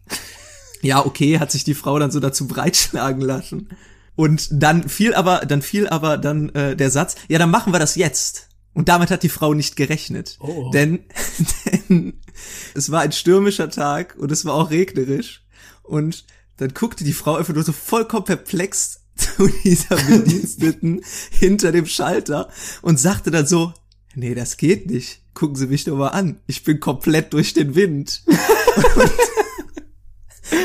Ja, 0.82 1.06
okay, 1.06 1.40
hat 1.40 1.52
sich 1.52 1.64
die 1.64 1.76
Frau 1.76 2.00
dann 2.00 2.12
so 2.12 2.20
dazu 2.20 2.48
breitschlagen 2.48 3.22
lassen. 3.22 3.70
Und 4.16 4.48
dann 4.52 4.88
fiel 4.88 5.14
aber, 5.14 5.40
dann 5.46 5.62
fiel 5.62 5.88
aber 5.88 6.18
dann 6.18 6.50
äh, 6.50 6.76
der 6.76 6.90
Satz, 6.90 7.16
ja, 7.28 7.38
dann 7.38 7.52
machen 7.52 7.74
wir 7.74 7.80
das 7.80 7.96
jetzt. 7.96 8.48
Und 8.74 8.90
damit 8.90 9.12
hat 9.12 9.24
die 9.24 9.30
Frau 9.30 9.54
nicht 9.54 9.76
gerechnet. 9.76 10.38
Oh. 10.40 10.72
Denn, 10.72 11.00
denn 11.90 12.14
es 12.74 12.92
war 12.92 13.02
ein 13.02 13.12
stürmischer 13.12 13.70
Tag 13.70 14.16
und 14.18 14.32
es 14.32 14.46
war 14.46 14.54
auch 14.54 14.70
regnerisch. 14.70 15.44
Und 15.84 16.26
dann 16.58 16.74
guckte 16.74 17.04
die 17.04 17.14
Frau 17.14 17.36
einfach 17.36 17.54
nur 17.54 17.64
so 17.64 17.72
vollkommen 17.72 18.26
perplex 18.26 19.02
zu 19.16 19.48
dieser 19.64 19.96
Bediensteten 19.96 21.02
hinter 21.32 21.72
dem 21.72 21.86
Schalter 21.86 22.50
und 22.82 23.00
sagte 23.00 23.32
dann 23.32 23.48
so, 23.48 23.74
nee, 24.16 24.36
das 24.36 24.58
geht 24.58 24.90
nicht. 24.90 25.22
Gucken 25.34 25.56
Sie 25.56 25.68
mich 25.68 25.86
doch 25.86 25.98
mal 25.98 26.10
an. 26.10 26.40
Ich 26.48 26.64
bin 26.64 26.80
komplett 26.80 27.34
durch 27.34 27.54
den 27.54 27.76
Wind. 27.76 28.24
und 28.28 29.12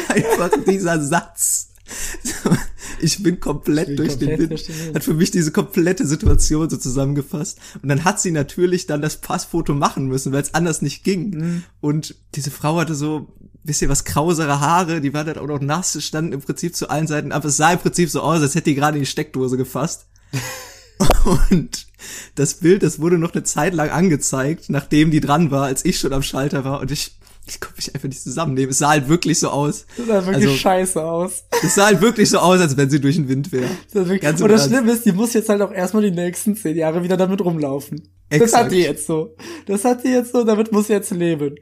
einfach 0.09 0.51
dieser 0.67 1.01
Satz. 1.03 1.69
Ich 3.01 3.23
bin 3.23 3.41
komplett, 3.41 3.89
bin 3.89 3.97
durch, 3.97 4.11
komplett 4.11 4.31
den 4.31 4.39
Wind, 4.39 4.51
durch 4.53 4.67
den 4.67 4.79
Wind. 4.79 4.95
hat 4.95 5.05
für 5.05 5.15
mich 5.15 5.31
diese 5.31 5.53
komplette 5.53 6.07
Situation 6.07 6.71
so 6.71 6.77
zusammengefasst. 6.77 7.59
Und 7.83 7.89
dann 7.89 8.05
hat 8.05 8.21
sie 8.21 8.31
natürlich 8.31 8.87
dann 8.87 9.03
das 9.03 9.21
Passfoto 9.21 9.75
machen 9.75 10.07
müssen, 10.07 10.33
weil 10.33 10.43
es 10.43 10.55
anders 10.55 10.83
nicht 10.83 11.05
ging. 11.05 11.31
Mhm. 11.31 11.63
Und 11.81 12.15
diese 12.35 12.51
Frau 12.51 12.79
hatte 12.79 12.95
so, 12.95 13.35
wisst 13.65 13.83
ihr 13.83 13.89
was, 13.89 14.05
krausere 14.05 14.61
Haare, 14.61 15.01
die 15.01 15.13
war 15.13 15.25
dann 15.25 15.39
auch 15.39 15.47
noch 15.47 15.61
nass, 15.61 16.03
standen 16.03 16.33
im 16.33 16.41
Prinzip 16.41 16.75
zu 16.75 16.89
allen 16.89 17.07
Seiten, 17.07 17.33
aber 17.33 17.49
es 17.49 17.57
sah 17.57 17.73
im 17.73 17.79
Prinzip 17.79 18.09
so 18.09 18.21
aus, 18.21 18.41
als 18.41 18.55
hätte 18.55 18.71
die 18.71 18.77
gerade 18.77 18.97
in 18.97 19.03
die 19.03 19.11
Steckdose 19.11 19.57
gefasst. 19.57 20.07
Und 21.51 21.87
das 22.35 22.55
Bild, 22.55 22.83
das 22.83 23.01
wurde 23.01 23.19
noch 23.19 23.35
eine 23.35 23.43
Zeit 23.43 23.75
lang 23.75 23.91
angezeigt, 23.91 24.69
nachdem 24.69 25.11
die 25.11 25.21
dran 25.21 25.51
war, 25.51 25.65
als 25.65 25.85
ich 25.85 25.99
schon 25.99 26.13
am 26.13 26.23
Schalter 26.23 26.65
war 26.65 26.81
und 26.81 26.91
ich, 26.91 27.19
ich 27.49 27.61
konnte 27.61 27.77
mich 27.77 27.95
einfach 27.95 28.09
nicht 28.09 28.21
zusammennehmen. 28.23 28.71
Es 28.71 28.79
sah 28.79 28.89
halt 28.91 29.09
wirklich 29.09 29.39
so 29.39 29.49
aus. 29.51 29.87
Das 29.97 30.07
sah 30.07 30.27
wirklich 30.27 30.47
Also- 30.47 30.57
scheiße 30.57 31.03
aus. 31.05 31.45
Es 31.63 31.75
sah 31.77 31.87
halt 31.87 32.01
wirklich 32.01 32.29
so 32.29 32.39
aus, 32.39 32.61
als 32.61 32.77
wenn 32.77 32.91
sie 32.91 33.01
durch 33.01 33.17
den 33.17 33.29
Wind 33.29 33.53
wäre. 33.53 33.69
Das 33.93 34.09
Ganz 34.21 34.41
und 34.41 34.49
das. 34.51 34.67
Schlimme 34.67 34.93
ist, 34.93 35.05
die 35.07 35.13
muss 35.13 35.33
jetzt 35.33 35.49
halt 35.49 35.63
auch 35.63 35.73
erstmal 35.73 36.03
die 36.03 36.11
nächsten 36.11 36.57
zehn 36.57 36.77
Jahre 36.77 37.03
wieder 37.05 37.17
damit 37.17 37.41
rumlaufen. 37.45 38.09
Das 38.29 38.41
Exakt. 38.41 38.65
hat 38.65 38.73
die 38.73 38.79
jetzt 38.81 39.07
so. 39.07 39.37
Das 39.67 39.85
hat 39.85 40.03
die 40.03 40.09
jetzt 40.09 40.33
so, 40.33 40.43
damit 40.43 40.73
muss 40.73 40.89
sie 40.89 40.95
jetzt 40.95 41.13
leben. 41.13 41.55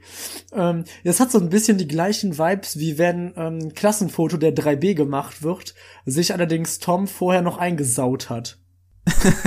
Ähm, 0.54 0.84
das 1.04 1.20
hat 1.20 1.30
so 1.30 1.38
ein 1.38 1.50
bisschen 1.50 1.76
die 1.76 1.86
gleichen 1.86 2.38
Vibes, 2.38 2.78
wie 2.78 2.96
wenn 2.96 3.34
ähm, 3.36 3.58
ein 3.58 3.74
Klassenfoto 3.74 4.38
der 4.38 4.54
3B 4.54 4.94
gemacht 4.94 5.42
wird, 5.42 5.74
sich 6.06 6.32
allerdings 6.32 6.78
Tom 6.78 7.06
vorher 7.06 7.42
noch 7.42 7.58
eingesaut 7.58 8.30
hat. 8.30 8.58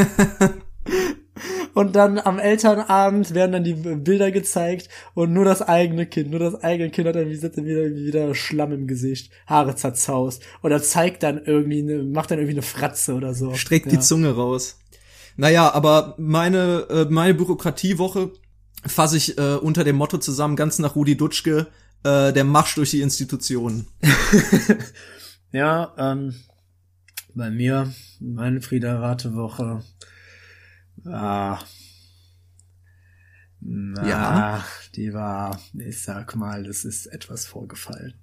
Und 1.77 1.95
dann 1.95 2.17
am 2.17 2.39
Elternabend 2.39 3.33
werden 3.33 3.51
dann 3.51 3.63
die 3.63 3.73
Bilder 3.73 4.31
gezeigt 4.31 4.89
und 5.13 5.31
nur 5.31 5.45
das 5.45 5.61
eigene 5.61 6.05
Kind, 6.07 6.31
nur 6.31 6.39
das 6.39 6.55
eigene 6.63 6.89
Kind 6.89 7.07
hat 7.07 7.15
dann 7.15 7.29
wieder, 7.29 7.55
wieder, 7.55 7.95
wieder 7.95 8.35
Schlamm 8.35 8.71
im 8.71 8.87
Gesicht, 8.87 9.31
Haare 9.45 9.75
zerzaust 9.75 10.41
oder 10.63 10.81
zeigt 10.81 11.21
dann 11.21 11.39
irgendwie, 11.45 11.79
eine, 11.79 12.03
macht 12.03 12.31
dann 12.31 12.39
irgendwie 12.39 12.55
eine 12.55 12.63
Fratze 12.63 13.13
oder 13.13 13.33
so. 13.35 13.53
Streckt 13.53 13.85
Ja. 13.85 13.91
die 13.91 13.99
Zunge 13.99 14.31
raus. 14.31 14.79
Naja, 15.35 15.71
aber 15.71 16.15
meine, 16.17 16.87
äh, 16.89 17.05
meine 17.09 17.35
Bürokratiewoche 17.35 18.31
fasse 18.85 19.17
ich 19.17 19.37
äh, 19.37 19.55
unter 19.55 19.83
dem 19.83 19.97
Motto 19.97 20.17
zusammen, 20.17 20.55
ganz 20.55 20.79
nach 20.79 20.95
Rudi 20.95 21.15
Dutschke, 21.15 21.67
äh, 22.03 22.33
der 22.33 22.43
Marsch 22.43 22.73
durch 22.75 22.91
die 22.91 23.01
Institutionen. 23.01 23.87
Ja, 25.51 25.93
ähm, 25.97 26.35
bei 27.33 27.49
mir, 27.49 27.93
meine 28.19 28.61
Frieda-Wartewoche, 28.61 29.81
ah, 31.05 31.59
na, 33.59 34.07
Ja? 34.07 34.65
die 34.95 35.13
war, 35.13 35.59
ich 35.77 36.01
sag 36.01 36.35
mal, 36.35 36.65
es 36.65 36.85
ist 36.85 37.07
etwas 37.07 37.45
vorgefallen. 37.45 38.13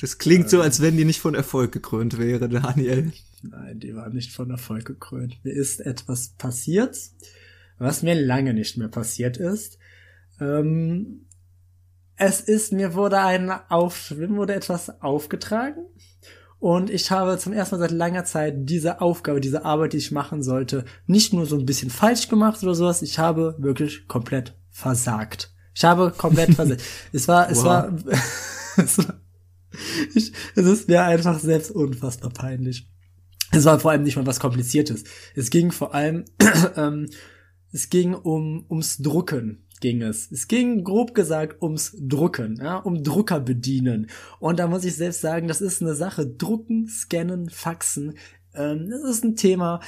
Das 0.00 0.18
klingt 0.18 0.48
so, 0.48 0.62
als 0.62 0.80
wenn 0.80 0.96
die 0.96 1.04
nicht 1.04 1.20
von 1.20 1.34
Erfolg 1.34 1.72
gekrönt 1.72 2.18
wäre, 2.18 2.48
Daniel. 2.48 3.12
Nein, 3.42 3.80
die 3.80 3.94
war 3.94 4.08
nicht 4.10 4.32
von 4.32 4.50
Erfolg 4.50 4.84
gekrönt. 4.84 5.38
Mir 5.44 5.52
ist 5.52 5.80
etwas 5.80 6.30
passiert, 6.30 6.96
was 7.78 8.02
mir 8.02 8.14
lange 8.14 8.54
nicht 8.54 8.76
mehr 8.76 8.88
passiert 8.88 9.36
ist. 9.36 9.78
Ähm, 10.40 11.26
es 12.16 12.40
ist, 12.40 12.72
mir 12.72 12.94
wurde 12.94 13.20
ein 13.20 13.50
auf, 13.50 14.10
mir 14.10 14.28
wurde 14.30 14.54
etwas 14.54 15.00
aufgetragen. 15.00 15.86
Und 16.60 16.90
ich 16.90 17.10
habe 17.10 17.38
zum 17.38 17.54
ersten 17.54 17.76
Mal 17.76 17.80
seit 17.80 17.90
langer 17.90 18.24
Zeit 18.24 18.54
diese 18.68 19.00
Aufgabe, 19.00 19.40
diese 19.40 19.64
Arbeit, 19.64 19.94
die 19.94 19.96
ich 19.96 20.12
machen 20.12 20.42
sollte, 20.42 20.84
nicht 21.06 21.32
nur 21.32 21.46
so 21.46 21.56
ein 21.56 21.64
bisschen 21.64 21.88
falsch 21.90 22.28
gemacht 22.28 22.62
oder 22.62 22.74
sowas, 22.74 23.00
ich 23.00 23.18
habe 23.18 23.56
wirklich 23.58 24.06
komplett 24.08 24.54
versagt. 24.68 25.52
Ich 25.74 25.84
habe 25.84 26.12
komplett 26.16 26.54
versagt. 26.54 26.82
Es 27.12 27.26
war, 27.28 27.50
es 27.50 27.58
Wow. 27.58 27.64
war, 27.64 27.96
es 28.76 28.98
war, 28.98 29.20
ich, 30.14 30.32
es 30.54 30.66
ist 30.66 30.88
mir 30.88 31.02
einfach 31.02 31.38
selbst 31.40 31.70
unfassbar 31.70 32.30
peinlich. 32.30 32.86
Es 33.52 33.64
war 33.64 33.80
vor 33.80 33.90
allem 33.92 34.02
nicht 34.02 34.16
mal 34.16 34.26
was 34.26 34.38
Kompliziertes. 34.38 35.04
Es 35.34 35.48
ging 35.48 35.72
vor 35.72 35.94
allem, 35.94 36.26
ähm, 36.76 37.08
es 37.72 37.88
ging 37.88 38.14
um 38.14 38.66
ums 38.68 38.98
Drucken 38.98 39.64
ging 39.80 40.02
es. 40.02 40.30
Es 40.30 40.48
ging 40.48 40.84
grob 40.84 41.14
gesagt 41.14 41.62
ums 41.62 41.96
Drucken, 41.98 42.56
ja, 42.62 42.76
um 42.76 43.02
Drucker 43.02 43.40
bedienen. 43.40 44.08
Und 44.38 44.58
da 44.58 44.66
muss 44.66 44.84
ich 44.84 44.94
selbst 44.96 45.20
sagen, 45.20 45.48
das 45.48 45.60
ist 45.60 45.82
eine 45.82 45.94
Sache. 45.94 46.26
Drucken, 46.26 46.86
scannen, 46.88 47.48
faxen, 47.48 48.14
ähm, 48.54 48.90
das 48.90 49.02
ist 49.02 49.24
ein 49.24 49.36
Thema. 49.36 49.80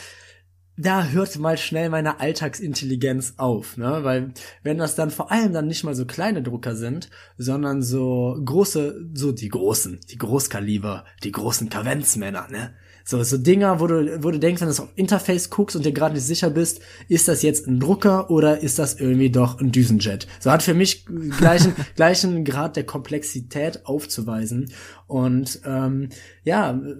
Da 0.78 1.08
hört 1.08 1.38
mal 1.38 1.58
schnell 1.58 1.90
meine 1.90 2.18
Alltagsintelligenz 2.18 3.34
auf, 3.36 3.76
ne? 3.76 4.04
Weil 4.04 4.32
wenn 4.62 4.78
das 4.78 4.94
dann 4.94 5.10
vor 5.10 5.30
allem 5.30 5.52
dann 5.52 5.66
nicht 5.66 5.84
mal 5.84 5.94
so 5.94 6.06
kleine 6.06 6.42
Drucker 6.42 6.76
sind, 6.76 7.10
sondern 7.36 7.82
so 7.82 8.40
große, 8.42 9.10
so 9.12 9.32
die 9.32 9.50
großen, 9.50 10.00
die 10.10 10.16
Großkaliber, 10.16 11.04
die 11.24 11.32
großen 11.32 11.68
Kavenzmänner, 11.68 12.48
ne? 12.50 12.74
So, 13.04 13.22
so 13.22 13.38
Dinger, 13.38 13.80
wo 13.80 13.86
du, 13.86 14.22
wo 14.22 14.30
du 14.30 14.38
denkst, 14.38 14.60
wenn 14.60 14.68
du 14.68 14.82
auf 14.82 14.88
Interface 14.96 15.50
guckst 15.50 15.76
und 15.76 15.84
dir 15.84 15.92
gerade 15.92 16.14
nicht 16.14 16.24
sicher 16.24 16.50
bist, 16.50 16.80
ist 17.08 17.28
das 17.28 17.42
jetzt 17.42 17.66
ein 17.66 17.80
Drucker 17.80 18.30
oder 18.30 18.60
ist 18.60 18.78
das 18.78 19.00
irgendwie 19.00 19.30
doch 19.30 19.60
ein 19.60 19.72
Düsenjet? 19.72 20.26
So 20.40 20.50
hat 20.50 20.62
für 20.62 20.74
mich 20.74 21.06
gleichen, 21.38 21.74
gleichen 21.96 22.44
Grad 22.44 22.76
der 22.76 22.84
Komplexität 22.84 23.86
aufzuweisen. 23.86 24.72
Und 25.06 25.60
ähm, 25.64 26.08
ja, 26.44 26.80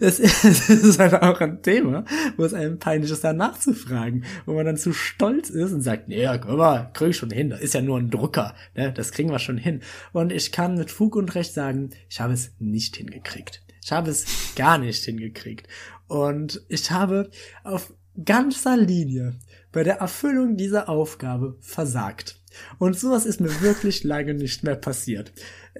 es 0.00 0.18
ist, 0.18 0.44
es 0.44 0.68
ist 0.68 0.98
halt 0.98 1.14
auch 1.14 1.40
ein 1.40 1.62
Thema, 1.62 2.04
wo 2.36 2.44
es 2.44 2.54
einem 2.54 2.78
peinlich 2.78 3.10
ist, 3.10 3.24
da 3.24 3.32
nachzufragen, 3.32 4.24
wo 4.46 4.54
man 4.54 4.66
dann 4.66 4.76
zu 4.76 4.92
stolz 4.92 5.50
ist 5.50 5.72
und 5.72 5.82
sagt, 5.82 6.08
nee, 6.08 6.26
guck 6.40 6.56
mal, 6.56 6.90
krieg 6.92 7.10
ich 7.10 7.16
schon 7.16 7.30
hin, 7.30 7.50
das 7.50 7.60
ist 7.60 7.74
ja 7.74 7.82
nur 7.82 7.98
ein 7.98 8.10
Drucker, 8.10 8.54
ne, 8.74 8.92
das 8.92 9.12
kriegen 9.12 9.30
wir 9.30 9.38
schon 9.38 9.58
hin. 9.58 9.80
Und 10.12 10.32
ich 10.32 10.52
kann 10.52 10.76
mit 10.76 10.90
Fug 10.90 11.16
und 11.16 11.34
Recht 11.34 11.52
sagen, 11.52 11.90
ich 12.08 12.20
habe 12.20 12.32
es 12.32 12.52
nicht 12.58 12.96
hingekriegt. 12.96 13.61
Ich 13.82 13.92
habe 13.92 14.10
es 14.10 14.24
gar 14.54 14.78
nicht 14.78 15.04
hingekriegt. 15.04 15.68
Und 16.06 16.62
ich 16.68 16.90
habe 16.90 17.30
auf 17.64 17.92
ganzer 18.24 18.76
Linie 18.76 19.34
bei 19.72 19.82
der 19.82 19.96
Erfüllung 19.96 20.56
dieser 20.56 20.88
Aufgabe 20.88 21.56
versagt. 21.60 22.40
Und 22.78 22.98
sowas 22.98 23.24
ist 23.24 23.40
mir 23.40 23.60
wirklich 23.62 24.04
lange 24.04 24.34
nicht 24.34 24.62
mehr 24.62 24.76
passiert. 24.76 25.32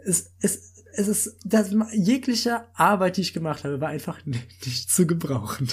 Es, 0.04 0.32
es, 0.40 0.84
es 0.94 1.08
ist, 1.08 1.36
das, 1.44 1.74
jegliche 1.92 2.62
Arbeit, 2.74 3.18
die 3.18 3.22
ich 3.22 3.34
gemacht 3.34 3.64
habe, 3.64 3.80
war 3.80 3.88
einfach 3.88 4.24
nicht, 4.24 4.46
nicht 4.66 4.90
zu 4.90 5.06
gebrauchen. 5.06 5.68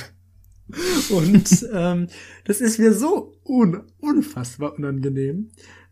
Und 1.09 1.65
ähm, 1.73 2.07
das 2.45 2.61
ist 2.61 2.80
mir 2.80 2.93
so 2.93 3.34
un, 3.43 3.84
unfassbar 3.99 4.73
unangenehm, 4.75 5.51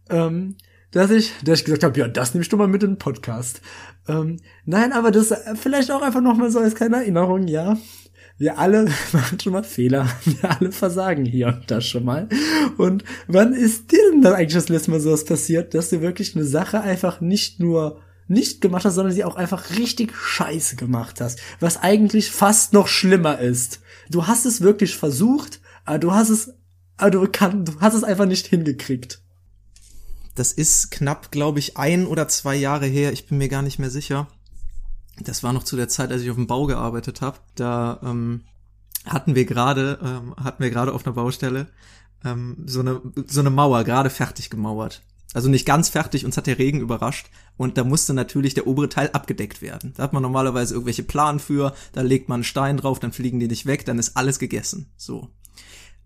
ähm, 0.10 0.56
dass 0.92 1.12
ich, 1.12 1.34
dass 1.44 1.60
ich 1.60 1.66
gesagt 1.66 1.84
habe, 1.84 2.00
ja, 2.00 2.08
das 2.08 2.34
nehme 2.34 2.44
ich 2.44 2.50
doch 2.50 2.58
mal 2.58 2.68
mit 2.68 2.84
in 2.84 2.92
den 2.92 3.00
Podcast. 3.00 3.62
Ähm, 4.08 4.38
nein, 4.66 4.94
aber 4.94 5.12
das 5.12 5.32
äh, 5.32 5.56
vielleicht 5.56 5.92
auch 5.92 6.02
einfach 6.02 6.22
noch 6.22 6.38
mal 6.38 6.50
so 6.50 6.60
als 6.60 6.76
kleine 6.76 6.98
Erinnerung, 6.98 7.48
ja. 7.48 7.78
Wir 8.38 8.60
alle 8.60 8.86
machen 9.12 9.40
schon 9.40 9.54
mal 9.54 9.64
Fehler. 9.64 10.08
Wir 10.26 10.58
alle 10.58 10.72
versagen 10.72 11.26
hier 11.26 11.48
und 11.48 11.70
da 11.70 11.82
schon 11.82 12.06
mal. 12.06 12.30
Und 12.78 13.04
wann 13.28 13.54
ist 13.54 13.92
dir 13.92 14.00
denn 14.12 14.22
dann 14.22 14.34
eigentlich 14.34 14.54
das 14.54 14.70
letzte 14.70 14.92
Mal 14.92 15.00
sowas 15.00 15.26
passiert, 15.26 15.74
dass 15.74 15.90
du 15.90 16.02
wirklich 16.02 16.36
eine 16.36 16.46
Sache 16.46 16.82
einfach 16.82 17.20
nicht 17.22 17.60
nur 17.60 18.02
nicht 18.30 18.60
gemacht 18.60 18.84
hast, 18.84 18.96
sondern 18.96 19.14
sie 19.14 19.24
auch 19.24 19.38
einfach 19.38 19.78
richtig 19.78 20.14
scheiße 20.14 20.76
gemacht 20.76 21.22
hast. 21.22 21.40
Was 21.60 21.82
eigentlich 21.82 22.30
fast 22.30 22.74
noch 22.74 22.88
schlimmer 22.88 23.40
ist. 23.40 23.80
Du 24.10 24.28
hast 24.28 24.46
es 24.46 24.62
wirklich 24.62 24.96
versucht, 24.96 25.62
aber 25.86 26.00
du 26.00 26.12
hast 26.12 26.30
es, 26.30 26.54
aber 26.98 27.12
du, 27.12 27.28
kann, 27.28 27.64
du 27.64 27.80
hast 27.80 27.94
es 27.94 28.04
einfach 28.04 28.26
nicht 28.26 28.48
hingekriegt. 28.48 29.22
Das 30.38 30.52
ist 30.52 30.92
knapp, 30.92 31.32
glaube 31.32 31.58
ich, 31.58 31.78
ein 31.78 32.06
oder 32.06 32.28
zwei 32.28 32.56
Jahre 32.56 32.86
her. 32.86 33.12
Ich 33.12 33.26
bin 33.26 33.40
mir 33.40 33.50
gar 33.50 33.64
nicht 33.64 33.80
mehr 33.80 33.90
sicher. 33.90 34.28
Das 35.20 35.42
war 35.42 35.52
noch 35.52 35.64
zu 35.64 35.76
der 35.76 35.88
Zeit, 35.88 36.12
als 36.12 36.22
ich 36.22 36.30
auf 36.30 36.36
dem 36.36 36.46
Bau 36.46 36.68
gearbeitet 36.68 37.22
habe. 37.22 37.40
Da 37.56 38.00
ähm, 38.04 38.44
hatten 39.04 39.34
wir 39.34 39.46
gerade, 39.46 40.00
ähm, 40.04 40.36
hatten 40.36 40.62
wir 40.62 40.70
gerade 40.70 40.94
auf 40.94 41.08
einer 41.08 41.16
Baustelle 41.16 41.68
ähm, 42.24 42.58
so 42.68 42.82
eine 42.82 43.02
so 43.26 43.40
eine 43.40 43.50
Mauer 43.50 43.84
gerade 43.84 44.12
fertig 44.12 44.52
gemauert. 44.52 45.02
Also 45.34 45.50
nicht 45.50 45.66
ganz 45.66 45.90
fertig, 45.90 46.24
uns 46.24 46.38
hat 46.38 46.46
der 46.46 46.60
Regen 46.60 46.82
überrascht 46.82 47.32
und 47.58 47.80
da 47.80 47.84
musste 47.84 48.14
natürlich 48.14 48.54
der 48.54 48.68
obere 48.68 48.90
Teil 48.90 49.10
abgedeckt 49.14 49.64
werden. 49.64 49.94
Da 49.98 50.04
hat 50.04 50.14
man 50.14 50.22
normalerweise 50.22 50.76
irgendwelche 50.76 51.04
Plan 51.04 51.40
für, 51.40 51.74
da 51.94 52.02
legt 52.02 52.30
man 52.30 52.38
einen 52.38 52.44
Stein 52.44 52.78
drauf, 52.78 53.00
dann 53.00 53.12
fliegen 53.12 53.40
die 53.40 53.48
nicht 53.48 53.66
weg, 53.66 53.86
dann 53.86 53.98
ist 53.98 54.16
alles 54.16 54.38
gegessen. 54.38 54.92
So. 54.98 55.30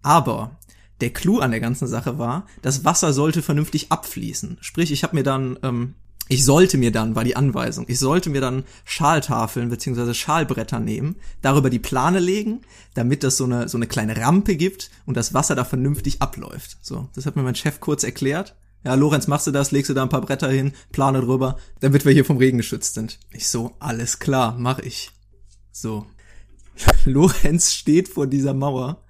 Aber 0.01 0.57
der 1.01 1.11
Clou 1.11 1.39
an 1.39 1.51
der 1.51 1.59
ganzen 1.59 1.87
Sache 1.87 2.17
war, 2.17 2.45
das 2.61 2.85
Wasser 2.85 3.13
sollte 3.13 3.41
vernünftig 3.41 3.91
abfließen. 3.91 4.57
Sprich, 4.61 4.91
ich 4.91 5.03
habe 5.03 5.15
mir 5.15 5.23
dann, 5.23 5.57
ähm, 5.63 5.95
ich 6.27 6.45
sollte 6.45 6.77
mir 6.77 6.91
dann, 6.91 7.15
war 7.15 7.23
die 7.23 7.35
Anweisung, 7.35 7.85
ich 7.89 7.99
sollte 7.99 8.29
mir 8.29 8.39
dann 8.39 8.63
Schaltafeln 8.85 9.69
beziehungsweise 9.69 10.13
Schalbretter 10.13 10.79
nehmen, 10.79 11.17
darüber 11.41 11.69
die 11.69 11.79
Plane 11.79 12.19
legen, 12.19 12.61
damit 12.93 13.23
das 13.23 13.37
so 13.37 13.43
eine, 13.43 13.67
so 13.67 13.77
eine 13.77 13.87
kleine 13.87 14.15
Rampe 14.15 14.55
gibt 14.55 14.91
und 15.05 15.17
das 15.17 15.33
Wasser 15.33 15.55
da 15.55 15.65
vernünftig 15.65 16.21
abläuft. 16.21 16.77
So, 16.81 17.09
das 17.15 17.25
hat 17.25 17.35
mir 17.35 17.43
mein 17.43 17.55
Chef 17.55 17.79
kurz 17.79 18.03
erklärt. 18.03 18.55
Ja, 18.83 18.95
Lorenz, 18.95 19.27
machst 19.27 19.45
du 19.45 19.51
das, 19.51 19.71
legst 19.71 19.89
du 19.89 19.93
da 19.93 20.03
ein 20.03 20.09
paar 20.09 20.21
Bretter 20.21 20.49
hin, 20.49 20.73
plane 20.91 21.21
drüber, 21.21 21.57
damit 21.81 22.05
wir 22.05 22.13
hier 22.13 22.25
vom 22.25 22.37
Regen 22.37 22.57
geschützt 22.57 22.95
sind. 22.95 23.19
Ich 23.31 23.47
so, 23.47 23.75
alles 23.79 24.19
klar, 24.19 24.55
mach 24.57 24.79
ich. 24.79 25.11
So. 25.71 26.07
Lorenz 27.05 27.73
steht 27.73 28.07
vor 28.07 28.25
dieser 28.25 28.53
Mauer, 28.53 29.03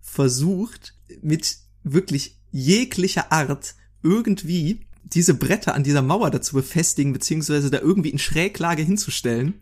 versucht 0.00 0.93
mit 1.22 1.56
wirklich 1.82 2.38
jeglicher 2.50 3.32
Art 3.32 3.74
irgendwie 4.02 4.80
diese 5.02 5.34
Bretter 5.34 5.74
an 5.74 5.84
dieser 5.84 6.02
Mauer 6.02 6.30
dazu 6.30 6.56
befestigen, 6.56 7.12
beziehungsweise 7.12 7.70
da 7.70 7.78
irgendwie 7.78 8.10
in 8.10 8.18
Schräglage 8.18 8.82
hinzustellen. 8.82 9.60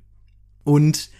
Und 0.64 1.10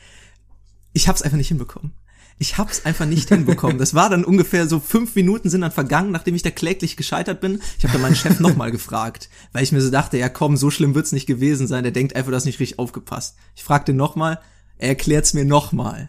ich 0.92 1.08
hab's 1.08 1.22
einfach 1.22 1.36
nicht 1.36 1.48
hinbekommen. 1.48 1.92
Ich 2.38 2.58
hab's 2.58 2.84
einfach 2.84 3.06
nicht 3.06 3.28
hinbekommen. 3.28 3.78
Das 3.78 3.94
war 3.94 4.10
dann 4.10 4.24
ungefähr 4.24 4.66
so 4.66 4.80
fünf 4.80 5.14
Minuten 5.14 5.48
sind 5.48 5.60
dann 5.60 5.70
vergangen, 5.70 6.10
nachdem 6.10 6.34
ich 6.34 6.42
da 6.42 6.50
kläglich 6.50 6.96
gescheitert 6.96 7.40
bin. 7.40 7.60
Ich 7.78 7.84
habe 7.84 7.92
dann 7.92 8.02
meinen 8.02 8.16
Chef 8.16 8.40
nochmal 8.40 8.72
gefragt, 8.72 9.28
weil 9.52 9.62
ich 9.62 9.72
mir 9.72 9.80
so 9.80 9.90
dachte, 9.90 10.18
ja 10.18 10.28
komm, 10.28 10.56
so 10.56 10.70
schlimm 10.70 10.94
wird's 10.94 11.12
nicht 11.12 11.26
gewesen 11.26 11.66
sein. 11.66 11.84
Der 11.84 11.92
denkt 11.92 12.16
einfach, 12.16 12.32
dass 12.32 12.44
nicht 12.44 12.58
richtig 12.58 12.78
aufgepasst. 12.78 13.36
Ich 13.54 13.62
fragte 13.62 13.92
nochmal, 13.92 14.40
er 14.78 14.88
erklärt's 14.88 15.34
mir 15.34 15.44
nochmal. 15.44 16.08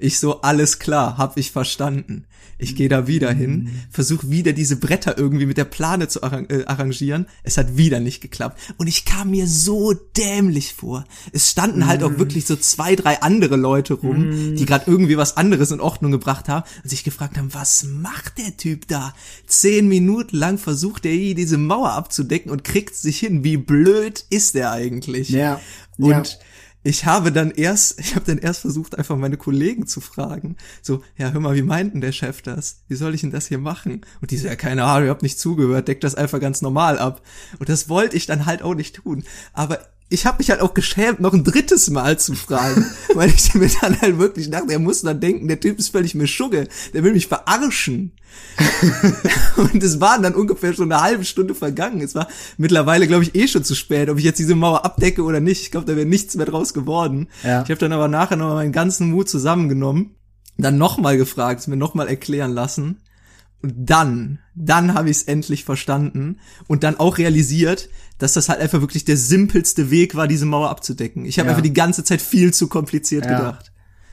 Ich 0.00 0.18
so, 0.18 0.40
alles 0.40 0.78
klar, 0.78 1.18
hab 1.18 1.36
ich 1.36 1.52
verstanden. 1.52 2.26
Ich 2.60 2.76
gehe 2.76 2.90
da 2.90 3.06
wieder 3.06 3.32
hin, 3.32 3.70
versuche 3.90 4.30
wieder 4.30 4.52
diese 4.52 4.76
Bretter 4.76 5.16
irgendwie 5.16 5.46
mit 5.46 5.56
der 5.56 5.64
Plane 5.64 6.08
zu 6.08 6.22
arrang 6.22 6.46
äh, 6.50 6.64
arrangieren. 6.66 7.26
Es 7.42 7.56
hat 7.56 7.78
wieder 7.78 8.00
nicht 8.00 8.20
geklappt. 8.20 8.60
Und 8.76 8.86
ich 8.86 9.06
kam 9.06 9.30
mir 9.30 9.46
so 9.46 9.94
dämlich 9.94 10.74
vor. 10.74 11.04
Es 11.32 11.50
standen 11.50 11.86
halt 11.86 12.02
auch 12.02 12.18
wirklich 12.18 12.44
so 12.44 12.56
zwei, 12.56 12.96
drei 12.96 13.22
andere 13.22 13.56
Leute 13.56 13.94
rum, 13.94 14.54
die 14.56 14.66
gerade 14.66 14.90
irgendwie 14.90 15.16
was 15.16 15.38
anderes 15.38 15.70
in 15.70 15.80
Ordnung 15.80 16.12
gebracht 16.12 16.48
haben 16.48 16.68
und 16.82 16.90
sich 16.90 17.02
gefragt 17.02 17.38
haben, 17.38 17.54
was 17.54 17.84
macht 17.84 18.36
der 18.36 18.56
Typ 18.56 18.86
da? 18.88 19.14
Zehn 19.46 19.88
Minuten 19.88 20.36
lang 20.36 20.58
versucht 20.58 21.06
er 21.06 21.12
hier 21.12 21.34
diese 21.34 21.56
Mauer 21.56 21.92
abzudecken 21.92 22.50
und 22.50 22.62
kriegt 22.64 22.94
sich 22.94 23.18
hin. 23.18 23.42
Wie 23.42 23.56
blöd 23.56 24.26
ist 24.28 24.54
der 24.54 24.70
eigentlich? 24.70 25.30
Ja. 25.30 25.60
Und 25.96 26.10
ja. 26.10 26.24
Ich 26.82 27.04
habe 27.04 27.32
dann 27.32 27.50
erst, 27.50 28.00
ich 28.00 28.14
habe 28.14 28.24
dann 28.26 28.38
erst 28.38 28.60
versucht, 28.60 28.96
einfach 28.96 29.16
meine 29.16 29.36
Kollegen 29.36 29.86
zu 29.86 30.00
fragen. 30.00 30.56
So, 30.82 31.02
ja, 31.16 31.30
hör 31.30 31.40
mal, 31.40 31.54
wie 31.54 31.62
meint 31.62 31.94
denn 31.94 32.00
der 32.00 32.12
Chef 32.12 32.42
das? 32.42 32.82
Wie 32.88 32.94
soll 32.94 33.14
ich 33.14 33.20
denn 33.20 33.30
das 33.30 33.46
hier 33.46 33.58
machen? 33.58 34.02
Und 34.20 34.30
die 34.30 34.36
so, 34.36 34.48
ja, 34.48 34.56
keine 34.56 34.84
Ahnung, 34.84 35.04
ich 35.04 35.10
hab 35.10 35.22
nicht 35.22 35.38
zugehört, 35.38 35.88
deck 35.88 36.00
das 36.00 36.14
einfach 36.14 36.40
ganz 36.40 36.62
normal 36.62 36.98
ab. 36.98 37.22
Und 37.58 37.68
das 37.68 37.88
wollte 37.88 38.16
ich 38.16 38.26
dann 38.26 38.46
halt 38.46 38.62
auch 38.62 38.74
nicht 38.74 38.96
tun. 38.96 39.24
Aber 39.52 39.80
ich 40.12 40.26
habe 40.26 40.38
mich 40.38 40.50
halt 40.50 40.60
auch 40.60 40.74
geschämt, 40.74 41.20
noch 41.20 41.32
ein 41.32 41.44
drittes 41.44 41.88
Mal 41.88 42.18
zu 42.18 42.34
fragen, 42.34 42.84
weil 43.14 43.30
ich 43.30 43.54
mir 43.54 43.70
dann 43.80 43.98
halt 44.00 44.18
wirklich 44.18 44.50
dachte, 44.50 44.72
er 44.72 44.80
muss 44.80 45.02
dann 45.02 45.20
denken, 45.20 45.46
der 45.46 45.60
Typ 45.60 45.78
ist 45.78 45.90
völlig 45.90 46.16
mir 46.16 46.26
Schugge, 46.26 46.68
der 46.92 47.04
will 47.04 47.12
mich 47.12 47.28
verarschen. 47.28 48.12
und 49.56 49.82
es 49.82 50.00
waren 50.00 50.22
dann 50.22 50.34
ungefähr 50.34 50.74
schon 50.74 50.90
eine 50.92 51.02
halbe 51.02 51.24
Stunde 51.24 51.54
vergangen. 51.54 52.00
Es 52.00 52.14
war 52.14 52.28
mittlerweile, 52.58 53.06
glaube 53.06 53.22
ich, 53.22 53.34
eh 53.34 53.48
schon 53.48 53.64
zu 53.64 53.74
spät, 53.74 54.10
ob 54.10 54.18
ich 54.18 54.24
jetzt 54.24 54.38
diese 54.38 54.56
Mauer 54.56 54.84
abdecke 54.84 55.22
oder 55.22 55.40
nicht. 55.40 55.62
Ich 55.62 55.70
glaube, 55.70 55.86
da 55.86 55.96
wäre 55.96 56.06
nichts 56.06 56.34
mehr 56.36 56.46
draus 56.46 56.74
geworden. 56.74 57.28
Ja. 57.44 57.62
Ich 57.62 57.70
habe 57.70 57.80
dann 57.80 57.92
aber 57.92 58.08
nachher 58.08 58.36
noch 58.36 58.54
meinen 58.54 58.72
ganzen 58.72 59.10
Mut 59.10 59.28
zusammengenommen, 59.28 60.16
dann 60.58 60.76
nochmal 60.76 61.16
gefragt, 61.16 61.60
es 61.60 61.66
mir 61.68 61.76
nochmal 61.76 62.08
erklären 62.08 62.52
lassen. 62.52 63.00
Und 63.62 63.74
dann, 63.76 64.38
dann 64.54 64.94
habe 64.94 65.10
ich 65.10 65.18
es 65.18 65.22
endlich 65.24 65.64
verstanden 65.64 66.38
und 66.66 66.82
dann 66.82 66.98
auch 66.98 67.18
realisiert, 67.18 67.90
dass 68.18 68.32
das 68.34 68.48
halt 68.48 68.60
einfach 68.60 68.80
wirklich 68.80 69.04
der 69.04 69.16
simpelste 69.18 69.90
Weg 69.90 70.14
war, 70.14 70.26
diese 70.28 70.46
Mauer 70.46 70.70
abzudecken. 70.70 71.24
Ich 71.26 71.38
habe 71.38 71.46
Ja. 71.48 71.50
einfach 71.52 71.62
die 71.62 71.72
ganze 71.74 72.02
Zeit 72.04 72.22
viel 72.22 72.54
zu 72.54 72.68
kompliziert 72.68 73.26
Ja. 73.26 73.36
gedacht. 73.36 73.69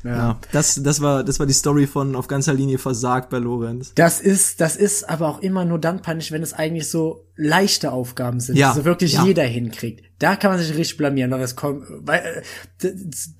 Ja. 0.07 0.15
Ja, 0.15 0.39
das, 0.51 0.81
das 0.81 1.01
war, 1.01 1.23
das 1.23 1.39
war 1.39 1.45
die 1.45 1.53
Story 1.53 1.85
von 1.85 2.15
auf 2.15 2.27
ganzer 2.27 2.53
Linie 2.53 2.77
versagt 2.77 3.29
bei 3.29 3.39
Lorenz. 3.39 3.91
Das 3.95 4.21
ist, 4.21 4.61
das 4.61 4.75
ist 4.75 5.09
aber 5.09 5.27
auch 5.27 5.41
immer 5.41 5.65
nur 5.65 5.79
dann 5.79 6.01
peinlich, 6.01 6.31
wenn 6.31 6.41
es 6.41 6.53
eigentlich 6.53 6.89
so 6.89 7.25
leichte 7.35 7.91
Aufgaben 7.91 8.39
sind, 8.39 8.57
Ja, 8.57 8.71
die 8.71 8.79
so 8.79 8.85
wirklich 8.85 9.13
ja. 9.13 9.25
jeder 9.25 9.43
hinkriegt. 9.43 10.05
Da 10.19 10.35
kann 10.35 10.51
man 10.51 10.59
sich 10.59 10.75
richtig 10.75 10.97
blamieren, 10.97 11.33
aber 11.33 11.43
es 11.43 11.55
kommt, 11.55 11.85
weil, 11.89 12.43
äh, 12.81 12.91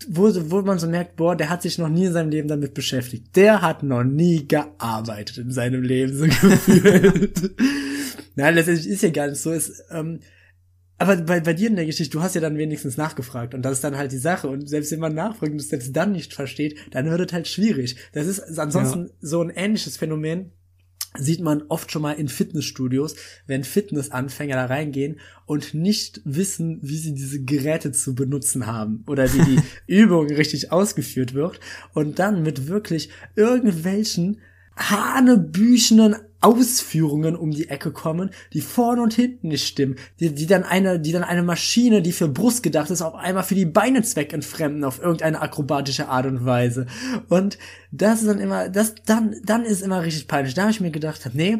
wo, 0.09 0.30
wo 0.51 0.61
man 0.61 0.78
so 0.78 0.88
merkt, 0.88 1.15
boah, 1.15 1.36
der 1.36 1.49
hat 1.49 1.61
sich 1.61 1.78
noch 1.78 1.89
nie 1.89 2.05
in 2.05 2.13
seinem 2.13 2.30
Leben 2.30 2.47
damit 2.47 2.74
beschäftigt. 2.74 3.36
Der 3.36 3.61
hat 3.61 3.82
noch 3.82 4.03
nie 4.03 4.47
gearbeitet 4.47 5.38
in 5.38 5.51
seinem 5.51 5.82
Leben, 5.82 6.15
so 6.15 6.26
gefühlt. 6.47 7.51
Nein, 8.36 8.55
letztendlich 8.55 8.88
ist 8.88 9.01
ja 9.01 9.09
gar 9.09 9.28
nicht 9.28 9.41
so. 9.41 9.51
Ist, 9.51 9.84
ähm, 9.89 10.20
aber 10.98 11.18
bei, 11.18 11.39
bei 11.39 11.54
dir 11.54 11.70
in 11.70 11.76
der 11.76 11.86
Geschichte, 11.86 12.18
du 12.18 12.24
hast 12.24 12.36
ja 12.36 12.41
dann 12.41 12.58
wenigstens 12.58 12.98
nachgefragt 12.98 13.54
und 13.54 13.62
das 13.62 13.74
ist 13.74 13.84
dann 13.84 13.98
halt 13.98 14.12
die 14.12 14.18
Sache. 14.18 14.48
Und 14.48 14.68
selbst 14.68 14.91
wenn 14.91 15.00
man 15.00 15.14
nachfragt 15.14 15.52
und 15.52 15.62
es 15.62 15.70
selbst 15.70 15.95
dann 15.95 16.12
nicht 16.12 16.34
versteht, 16.34 16.78
dann 16.91 17.10
wird 17.10 17.30
es 17.30 17.34
halt 17.34 17.48
schwierig. 17.48 17.95
Das 18.14 18.26
ist 18.26 18.58
ansonsten 18.58 19.12
so 19.22 19.41
ein 19.41 19.52
ähnliches 19.52 19.98
Phänomen, 19.98 20.52
sieht 21.18 21.41
man 21.41 21.64
oft 21.70 21.91
schon 21.91 22.02
mal 22.02 22.14
in 22.14 22.28
Fitnessstudios, 22.28 23.16
wenn 23.45 23.64
Fitnessanfänger 23.64 24.56
da 24.56 24.66
reingehen 24.66 25.20
und 25.45 25.74
nicht 25.74 26.22
wissen, 26.26 26.80
wie 26.82 26.98
sie 26.98 27.14
diese 27.14 27.43
Geräte 27.43 27.91
zu 27.91 28.16
benutzen 28.16 28.68
haben 28.68 29.04
oder 29.08 29.32
wie 29.34 29.41
die 29.41 29.60
Übung 29.88 30.28
richtig 30.28 30.72
ausgeführt 30.72 31.34
wird 31.34 31.60
und 31.93 32.20
dann 32.20 32.43
mit 32.43 32.68
wirklich 32.68 33.10
irgendwelchen 33.36 34.39
hanebüchenen 34.76 36.16
Ausführungen 36.42 37.36
um 37.36 37.52
die 37.52 37.70
Ecke 37.70 37.92
kommen, 37.92 38.30
die 38.54 38.62
vorne 38.62 39.02
und 39.02 39.14
hinten 39.14 39.48
nicht 39.50 39.68
stimmen, 39.68 39.96
die, 40.20 40.34
die 40.34 40.46
dann 40.46 40.64
eine, 40.64 41.00
die 41.00 41.12
dann 41.12 41.24
eine 41.24 41.44
Maschine, 41.44 42.02
die 42.02 42.12
für 42.12 42.28
Brust 42.28 42.64
gedacht 42.64 42.90
ist, 42.92 43.02
auf 43.02 43.16
einmal 43.16 43.44
für 43.44 43.56
die 43.56 43.66
Beine 43.66 44.04
zweckentfremden 44.04 44.84
auf 44.84 45.02
irgendeine 45.02 45.42
akrobatische 45.42 46.10
Art 46.10 46.26
und 46.26 46.46
Weise. 46.46 46.86
Und 47.30 47.58
das 47.92 48.22
ist 48.22 48.28
dann 48.28 48.40
immer, 48.40 48.70
das, 48.70 48.96
dann, 49.06 49.36
dann 49.44 49.66
ist 49.66 49.82
immer 49.82 50.04
richtig 50.04 50.28
peinlich. 50.28 50.54
Da 50.54 50.64
habe 50.64 50.72
ich 50.72 50.82
mir 50.82 50.92
gedacht, 50.92 51.30
nee, 51.34 51.60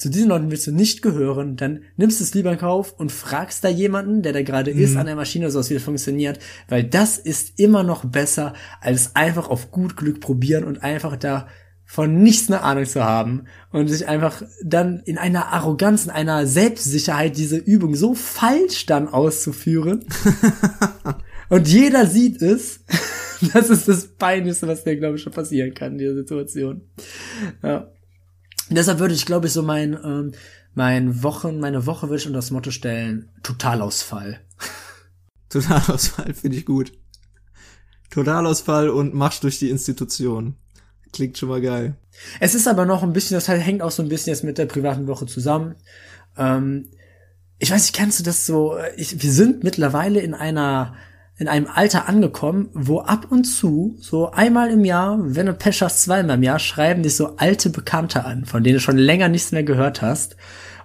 zu 0.00 0.08
diesen 0.08 0.30
Leuten 0.30 0.50
willst 0.50 0.66
du 0.66 0.72
nicht 0.72 1.02
gehören, 1.02 1.56
dann 1.56 1.82
nimmst 1.98 2.20
du 2.20 2.24
es 2.24 2.32
lieber 2.32 2.50
in 2.50 2.58
Kauf 2.58 2.94
und 2.98 3.12
fragst 3.12 3.62
da 3.62 3.68
jemanden, 3.68 4.22
der 4.22 4.32
da 4.32 4.42
gerade 4.42 4.70
ist, 4.70 4.96
an 4.96 5.04
der 5.04 5.14
Maschine, 5.14 5.50
so 5.50 5.68
wie 5.68 5.74
das 5.74 5.82
funktioniert, 5.82 6.38
weil 6.68 6.84
das 6.84 7.18
ist 7.18 7.60
immer 7.60 7.82
noch 7.82 8.06
besser, 8.06 8.54
als 8.80 9.14
einfach 9.14 9.50
auf 9.50 9.70
gut 9.70 9.96
Glück 9.98 10.20
probieren 10.20 10.64
und 10.64 10.82
einfach 10.82 11.16
da 11.16 11.48
von 11.90 12.22
nichts 12.22 12.48
eine 12.48 12.62
Ahnung 12.62 12.86
zu 12.86 13.02
haben 13.02 13.46
und 13.72 13.88
sich 13.88 14.06
einfach 14.06 14.44
dann 14.62 15.00
in 15.00 15.18
einer 15.18 15.48
Arroganz, 15.48 16.04
in 16.04 16.12
einer 16.12 16.46
Selbstsicherheit 16.46 17.36
diese 17.36 17.56
Übung 17.56 17.96
so 17.96 18.14
falsch 18.14 18.86
dann 18.86 19.08
auszuführen. 19.08 20.04
und 21.48 21.66
jeder 21.66 22.06
sieht 22.06 22.40
es. 22.42 22.84
Das 23.54 23.70
ist 23.70 23.88
das 23.88 24.06
Peinlichste, 24.06 24.68
was 24.68 24.84
dir, 24.84 24.98
glaube 24.98 25.16
ich, 25.16 25.22
schon 25.22 25.32
passieren 25.32 25.72
kann 25.72 25.92
in 25.92 25.98
dieser 25.98 26.14
Situation. 26.14 26.82
Ja. 27.62 27.90
Deshalb 28.68 28.98
würde 28.98 29.14
ich, 29.14 29.24
glaube 29.24 29.46
ich, 29.46 29.54
so 29.54 29.62
mein, 29.62 29.98
ähm, 30.04 30.32
mein 30.74 31.22
Wochen, 31.22 31.58
meine 31.58 31.86
Woche 31.86 32.10
würde 32.10 32.18
ich 32.18 32.26
unter 32.26 32.36
das 32.36 32.50
Motto 32.50 32.70
stellen, 32.70 33.30
Totalausfall. 33.42 34.40
Totalausfall 35.48 36.34
finde 36.34 36.58
ich 36.58 36.66
gut. 36.66 36.92
Totalausfall 38.10 38.90
und 38.90 39.14
Marsch 39.14 39.40
durch 39.40 39.58
die 39.58 39.70
Institution. 39.70 40.56
Klingt 41.12 41.38
schon 41.38 41.48
mal 41.48 41.60
geil. 41.60 41.94
Es 42.38 42.54
ist 42.54 42.68
aber 42.68 42.86
noch 42.86 43.02
ein 43.02 43.12
bisschen, 43.12 43.34
das 43.34 43.48
halt 43.48 43.62
hängt 43.62 43.82
auch 43.82 43.90
so 43.90 44.02
ein 44.02 44.08
bisschen 44.08 44.32
jetzt 44.32 44.44
mit 44.44 44.58
der 44.58 44.66
privaten 44.66 45.06
Woche 45.06 45.26
zusammen. 45.26 45.74
Ähm, 46.36 46.88
ich 47.58 47.70
weiß 47.70 47.82
nicht, 47.82 47.94
kennst 47.94 48.20
du 48.20 48.24
das 48.24 48.46
so? 48.46 48.76
Ich, 48.96 49.22
wir 49.22 49.32
sind 49.32 49.64
mittlerweile 49.64 50.20
in 50.20 50.34
einer 50.34 50.94
in 51.40 51.48
einem 51.48 51.66
Alter 51.72 52.06
angekommen, 52.06 52.68
wo 52.74 53.00
ab 53.00 53.28
und 53.30 53.44
zu, 53.44 53.96
so 53.98 54.30
einmal 54.30 54.70
im 54.70 54.84
Jahr, 54.84 55.16
wenn 55.20 55.46
du 55.46 55.54
Pech 55.54 55.80
hast, 55.80 56.02
zweimal 56.02 56.36
im 56.36 56.42
Jahr, 56.42 56.58
schreiben 56.58 57.02
dich 57.02 57.16
so 57.16 57.38
alte 57.38 57.70
Bekannte 57.70 58.26
an, 58.26 58.44
von 58.44 58.62
denen 58.62 58.74
du 58.74 58.80
schon 58.80 58.98
länger 58.98 59.30
nichts 59.30 59.50
mehr 59.50 59.62
gehört 59.62 60.02
hast. 60.02 60.36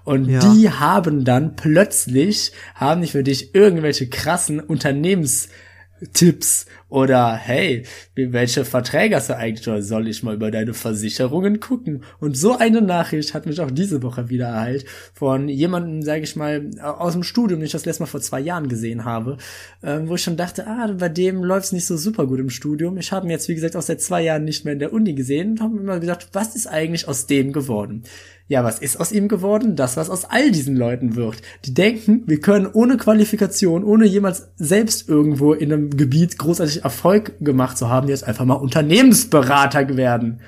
Und 0.05 0.29
Ja. 0.29 0.53
die 0.53 0.69
haben 0.69 1.25
dann 1.25 1.57
plötzlich, 1.57 2.53
haben 2.73 3.01
die 3.01 3.09
für 3.09 3.23
dich 3.23 3.53
irgendwelche 3.53 4.07
krassen 4.07 4.61
Unternehmenstipps 4.61 6.67
Oder 6.87 7.35
hey, 7.35 7.83
welche 8.15 8.63
Verträge 8.63 9.15
hast 9.15 9.29
du 9.29 9.35
eigentlich? 9.35 9.67
Oder 9.67 9.81
soll 9.81 10.07
ich 10.07 10.21
mal 10.21 10.35
über 10.35 10.51
deine 10.51 10.75
Versicherungen 10.75 11.59
gucken? 11.59 12.03
Und 12.19 12.37
so 12.37 12.57
eine 12.57 12.81
Nachricht 12.81 13.33
hat 13.33 13.47
mich 13.47 13.59
auch 13.59 13.71
diese 13.71 14.03
Woche 14.03 14.29
wieder 14.29 14.47
erhalten 14.47 14.85
von 15.13 15.49
jemandem, 15.49 16.03
sage 16.03 16.23
ich 16.23 16.35
mal, 16.35 16.69
aus 16.79 17.13
dem 17.13 17.23
Studium, 17.23 17.59
den 17.59 17.65
ich 17.65 17.71
das 17.71 17.85
letzte 17.85 18.03
Mal 18.03 18.07
vor 18.07 18.21
zwei 18.21 18.39
Jahren 18.39 18.69
gesehen 18.69 19.03
habe, 19.03 19.37
äh, 19.81 19.99
wo 20.03 20.13
ich 20.15 20.21
schon 20.21 20.37
dachte, 20.37 20.67
ah, 20.67 20.93
bei 20.97 21.09
dem 21.09 21.43
läuft's 21.43 21.71
nicht 21.71 21.85
so 21.85 21.97
super 21.97 22.27
gut 22.27 22.39
im 22.39 22.51
Studium. 22.51 22.97
Ich 22.97 23.11
habe 23.11 23.25
ihn 23.25 23.31
jetzt, 23.31 23.49
wie 23.49 23.55
gesagt, 23.55 23.75
auch 23.75 23.81
seit 23.81 24.01
zwei 24.01 24.21
Jahren 24.21 24.43
nicht 24.43 24.63
mehr 24.63 24.73
in 24.73 24.79
der 24.79 24.93
Uni 24.93 25.13
gesehen 25.13 25.51
und 25.51 25.61
habe 25.61 25.73
mir 25.73 25.81
immer 25.81 25.99
gesagt, 25.99 26.29
was 26.33 26.55
ist 26.55 26.67
eigentlich 26.67 27.07
aus 27.07 27.25
dem 27.25 27.51
geworden? 27.51 28.03
Ja, 28.47 28.63
was 28.63 28.77
ist 28.77 28.99
aus 28.99 29.11
ihm 29.11 29.27
geworden? 29.27 29.75
Das, 29.75 29.97
was 29.97 30.11
aus 30.11 30.25
all 30.25 30.51
diesen 30.51 30.75
Leuten 30.75 31.15
wird. 31.15 31.41
Die 31.65 31.73
denken, 31.73 32.21
wir 32.27 32.39
können 32.39 32.67
ohne 32.71 32.97
Qualifikation, 32.97 33.83
ohne 33.83 34.05
jemals 34.05 34.49
selbst 34.55 35.09
irgendwo 35.09 35.53
in 35.53 35.73
einem 35.73 35.89
Gebiet 35.89 36.37
großartig 36.37 36.74
Erfolg 36.83 37.33
gemacht 37.39 37.77
zu 37.77 37.89
haben, 37.89 38.07
jetzt 38.07 38.23
einfach 38.23 38.45
mal 38.45 38.55
Unternehmensberater 38.55 39.95
werden. 39.97 40.41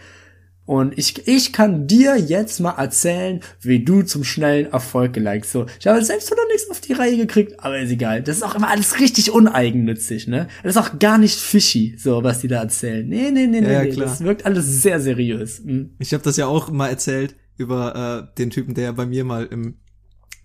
Und 0.65 0.97
ich, 0.97 1.25
ich 1.29 1.53
kann 1.53 1.87
dir 1.87 2.17
jetzt 2.17 2.59
mal 2.59 2.71
erzählen, 2.77 3.39
wie 3.61 3.85
du 3.85 4.01
zum 4.03 4.25
schnellen 4.25 4.65
Erfolg 4.69 5.13
gelangst. 5.13 5.53
So, 5.53 5.65
ich 5.79 5.87
habe 5.87 6.03
selbst 6.03 6.29
noch 6.29 6.37
nichts 6.51 6.69
auf 6.69 6.81
die 6.81 6.91
Reihe 6.91 7.15
gekriegt, 7.15 7.53
aber 7.63 7.79
ist 7.79 7.89
egal. 7.89 8.21
Das 8.21 8.35
ist 8.35 8.43
auch 8.43 8.53
immer 8.53 8.67
alles 8.69 8.99
richtig 8.99 9.31
uneigennützig, 9.31 10.27
ne? 10.27 10.47
Das 10.63 10.75
ist 10.75 10.77
auch 10.77 10.99
gar 10.99 11.17
nicht 11.17 11.39
fishy, 11.39 11.95
so 11.97 12.21
was 12.21 12.41
die 12.41 12.49
da 12.49 12.61
erzählen. 12.63 13.07
Nee, 13.07 13.31
nee, 13.31 13.47
nee, 13.47 13.59
Ja, 13.61 13.79
nee, 13.81 13.87
nee. 13.87 13.93
klar. 13.93 14.07
Das 14.07 14.21
wirkt 14.21 14.45
alles 14.45 14.81
sehr 14.81 14.99
seriös. 14.99 15.63
Mhm. 15.63 15.91
Ich 15.99 16.13
habe 16.13 16.23
das 16.23 16.35
ja 16.35 16.47
auch 16.47 16.69
mal 16.69 16.89
erzählt 16.89 17.37
über 17.55 18.27
äh, 18.29 18.37
den 18.37 18.49
Typen, 18.49 18.73
der 18.73 18.91
bei 18.91 19.05
mir 19.05 19.23
mal 19.23 19.45
im 19.45 19.75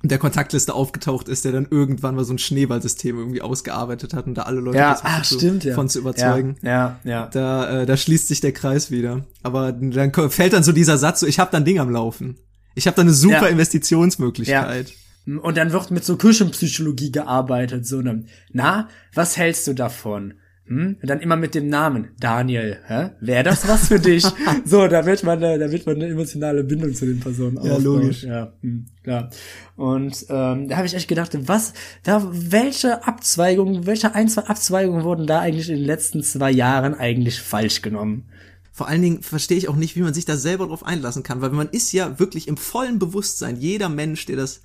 der 0.03 0.19
Kontaktliste 0.19 0.75
aufgetaucht 0.75 1.29
ist, 1.29 1.45
der 1.45 1.53
dann 1.53 1.67
irgendwann 1.71 2.17
mal 2.17 2.25
so 2.25 2.33
ein 2.35 2.39
Schneeballsystem 2.39 3.17
irgendwie 3.17 3.41
ausgearbeitet 3.41 4.15
hat 4.15 4.27
und 4.27 4.35
da 4.35 4.43
alle 4.43 4.61
Leute 4.61 4.79
Ja, 4.79 4.99
ach, 5.03 5.23
zu, 5.23 5.37
stimmt, 5.39 5.65
ja. 5.65 5.75
von 5.75 5.89
zu 5.89 6.01
überzeugen. 6.01 6.57
Ja, 6.63 6.99
ja, 7.05 7.11
ja. 7.11 7.27
Da, 7.29 7.83
äh, 7.83 7.87
da 7.87 7.97
schließt 7.97 8.29
sich 8.29 8.41
der 8.41 8.53
Kreis 8.53 8.91
wieder. 8.91 9.25
Aber 9.43 9.73
dann 9.73 10.13
fällt 10.31 10.53
dann 10.55 10.65
so 10.65 10.73
dieser 10.73 10.99
Satz, 10.99 11.21
so 11.21 11.27
ich 11.27 11.39
habe 11.39 11.51
dann 11.53 11.65
Ding 11.65 11.79
am 11.79 11.91
Laufen. 11.91 12.37
Ich 12.75 12.87
habe 12.87 12.97
da 12.97 13.03
eine 13.03 13.13
super 13.13 13.43
Ja. 13.43 13.47
Investitionsmöglichkeit. 13.49 14.93
Und 15.27 15.57
dann 15.57 15.71
wird 15.73 15.91
mit 15.93 16.05
so 16.05 16.17
Küchenpsychologie 16.17 17.13
gearbeitet, 17.13 17.87
so 17.87 17.99
einem, 17.99 18.27
na, 18.53 18.89
was 19.15 19.37
hältst 19.37 19.69
du 19.69 19.73
davon? 19.75 20.35
Hm? 20.67 20.97
Und 21.03 21.11
dann 21.11 21.21
immer 21.21 21.37
mit 21.37 21.57
dem 21.57 21.69
Namen, 21.69 22.11
Daniel, 22.21 22.79
hä? 22.87 23.11
Wäre 23.21 23.43
das 23.43 23.67
was 23.67 23.89
für 23.89 23.99
dich? 23.99 24.25
so, 24.65 24.87
da 24.87 25.05
wird 25.05 25.25
man, 25.25 25.43
äh, 25.43 25.59
da 25.59 25.71
wird 25.73 25.87
man 25.87 25.97
eine 25.97 26.07
emotionale 26.07 26.63
Bindung 26.63 26.95
zu 26.95 27.05
den 27.05 27.19
Personen 27.19 27.57
Ja, 27.57 27.63
aufbauen. 27.63 27.83
logisch. 27.83 28.23
Ja, 28.23 28.53
hm, 28.61 28.87
klar. 29.03 29.31
Und 29.75 30.25
ähm, 30.29 30.69
da 30.69 30.77
habe 30.77 30.87
ich 30.87 30.95
echt 30.95 31.09
gedacht, 31.09 31.37
was, 31.49 31.73
da, 32.05 32.29
welche 32.31 33.05
Abzweigungen, 33.07 33.87
welche 33.87 34.15
ein, 34.15 34.29
zwei 34.29 34.43
Abzweigungen 34.43 35.03
wurden 35.03 35.27
da 35.27 35.41
eigentlich 35.41 35.69
in 35.69 35.77
den 35.77 35.85
letzten 35.85 36.23
zwei 36.23 36.53
Jahren 36.53 36.95
eigentlich 36.95 37.41
falsch 37.41 37.83
genommen? 37.83 38.27
Vor 38.71 38.89
allen 38.89 39.03
Dingen 39.03 39.23
verstehe 39.23 39.59
ich 39.59 39.69
auch 39.69 39.77
nicht, 39.77 39.97
wie 39.97 40.03
man 40.03 40.15
sich 40.15 40.25
da 40.25 40.37
selber 40.37 40.67
drauf 40.69 40.87
einlassen 40.87 41.23
kann, 41.25 41.43
weil 41.43 41.51
man 41.51 41.69
ist 41.71 41.93
ja 41.93 42.19
wirklich 42.21 42.47
im 42.49 42.57
vollen 42.57 42.99
Bewusstsein, 42.99 43.57
jeder 43.57 43.89
Mensch, 43.89 44.27
der 44.27 44.37
das, 44.37 44.63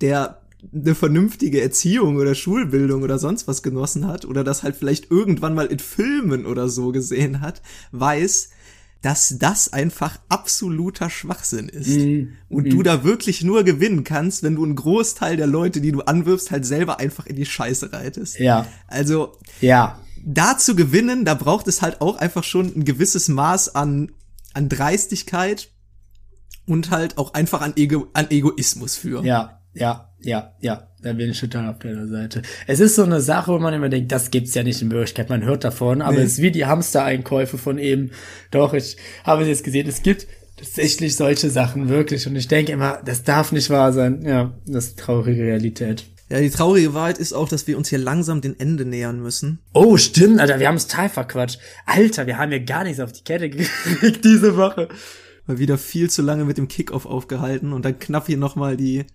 der 0.00 0.40
eine 0.72 0.94
vernünftige 0.94 1.60
Erziehung 1.60 2.16
oder 2.16 2.34
Schulbildung 2.34 3.02
oder 3.02 3.18
sonst 3.18 3.48
was 3.48 3.62
genossen 3.62 4.06
hat 4.06 4.24
oder 4.24 4.44
das 4.44 4.62
halt 4.62 4.76
vielleicht 4.76 5.10
irgendwann 5.10 5.54
mal 5.54 5.66
in 5.66 5.78
Filmen 5.78 6.46
oder 6.46 6.68
so 6.68 6.92
gesehen 6.92 7.40
hat, 7.40 7.62
weiß, 7.92 8.50
dass 9.02 9.36
das 9.38 9.72
einfach 9.72 10.18
absoluter 10.28 11.08
Schwachsinn 11.08 11.70
ist. 11.70 11.96
Und 12.50 12.70
du 12.70 12.82
da 12.82 13.02
wirklich 13.02 13.42
nur 13.42 13.64
gewinnen 13.64 14.04
kannst, 14.04 14.42
wenn 14.42 14.56
du 14.56 14.64
einen 14.64 14.76
Großteil 14.76 15.38
der 15.38 15.46
Leute, 15.46 15.80
die 15.80 15.92
du 15.92 16.02
anwirbst, 16.02 16.50
halt 16.50 16.66
selber 16.66 17.00
einfach 17.00 17.26
in 17.26 17.36
die 17.36 17.46
Scheiße 17.46 17.92
reitest. 17.92 18.38
Ja. 18.38 18.66
Also, 18.88 19.38
Ja. 19.62 19.98
da 20.22 20.58
zu 20.58 20.76
gewinnen, 20.76 21.24
da 21.24 21.32
braucht 21.32 21.66
es 21.66 21.80
halt 21.80 22.02
auch 22.02 22.16
einfach 22.18 22.44
schon 22.44 22.66
ein 22.76 22.84
gewisses 22.84 23.28
Maß 23.28 23.74
an, 23.74 24.12
an 24.52 24.68
Dreistigkeit 24.68 25.70
und 26.66 26.90
halt 26.90 27.16
auch 27.16 27.32
einfach 27.32 27.62
an, 27.62 27.72
Ego, 27.76 28.08
an 28.12 28.26
Egoismus 28.30 28.96
für. 28.96 29.24
Ja, 29.24 29.62
ja, 29.72 30.09
ja, 30.22 30.54
ja. 30.60 30.86
Da 31.02 31.14
bin 31.14 31.30
ich 31.30 31.40
total 31.40 31.68
auf 31.70 31.78
deiner 31.78 32.06
Seite. 32.08 32.42
Es 32.66 32.78
ist 32.78 32.94
so 32.94 33.04
eine 33.04 33.20
Sache, 33.22 33.50
wo 33.52 33.58
man 33.58 33.72
immer 33.72 33.88
denkt, 33.88 34.12
das 34.12 34.30
gibt's 34.30 34.54
ja 34.54 34.62
nicht 34.62 34.82
in 34.82 34.90
Wirklichkeit. 34.90 35.30
Man 35.30 35.44
hört 35.44 35.64
davon, 35.64 36.02
aber 36.02 36.18
Nee. 36.18 36.24
es 36.24 36.32
ist 36.32 36.42
wie 36.42 36.50
die 36.50 36.66
Hamstereinkäufe 36.66 37.56
von 37.56 37.78
eben. 37.78 38.10
Doch, 38.50 38.74
ich 38.74 38.98
habe 39.24 39.42
es 39.42 39.48
jetzt 39.48 39.64
gesehen. 39.64 39.88
Es 39.88 40.02
gibt 40.02 40.26
tatsächlich 40.58 41.16
solche 41.16 41.48
Sachen 41.48 41.88
wirklich. 41.88 42.26
Und 42.26 42.36
ich 42.36 42.48
denke 42.48 42.72
immer, 42.72 43.00
das 43.04 43.22
darf 43.24 43.50
nicht 43.50 43.70
wahr 43.70 43.94
sein. 43.94 44.22
Ja, 44.26 44.52
das 44.66 44.88
ist 44.88 44.98
traurige 44.98 45.42
Realität. 45.42 46.04
Ja, 46.28 46.38
die 46.40 46.50
traurige 46.50 46.92
Wahrheit 46.92 47.16
ist 47.18 47.32
auch, 47.32 47.48
dass 47.48 47.66
wir 47.66 47.78
uns 47.78 47.88
hier 47.88 47.98
langsam 47.98 48.40
den 48.42 48.60
Ende 48.60 48.84
nähern 48.84 49.20
müssen. 49.20 49.58
Oh, 49.72 49.96
stimmt, 49.96 50.38
Alter, 50.38 50.60
wir 50.60 50.68
haben 50.68 50.76
es 50.76 50.86
total 50.86 51.08
verquatscht. 51.08 51.58
Alter, 51.86 52.26
wir 52.26 52.36
haben 52.38 52.52
ja 52.52 52.58
gar 52.58 52.84
nichts 52.84 53.00
auf 53.00 53.10
die 53.12 53.24
Kette 53.24 53.48
gekriegt 53.48 54.22
diese 54.24 54.56
Woche. 54.56 54.88
Mal 55.46 55.58
wieder 55.58 55.78
viel 55.78 56.08
zu 56.10 56.20
lange 56.22 56.44
mit 56.44 56.58
dem 56.58 56.68
Kickoff 56.68 57.06
aufgehalten 57.06 57.72
und 57.72 57.84
dann 57.86 57.98
knapp 57.98 58.26
hier 58.26 58.36
nochmal 58.36 58.76
die, 58.76 59.06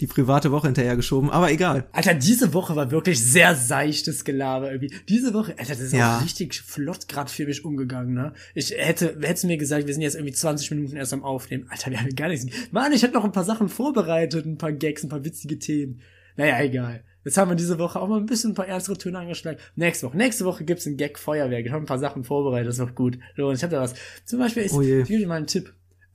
die 0.00 0.06
private 0.06 0.50
Woche 0.50 0.66
hinterhergeschoben. 0.68 1.30
Aber 1.30 1.50
egal. 1.52 1.86
Alter, 1.92 2.14
diese 2.14 2.52
Woche 2.54 2.74
war 2.76 2.90
wirklich 2.90 3.22
sehr 3.22 3.54
seichtes 3.54 4.24
Gelaber 4.24 4.72
irgendwie. 4.72 4.92
Diese 5.08 5.34
Woche, 5.34 5.52
Alter, 5.58 5.72
das 5.74 5.80
ist 5.80 5.92
Ja. 5.92 6.16
auch 6.18 6.22
richtig 6.24 6.60
flott 6.60 7.06
grad 7.08 7.30
für 7.30 7.46
mich 7.46 7.64
umgegangen, 7.64 8.14
ne? 8.14 8.32
Ich 8.54 8.70
hätte, 8.76 9.16
hättest 9.20 9.44
mir 9.44 9.58
gesagt, 9.58 9.86
wir 9.86 9.94
sind 9.94 10.02
jetzt 10.02 10.14
irgendwie 10.16 10.32
20 10.34 10.70
Minuten 10.72 10.96
erst 10.96 11.12
am 11.12 11.22
Aufnehmen. 11.22 11.66
Alter, 11.68 11.90
wir 11.90 12.00
haben 12.00 12.14
gar 12.16 12.28
nichts. 12.28 12.46
Mann, 12.72 12.92
ich 12.92 13.02
hätte 13.02 13.14
noch 13.14 13.24
ein 13.24 13.32
paar 13.32 13.44
Sachen 13.44 13.68
vorbereitet, 13.68 14.46
ein 14.46 14.58
paar 14.58 14.72
Gags, 14.72 15.02
ein 15.04 15.08
paar 15.08 15.24
witzige 15.24 15.58
Themen. 15.58 16.00
Naja, 16.36 16.60
egal. 16.62 17.04
Jetzt 17.22 17.36
haben 17.36 17.50
wir 17.50 17.54
diese 17.56 17.78
Woche 17.78 18.00
auch 18.00 18.08
mal 18.08 18.18
ein 18.18 18.24
bisschen 18.24 18.52
ein 18.52 18.54
paar 18.54 18.66
ernstere 18.66 18.96
Töne 18.96 19.18
angeschlagen. 19.18 19.58
Nächste 19.76 20.06
Woche, 20.06 20.16
nächste 20.16 20.46
Woche 20.46 20.64
gibt's 20.64 20.86
ein 20.86 20.96
Gag 20.96 21.18
Feuerwerk. 21.18 21.66
Ich 21.66 21.70
habe 21.72 21.82
ein 21.82 21.86
paar 21.86 21.98
Sachen 21.98 22.24
vorbereitet, 22.24 22.68
das 22.70 22.78
wird 22.78 22.94
gut. 22.94 23.18
So, 23.36 23.48
und 23.48 23.56
ich 23.56 23.62
habe 23.62 23.74
da 23.74 23.82
was. 23.82 23.92
Zum 24.24 24.38
Beispiel 24.38 24.62
ist, 24.62 24.72
Oh 24.72 24.80
je. 24.80 25.02
ich 25.02 25.08
gebe 25.08 25.20
dir 25.20 25.28
mal 25.28 25.34
einen 25.36 25.46
Tipp. 25.46 25.74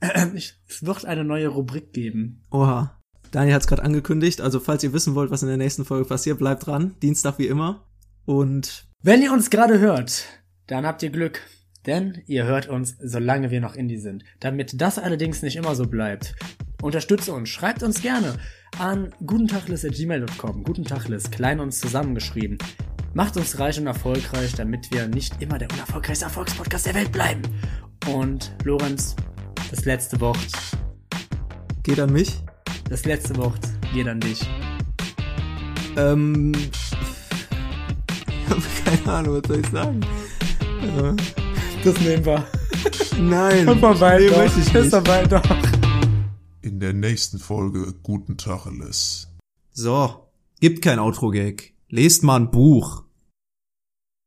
Es 0.68 0.84
wird 0.84 1.04
eine 1.04 1.24
neue 1.24 1.48
Rubrik 1.48 1.92
geben. 1.92 2.42
Oha. 2.50 2.95
Daniel 3.36 3.52
hat 3.56 3.60
es 3.60 3.68
gerade 3.68 3.82
angekündigt. 3.82 4.40
Also 4.40 4.60
falls 4.60 4.82
ihr 4.82 4.94
wissen 4.94 5.14
wollt, 5.14 5.30
was 5.30 5.42
in 5.42 5.48
der 5.48 5.58
nächsten 5.58 5.84
Folge 5.84 6.06
passiert, 6.06 6.38
bleibt 6.38 6.66
dran. 6.66 6.94
Dienstag 7.02 7.38
wie 7.38 7.48
immer. 7.48 7.84
Und 8.24 8.86
Wenn 9.02 9.20
ihr 9.20 9.30
uns 9.30 9.50
gerade 9.50 9.78
hört, 9.78 10.24
dann 10.68 10.86
habt 10.86 11.02
ihr 11.02 11.10
Glück. 11.10 11.42
Denn 11.84 12.22
ihr 12.24 12.46
hört 12.46 12.66
uns, 12.66 12.96
solange 12.98 13.50
wir 13.50 13.60
noch 13.60 13.74
Indie 13.74 13.98
sind. 13.98 14.24
Damit 14.40 14.80
das 14.80 14.98
allerdings 14.98 15.42
nicht 15.42 15.56
immer 15.56 15.74
so 15.74 15.84
bleibt, 15.84 16.34
unterstützt 16.80 17.28
uns, 17.28 17.50
schreibt 17.50 17.82
uns 17.82 18.00
gerne 18.00 18.38
an 18.78 19.12
gutentachles.gmail.com. 19.26 20.64
Gutentachles, 20.64 21.30
klein 21.30 21.60
und 21.60 21.72
zusammengeschrieben. 21.72 22.56
Macht 23.12 23.36
uns 23.36 23.58
reich 23.58 23.78
und 23.78 23.86
erfolgreich, 23.86 24.54
damit 24.54 24.90
wir 24.92 25.08
nicht 25.08 25.42
immer 25.42 25.58
der 25.58 25.70
unerfolgreichste 25.70 26.24
Erfolgspodcast 26.24 26.86
der 26.86 26.94
Welt 26.94 27.12
bleiben. 27.12 27.42
Und 28.10 28.56
Lorenz, 28.64 29.14
das 29.70 29.84
letzte 29.84 30.22
Wort, 30.22 30.48
geht 31.82 32.00
an 32.00 32.14
mich. 32.14 32.40
Das 32.88 33.04
letzte 33.04 33.36
Wort 33.36 33.58
geht 33.92 34.08
an 34.08 34.20
dich. 34.20 34.48
Ähm. 35.96 36.52
Ich 38.48 38.50
habe 38.52 38.62
keine 38.84 39.12
Ahnung, 39.18 39.42
was 39.42 39.48
soll 39.48 39.60
ich 39.60 39.66
sagen? 39.70 40.00
Äh, 40.82 41.12
Das 41.84 42.00
nehmen 42.00 42.24
wir. 42.24 42.44
nein. 43.20 43.78
Vorbei, 43.80 44.18
nee, 44.20 44.28
doch. 44.28 44.36
möchte 44.38 44.60
ich 44.60 44.66
Ist 44.66 44.74
nicht. 44.74 44.90
vorbei, 44.90 45.24
doch. 45.26 45.42
In 46.62 46.78
der 46.80 46.92
nächsten 46.92 47.38
Folge 47.40 47.92
Guten 48.04 48.36
Tacheles. 48.38 49.28
So, 49.72 50.28
gibt 50.60 50.82
kein 50.82 50.98
Outro-Gag. 51.00 51.74
Lest 51.88 52.22
mal 52.22 52.36
ein 52.36 52.50
Buch. 52.50 53.02